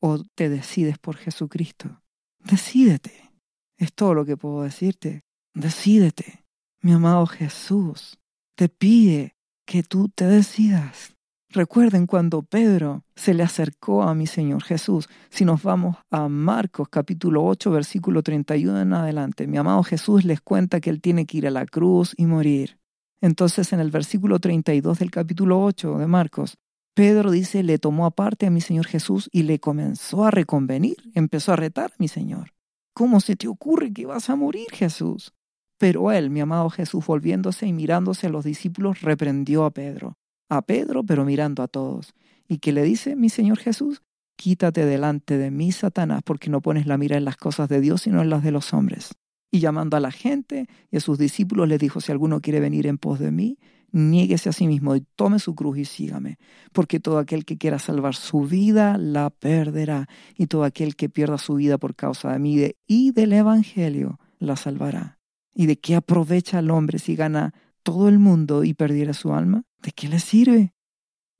O 0.00 0.22
te 0.34 0.48
decides 0.48 0.98
por 0.98 1.16
Jesucristo. 1.16 2.02
Decídete. 2.38 3.32
Es 3.76 3.92
todo 3.92 4.14
lo 4.14 4.24
que 4.24 4.36
puedo 4.36 4.62
decirte. 4.62 5.22
Decídete. 5.54 6.44
Mi 6.80 6.92
amado 6.92 7.26
Jesús 7.26 8.18
te 8.56 8.68
pide 8.68 9.36
que 9.66 9.82
tú 9.82 10.08
te 10.08 10.26
decidas. 10.26 11.14
Recuerden 11.48 12.06
cuando 12.06 12.42
Pedro 12.42 13.04
se 13.14 13.32
le 13.32 13.44
acercó 13.44 14.02
a 14.02 14.14
mi 14.14 14.26
Señor 14.26 14.64
Jesús. 14.64 15.08
Si 15.30 15.44
nos 15.44 15.62
vamos 15.62 15.96
a 16.10 16.28
Marcos 16.28 16.88
capítulo 16.88 17.44
8 17.44 17.70
versículo 17.70 18.22
31 18.22 18.80
en 18.80 18.92
adelante, 18.92 19.46
mi 19.46 19.56
amado 19.56 19.82
Jesús 19.84 20.24
les 20.24 20.40
cuenta 20.40 20.80
que 20.80 20.90
él 20.90 21.00
tiene 21.00 21.26
que 21.26 21.38
ir 21.38 21.46
a 21.46 21.50
la 21.50 21.64
cruz 21.64 22.12
y 22.16 22.26
morir. 22.26 22.78
Entonces 23.20 23.72
en 23.72 23.80
el 23.80 23.90
versículo 23.90 24.38
32 24.38 24.98
del 24.98 25.10
capítulo 25.10 25.62
8 25.62 25.98
de 25.98 26.06
Marcos, 26.06 26.56
Pedro 26.94 27.30
dice, 27.30 27.62
le 27.62 27.78
tomó 27.78 28.06
aparte 28.06 28.46
a 28.46 28.50
mi 28.50 28.60
Señor 28.60 28.86
Jesús 28.86 29.28
y 29.32 29.42
le 29.42 29.58
comenzó 29.58 30.24
a 30.24 30.30
reconvenir, 30.30 30.96
empezó 31.14 31.52
a 31.52 31.56
retar 31.56 31.90
a 31.92 31.96
mi 31.98 32.08
Señor. 32.08 32.52
¿Cómo 32.94 33.20
se 33.20 33.34
te 33.34 33.48
ocurre 33.48 33.92
que 33.92 34.06
vas 34.06 34.30
a 34.30 34.36
morir, 34.36 34.68
Jesús? 34.70 35.32
Pero 35.78 36.12
él, 36.12 36.30
mi 36.30 36.40
amado 36.40 36.70
Jesús, 36.70 37.04
volviéndose 37.04 37.66
y 37.66 37.72
mirándose 37.72 38.28
a 38.28 38.30
los 38.30 38.44
discípulos, 38.44 39.00
reprendió 39.00 39.64
a 39.64 39.72
Pedro 39.72 40.16
a 40.48 40.62
Pedro, 40.62 41.04
pero 41.04 41.24
mirando 41.24 41.62
a 41.62 41.68
todos. 41.68 42.14
¿Y 42.48 42.58
qué 42.58 42.72
le 42.72 42.82
dice 42.82 43.16
mi 43.16 43.28
Señor 43.28 43.58
Jesús? 43.58 44.02
Quítate 44.36 44.84
delante 44.84 45.38
de 45.38 45.50
mí, 45.50 45.72
Satanás, 45.72 46.22
porque 46.24 46.50
no 46.50 46.60
pones 46.60 46.86
la 46.86 46.98
mira 46.98 47.16
en 47.16 47.24
las 47.24 47.36
cosas 47.36 47.68
de 47.68 47.80
Dios, 47.80 48.02
sino 48.02 48.20
en 48.22 48.30
las 48.30 48.42
de 48.42 48.50
los 48.50 48.72
hombres. 48.72 49.12
Y 49.54 49.60
llamando 49.60 49.96
a 49.96 50.00
la 50.00 50.10
gente 50.10 50.66
y 50.90 50.96
a 50.96 51.00
sus 51.00 51.16
discípulos, 51.16 51.68
les 51.68 51.78
dijo, 51.78 52.00
si 52.00 52.10
alguno 52.10 52.40
quiere 52.40 52.58
venir 52.58 52.88
en 52.88 52.98
pos 52.98 53.20
de 53.20 53.30
mí, 53.30 53.56
niéguese 53.92 54.48
a 54.48 54.52
sí 54.52 54.66
mismo 54.66 54.96
y 54.96 55.06
tome 55.14 55.38
su 55.38 55.54
cruz 55.54 55.78
y 55.78 55.84
sígame, 55.84 56.38
porque 56.72 56.98
todo 56.98 57.18
aquel 57.18 57.44
que 57.44 57.56
quiera 57.56 57.78
salvar 57.78 58.16
su 58.16 58.40
vida 58.40 58.98
la 58.98 59.30
perderá, 59.30 60.08
y 60.36 60.48
todo 60.48 60.64
aquel 60.64 60.96
que 60.96 61.08
pierda 61.08 61.38
su 61.38 61.54
vida 61.54 61.78
por 61.78 61.94
causa 61.94 62.32
de 62.32 62.40
mí 62.40 62.72
y 62.88 63.12
del 63.12 63.32
Evangelio 63.32 64.18
la 64.40 64.56
salvará. 64.56 65.20
¿Y 65.54 65.66
de 65.66 65.78
qué 65.78 65.94
aprovecha 65.94 66.58
el 66.58 66.72
hombre 66.72 66.98
si 66.98 67.14
gana 67.14 67.54
todo 67.84 68.08
el 68.08 68.18
mundo 68.18 68.64
y 68.64 68.74
perdiera 68.74 69.12
su 69.12 69.34
alma? 69.34 69.62
¿De 69.80 69.92
qué 69.92 70.08
le 70.08 70.18
sirve? 70.18 70.74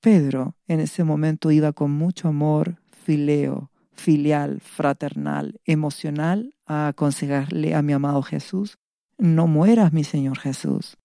Pedro 0.00 0.54
en 0.68 0.78
ese 0.78 1.02
momento 1.02 1.50
iba 1.50 1.72
con 1.72 1.90
mucho 1.90 2.28
amor, 2.28 2.80
fileo, 2.92 3.72
filial, 3.94 4.60
fraternal, 4.60 5.60
emocional, 5.64 6.54
a 6.66 6.88
aconsejarle 6.88 7.74
a 7.74 7.82
mi 7.82 7.92
amado 7.92 8.22
Jesús, 8.22 8.78
no 9.18 9.46
mueras, 9.46 9.92
mi 9.92 10.04
Señor 10.04 10.38
Jesús. 10.38 10.96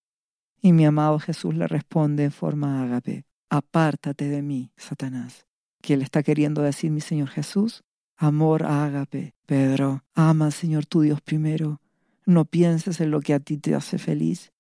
Y 0.62 0.74
mi 0.74 0.86
amado 0.86 1.20
Jesús 1.20 1.56
le 1.56 1.68
responde 1.68 2.26
en 2.26 2.32
forma 2.32 2.84
ágape, 2.84 3.26
apártate 3.50 4.28
de 4.28 4.42
mí, 4.42 4.72
Satanás. 4.76 5.46
¿Qué 5.82 5.96
le 5.96 6.04
está 6.04 6.24
queriendo 6.24 6.62
decir 6.62 6.92
mi 6.92 7.02
Señor 7.02 7.30
Jesús? 7.30 7.84
Amor 8.18 8.66
ágape. 8.66 9.34
Pedro, 9.46 10.04
ama 10.14 10.46
al 10.46 10.52
Señor 10.52 10.86
tu 10.86 11.02
Dios 11.02 11.22
primero. 11.22 11.80
No 12.26 12.46
pienses 12.46 13.00
en 13.00 13.12
lo 13.12 13.22
que 13.22 13.34
a 13.34 13.40
ti 13.40 13.58
te 13.58 13.76
hace 13.76 13.98
feliz. 13.98 14.52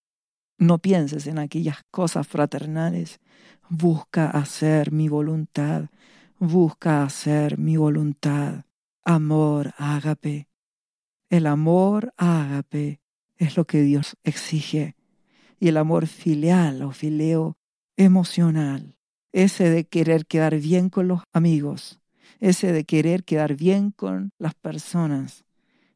No 0.57 0.79
pienses 0.79 1.27
en 1.27 1.39
aquellas 1.39 1.83
cosas 1.91 2.27
fraternales. 2.27 3.19
Busca 3.69 4.29
hacer 4.29 4.91
mi 4.91 5.09
voluntad. 5.09 5.89
Busca 6.39 7.03
hacer 7.03 7.57
mi 7.57 7.77
voluntad. 7.77 8.65
Amor 9.03 9.73
ágape. 9.77 10.47
El 11.29 11.47
amor 11.47 12.13
ágape 12.17 13.01
es 13.37 13.57
lo 13.57 13.65
que 13.65 13.81
Dios 13.81 14.17
exige. 14.23 14.95
Y 15.59 15.67
el 15.67 15.77
amor 15.77 16.07
filial 16.07 16.81
o 16.81 16.91
fileo 16.91 17.57
emocional. 17.97 18.97
Ese 19.31 19.69
de 19.69 19.85
querer 19.85 20.25
quedar 20.25 20.57
bien 20.57 20.89
con 20.89 21.07
los 21.07 21.21
amigos. 21.33 21.99
Ese 22.39 22.71
de 22.71 22.85
querer 22.85 23.23
quedar 23.23 23.55
bien 23.55 23.91
con 23.91 24.31
las 24.39 24.55
personas. 24.55 25.45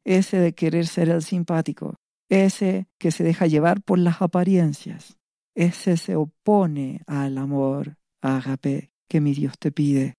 Ese 0.04 0.38
de 0.38 0.54
querer 0.54 0.86
ser 0.86 1.10
el 1.10 1.24
simpático 1.24 1.96
ese 2.34 2.88
que 2.98 3.12
se 3.12 3.24
deja 3.24 3.48
llevar 3.48 3.82
por 3.82 4.00
las 4.00 4.22
apariencias, 4.22 5.18
ese 5.56 5.98
se 5.98 6.16
opone 6.16 7.02
al 7.06 7.38
amor 7.38 7.98
ágape 8.22 8.92
que 9.08 9.22
mi 9.22 9.34
Dios 9.34 9.54
te 9.60 9.72
pide. 9.72 10.16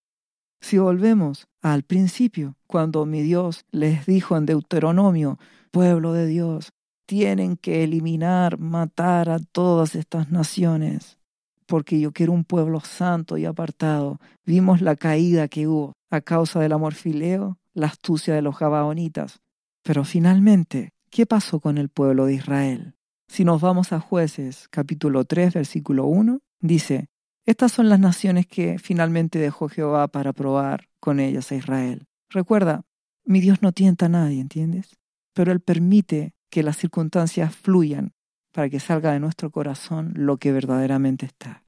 Si 0.64 0.78
volvemos 0.78 1.46
al 1.60 1.82
principio, 1.82 2.56
cuando 2.66 3.04
mi 3.04 3.20
Dios 3.20 3.66
les 3.70 4.06
dijo 4.06 4.34
en 4.38 4.46
Deuteronomio, 4.46 5.38
pueblo 5.70 6.14
de 6.14 6.26
Dios, 6.26 6.72
tienen 7.04 7.58
que 7.58 7.84
eliminar, 7.84 8.58
matar 8.58 9.28
a 9.28 9.38
todas 9.38 9.94
estas 9.94 10.30
naciones, 10.30 11.18
porque 11.66 12.00
yo 12.00 12.12
quiero 12.12 12.32
un 12.32 12.44
pueblo 12.44 12.80
santo 12.80 13.36
y 13.36 13.44
apartado. 13.44 14.18
Vimos 14.46 14.80
la 14.80 14.96
caída 14.96 15.48
que 15.48 15.68
hubo 15.68 15.92
a 16.08 16.22
causa 16.22 16.60
del 16.60 16.72
amor 16.72 16.94
fileo, 16.94 17.58
la 17.74 17.88
astucia 17.88 18.34
de 18.34 18.40
los 18.40 18.58
gabaonitas, 18.58 19.42
pero 19.82 20.02
finalmente 20.02 20.94
¿Qué 21.10 21.26
pasó 21.26 21.60
con 21.60 21.76
el 21.76 21.90
pueblo 21.90 22.24
de 22.26 22.34
Israel? 22.34 22.94
Si 23.28 23.44
nos 23.44 23.60
vamos 23.60 23.92
a 23.92 24.00
jueces 24.00 24.66
capítulo 24.68 25.24
3 25.24 25.54
versículo 25.54 26.06
1, 26.06 26.40
dice, 26.58 27.06
estas 27.46 27.72
son 27.72 27.88
las 27.88 28.00
naciones 28.00 28.46
que 28.46 28.78
finalmente 28.78 29.38
dejó 29.38 29.68
Jehová 29.68 30.08
para 30.08 30.32
probar 30.32 30.88
con 31.00 31.20
ellas 31.20 31.52
a 31.52 31.56
Israel. 31.56 32.06
Recuerda, 32.30 32.84
mi 33.24 33.40
Dios 33.40 33.62
no 33.62 33.72
tienta 33.72 34.06
a 34.06 34.08
nadie, 34.10 34.40
¿entiendes? 34.40 34.96
Pero 35.34 35.52
Él 35.52 35.60
permite 35.60 36.34
que 36.50 36.62
las 36.62 36.76
circunstancias 36.76 37.54
fluyan 37.54 38.12
para 38.52 38.68
que 38.68 38.80
salga 38.80 39.12
de 39.12 39.20
nuestro 39.20 39.50
corazón 39.50 40.12
lo 40.16 40.36
que 40.36 40.52
verdaderamente 40.52 41.26
está. 41.26 41.64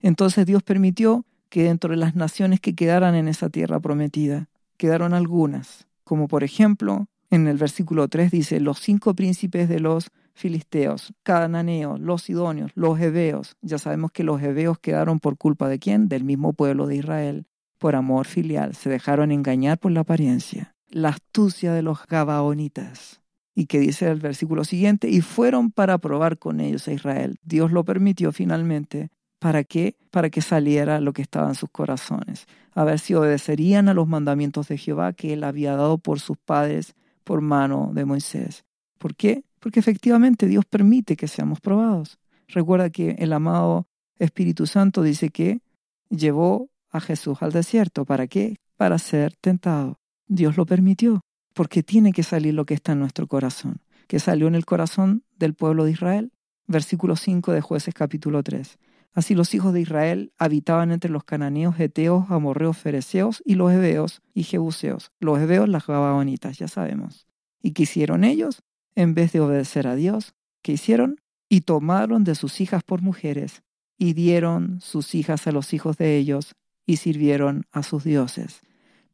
Entonces 0.00 0.46
Dios 0.46 0.62
permitió 0.62 1.26
que 1.48 1.64
dentro 1.64 1.90
de 1.90 1.96
las 1.96 2.16
naciones 2.16 2.60
que 2.60 2.74
quedaran 2.74 3.14
en 3.14 3.28
esa 3.28 3.50
tierra 3.50 3.78
prometida, 3.78 4.48
quedaron 4.76 5.14
algunas, 5.14 5.86
como 6.02 6.26
por 6.26 6.42
ejemplo 6.42 7.06
en 7.30 7.46
el 7.46 7.56
versículo 7.56 8.08
3 8.08 8.30
dice, 8.30 8.60
los 8.60 8.80
cinco 8.80 9.14
príncipes 9.14 9.68
de 9.68 9.80
los 9.80 10.10
filisteos, 10.34 11.14
cananeos, 11.22 12.00
los 12.00 12.22
sidonios, 12.22 12.72
los 12.74 13.00
heveos. 13.00 13.56
Ya 13.62 13.78
sabemos 13.78 14.10
que 14.12 14.24
los 14.24 14.42
heveos 14.42 14.78
quedaron 14.78 15.20
por 15.20 15.38
culpa 15.38 15.68
de 15.68 15.78
quién? 15.78 16.08
Del 16.08 16.24
mismo 16.24 16.52
pueblo 16.52 16.86
de 16.86 16.96
Israel, 16.96 17.46
por 17.78 17.96
amor 17.96 18.26
filial. 18.26 18.74
Se 18.74 18.90
dejaron 18.90 19.32
engañar 19.32 19.78
por 19.78 19.92
la 19.92 20.00
apariencia. 20.00 20.74
La 20.88 21.10
astucia 21.10 21.72
de 21.72 21.82
los 21.82 22.06
gabaonitas. 22.06 23.20
Y 23.54 23.66
que 23.66 23.78
dice 23.78 24.10
el 24.10 24.20
versículo 24.20 24.64
siguiente, 24.64 25.08
y 25.08 25.20
fueron 25.20 25.70
para 25.70 25.98
probar 25.98 26.38
con 26.38 26.60
ellos 26.60 26.88
a 26.88 26.92
Israel. 26.92 27.36
Dios 27.44 27.70
lo 27.70 27.84
permitió 27.84 28.32
finalmente. 28.32 29.10
¿Para 29.38 29.62
qué? 29.62 29.96
Para 30.10 30.30
que 30.30 30.40
saliera 30.40 31.00
lo 31.00 31.12
que 31.12 31.22
estaba 31.22 31.48
en 31.48 31.54
sus 31.54 31.70
corazones. 31.70 32.46
A 32.72 32.82
ver 32.82 32.98
si 32.98 33.14
obedecerían 33.14 33.88
a 33.88 33.94
los 33.94 34.08
mandamientos 34.08 34.68
de 34.68 34.78
Jehová 34.78 35.12
que 35.12 35.34
él 35.34 35.44
había 35.44 35.76
dado 35.76 35.98
por 35.98 36.18
sus 36.18 36.36
padres 36.38 36.94
por 37.22 37.40
mano 37.40 37.90
de 37.94 38.04
Moisés. 38.04 38.64
¿Por 38.98 39.14
qué? 39.14 39.44
Porque 39.64 39.80
efectivamente 39.80 40.46
Dios 40.46 40.66
permite 40.66 41.16
que 41.16 41.26
seamos 41.26 41.58
probados. 41.58 42.18
Recuerda 42.48 42.90
que 42.90 43.12
el 43.18 43.32
amado 43.32 43.88
Espíritu 44.18 44.66
Santo 44.66 45.00
dice 45.00 45.30
que 45.30 45.62
llevó 46.10 46.68
a 46.90 47.00
Jesús 47.00 47.38
al 47.40 47.50
desierto. 47.50 48.04
¿Para 48.04 48.26
qué? 48.26 48.56
Para 48.76 48.98
ser 48.98 49.34
tentado. 49.40 50.00
Dios 50.26 50.58
lo 50.58 50.66
permitió, 50.66 51.22
porque 51.54 51.82
tiene 51.82 52.12
que 52.12 52.22
salir 52.22 52.52
lo 52.52 52.66
que 52.66 52.74
está 52.74 52.92
en 52.92 52.98
nuestro 52.98 53.26
corazón. 53.26 53.80
que 54.06 54.18
salió 54.18 54.48
en 54.48 54.54
el 54.54 54.66
corazón 54.66 55.24
del 55.38 55.54
pueblo 55.54 55.86
de 55.86 55.92
Israel? 55.92 56.30
Versículo 56.66 57.16
5 57.16 57.52
de 57.52 57.62
jueces 57.62 57.94
capítulo 57.94 58.42
3. 58.42 58.78
Así 59.14 59.34
los 59.34 59.54
hijos 59.54 59.72
de 59.72 59.80
Israel 59.80 60.34
habitaban 60.36 60.92
entre 60.92 61.10
los 61.10 61.24
cananeos, 61.24 61.80
eteos, 61.80 62.30
amorreos, 62.30 62.76
fereceos 62.76 63.42
y 63.46 63.54
los 63.54 63.72
heveos 63.72 64.20
y 64.34 64.42
jebuseos. 64.42 65.10
Los 65.20 65.38
heveos, 65.38 65.70
las 65.70 65.86
gabaonitas, 65.86 66.58
ya 66.58 66.68
sabemos. 66.68 67.26
¿Y 67.62 67.70
qué 67.70 67.84
hicieron 67.84 68.24
ellos? 68.24 68.62
En 68.94 69.14
vez 69.14 69.32
de 69.32 69.40
obedecer 69.40 69.86
a 69.86 69.94
Dios, 69.94 70.34
¿qué 70.62 70.72
hicieron? 70.72 71.20
Y 71.48 71.62
tomaron 71.62 72.24
de 72.24 72.34
sus 72.34 72.60
hijas 72.60 72.82
por 72.82 73.02
mujeres, 73.02 73.62
y 73.98 74.12
dieron 74.12 74.80
sus 74.80 75.14
hijas 75.14 75.46
a 75.46 75.52
los 75.52 75.72
hijos 75.72 75.96
de 75.96 76.16
ellos, 76.16 76.54
y 76.86 76.96
sirvieron 76.96 77.66
a 77.72 77.82
sus 77.82 78.04
dioses. 78.04 78.60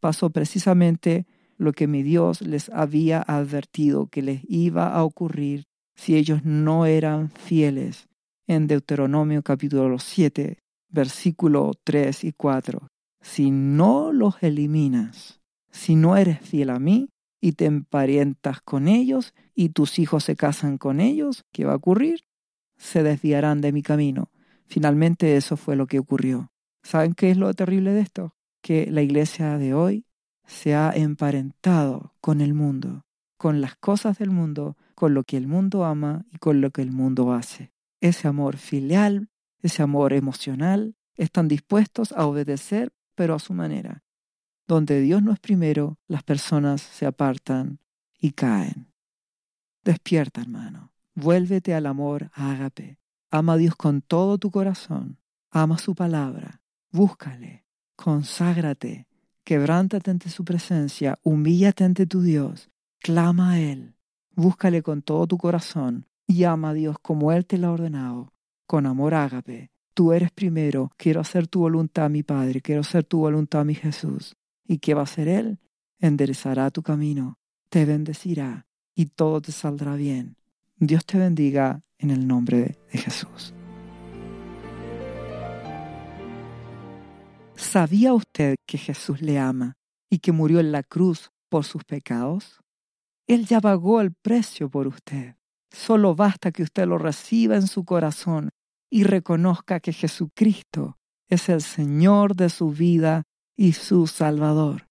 Pasó 0.00 0.30
precisamente 0.30 1.26
lo 1.56 1.72
que 1.72 1.86
mi 1.86 2.02
Dios 2.02 2.40
les 2.40 2.70
había 2.70 3.20
advertido 3.20 4.06
que 4.06 4.22
les 4.22 4.40
iba 4.48 4.94
a 4.94 5.04
ocurrir 5.04 5.64
si 5.94 6.16
ellos 6.16 6.44
no 6.44 6.86
eran 6.86 7.30
fieles 7.30 8.08
en 8.46 8.66
Deuteronomio 8.66 9.42
capítulo 9.42 9.98
7, 9.98 10.58
versículo 10.88 11.72
3 11.84 12.24
y 12.24 12.32
4. 12.32 12.88
Si 13.20 13.50
no 13.50 14.12
los 14.12 14.42
eliminas, 14.42 15.40
si 15.70 15.94
no 15.94 16.16
eres 16.16 16.40
fiel 16.40 16.70
a 16.70 16.78
mí 16.78 17.10
y 17.40 17.52
te 17.52 17.64
emparietas 17.64 18.60
con 18.60 18.88
ellos 18.88 19.34
y 19.54 19.70
tus 19.70 19.98
hijos 19.98 20.24
se 20.24 20.36
casan 20.36 20.78
con 20.78 21.00
ellos, 21.00 21.44
¿qué 21.52 21.64
va 21.64 21.72
a 21.72 21.76
ocurrir? 21.76 22.24
Se 22.76 23.02
desviarán 23.02 23.60
de 23.60 23.72
mi 23.72 23.82
camino. 23.82 24.30
Finalmente 24.66 25.36
eso 25.36 25.56
fue 25.56 25.76
lo 25.76 25.86
que 25.86 25.98
ocurrió. 25.98 26.52
¿Saben 26.82 27.14
qué 27.14 27.30
es 27.30 27.36
lo 27.36 27.52
terrible 27.54 27.92
de 27.92 28.00
esto? 28.00 28.34
Que 28.62 28.90
la 28.90 29.02
iglesia 29.02 29.58
de 29.58 29.74
hoy 29.74 30.06
se 30.46 30.74
ha 30.74 30.90
emparentado 30.90 32.14
con 32.20 32.40
el 32.40 32.54
mundo, 32.54 33.04
con 33.36 33.60
las 33.60 33.76
cosas 33.76 34.18
del 34.18 34.30
mundo, 34.30 34.76
con 34.94 35.14
lo 35.14 35.24
que 35.24 35.36
el 35.36 35.46
mundo 35.46 35.84
ama 35.84 36.26
y 36.30 36.38
con 36.38 36.60
lo 36.60 36.70
que 36.70 36.82
el 36.82 36.92
mundo 36.92 37.32
hace. 37.32 37.72
Ese 38.00 38.28
amor 38.28 38.56
filial, 38.56 39.28
ese 39.62 39.82
amor 39.82 40.12
emocional, 40.12 40.96
están 41.16 41.48
dispuestos 41.48 42.12
a 42.12 42.26
obedecer, 42.26 42.92
pero 43.14 43.34
a 43.34 43.38
su 43.38 43.54
manera. 43.54 44.02
Donde 44.70 45.00
Dios 45.00 45.20
no 45.20 45.32
es 45.32 45.40
primero, 45.40 45.98
las 46.06 46.22
personas 46.22 46.80
se 46.80 47.04
apartan 47.04 47.80
y 48.20 48.30
caen. 48.30 48.92
Despierta, 49.82 50.42
hermano. 50.42 50.92
Vuélvete 51.16 51.74
al 51.74 51.86
amor 51.86 52.30
ágape. 52.34 52.96
Ama 53.32 53.54
a 53.54 53.56
Dios 53.56 53.74
con 53.74 54.00
todo 54.00 54.38
tu 54.38 54.52
corazón. 54.52 55.18
Ama 55.50 55.76
su 55.76 55.96
palabra. 55.96 56.62
Búscale. 56.92 57.64
Conságrate. 57.96 59.08
Quebrántate 59.42 60.12
ante 60.12 60.30
su 60.30 60.44
presencia. 60.44 61.18
Humíllate 61.24 61.82
ante 61.82 62.06
tu 62.06 62.22
Dios. 62.22 62.70
Clama 63.00 63.54
a 63.54 63.58
Él. 63.58 63.96
Búscale 64.36 64.84
con 64.84 65.02
todo 65.02 65.26
tu 65.26 65.36
corazón 65.36 66.06
y 66.28 66.44
ama 66.44 66.70
a 66.70 66.74
Dios 66.74 66.96
como 67.02 67.32
Él 67.32 67.44
te 67.44 67.58
lo 67.58 67.66
ha 67.66 67.72
ordenado, 67.72 68.32
con 68.68 68.86
amor 68.86 69.14
ágape. 69.14 69.72
Tú 69.94 70.12
eres 70.12 70.30
primero, 70.30 70.92
quiero 70.96 71.20
hacer 71.20 71.48
tu 71.48 71.58
voluntad, 71.58 72.08
mi 72.08 72.22
Padre, 72.22 72.60
quiero 72.60 72.82
hacer 72.82 73.02
tu 73.02 73.18
voluntad, 73.18 73.64
mi 73.64 73.74
Jesús. 73.74 74.36
¿Y 74.70 74.78
qué 74.78 74.94
va 74.94 75.00
a 75.00 75.02
hacer 75.02 75.26
Él? 75.26 75.58
Enderezará 75.98 76.70
tu 76.70 76.84
camino, 76.84 77.40
te 77.70 77.84
bendecirá 77.84 78.68
y 78.94 79.06
todo 79.06 79.42
te 79.42 79.50
saldrá 79.50 79.96
bien. 79.96 80.36
Dios 80.76 81.04
te 81.04 81.18
bendiga 81.18 81.82
en 81.98 82.12
el 82.12 82.28
nombre 82.28 82.78
de 82.92 82.98
Jesús. 83.00 83.52
¿Sabía 87.56 88.14
usted 88.14 88.54
que 88.64 88.78
Jesús 88.78 89.20
le 89.20 89.40
ama 89.40 89.76
y 90.08 90.20
que 90.20 90.30
murió 90.30 90.60
en 90.60 90.70
la 90.70 90.84
cruz 90.84 91.32
por 91.48 91.64
sus 91.64 91.82
pecados? 91.82 92.60
Él 93.26 93.46
ya 93.46 93.60
pagó 93.60 94.00
el 94.00 94.12
precio 94.12 94.70
por 94.70 94.86
usted. 94.86 95.34
Solo 95.72 96.14
basta 96.14 96.52
que 96.52 96.62
usted 96.62 96.86
lo 96.86 96.96
reciba 96.96 97.56
en 97.56 97.66
su 97.66 97.84
corazón 97.84 98.50
y 98.88 99.02
reconozca 99.02 99.80
que 99.80 99.92
Jesucristo 99.92 100.96
es 101.28 101.48
el 101.48 101.60
Señor 101.60 102.36
de 102.36 102.50
su 102.50 102.70
vida 102.70 103.24
y 103.60 103.74
su 103.74 104.06
Salvador. 104.06 104.88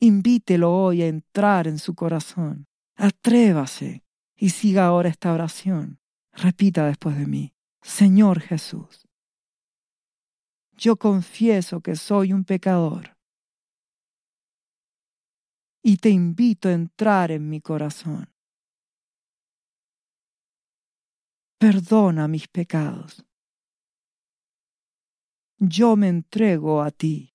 Invítelo 0.00 0.74
hoy 0.74 1.02
a 1.02 1.08
entrar 1.08 1.66
en 1.68 1.78
su 1.78 1.94
corazón. 1.94 2.66
Atrévase 2.96 4.02
y 4.34 4.48
siga 4.48 4.86
ahora 4.86 5.10
esta 5.10 5.30
oración. 5.30 6.00
Repita 6.32 6.86
después 6.86 7.18
de 7.18 7.26
mí, 7.26 7.52
Señor 7.82 8.40
Jesús, 8.40 9.06
yo 10.78 10.96
confieso 10.96 11.82
que 11.82 11.96
soy 11.96 12.32
un 12.32 12.44
pecador 12.44 13.14
y 15.82 15.98
te 15.98 16.08
invito 16.08 16.70
a 16.70 16.72
entrar 16.72 17.30
en 17.30 17.50
mi 17.50 17.60
corazón. 17.60 18.32
Perdona 21.58 22.26
mis 22.26 22.48
pecados. 22.48 23.22
Yo 25.58 25.94
me 25.94 26.08
entrego 26.08 26.80
a 26.80 26.90
ti. 26.90 27.34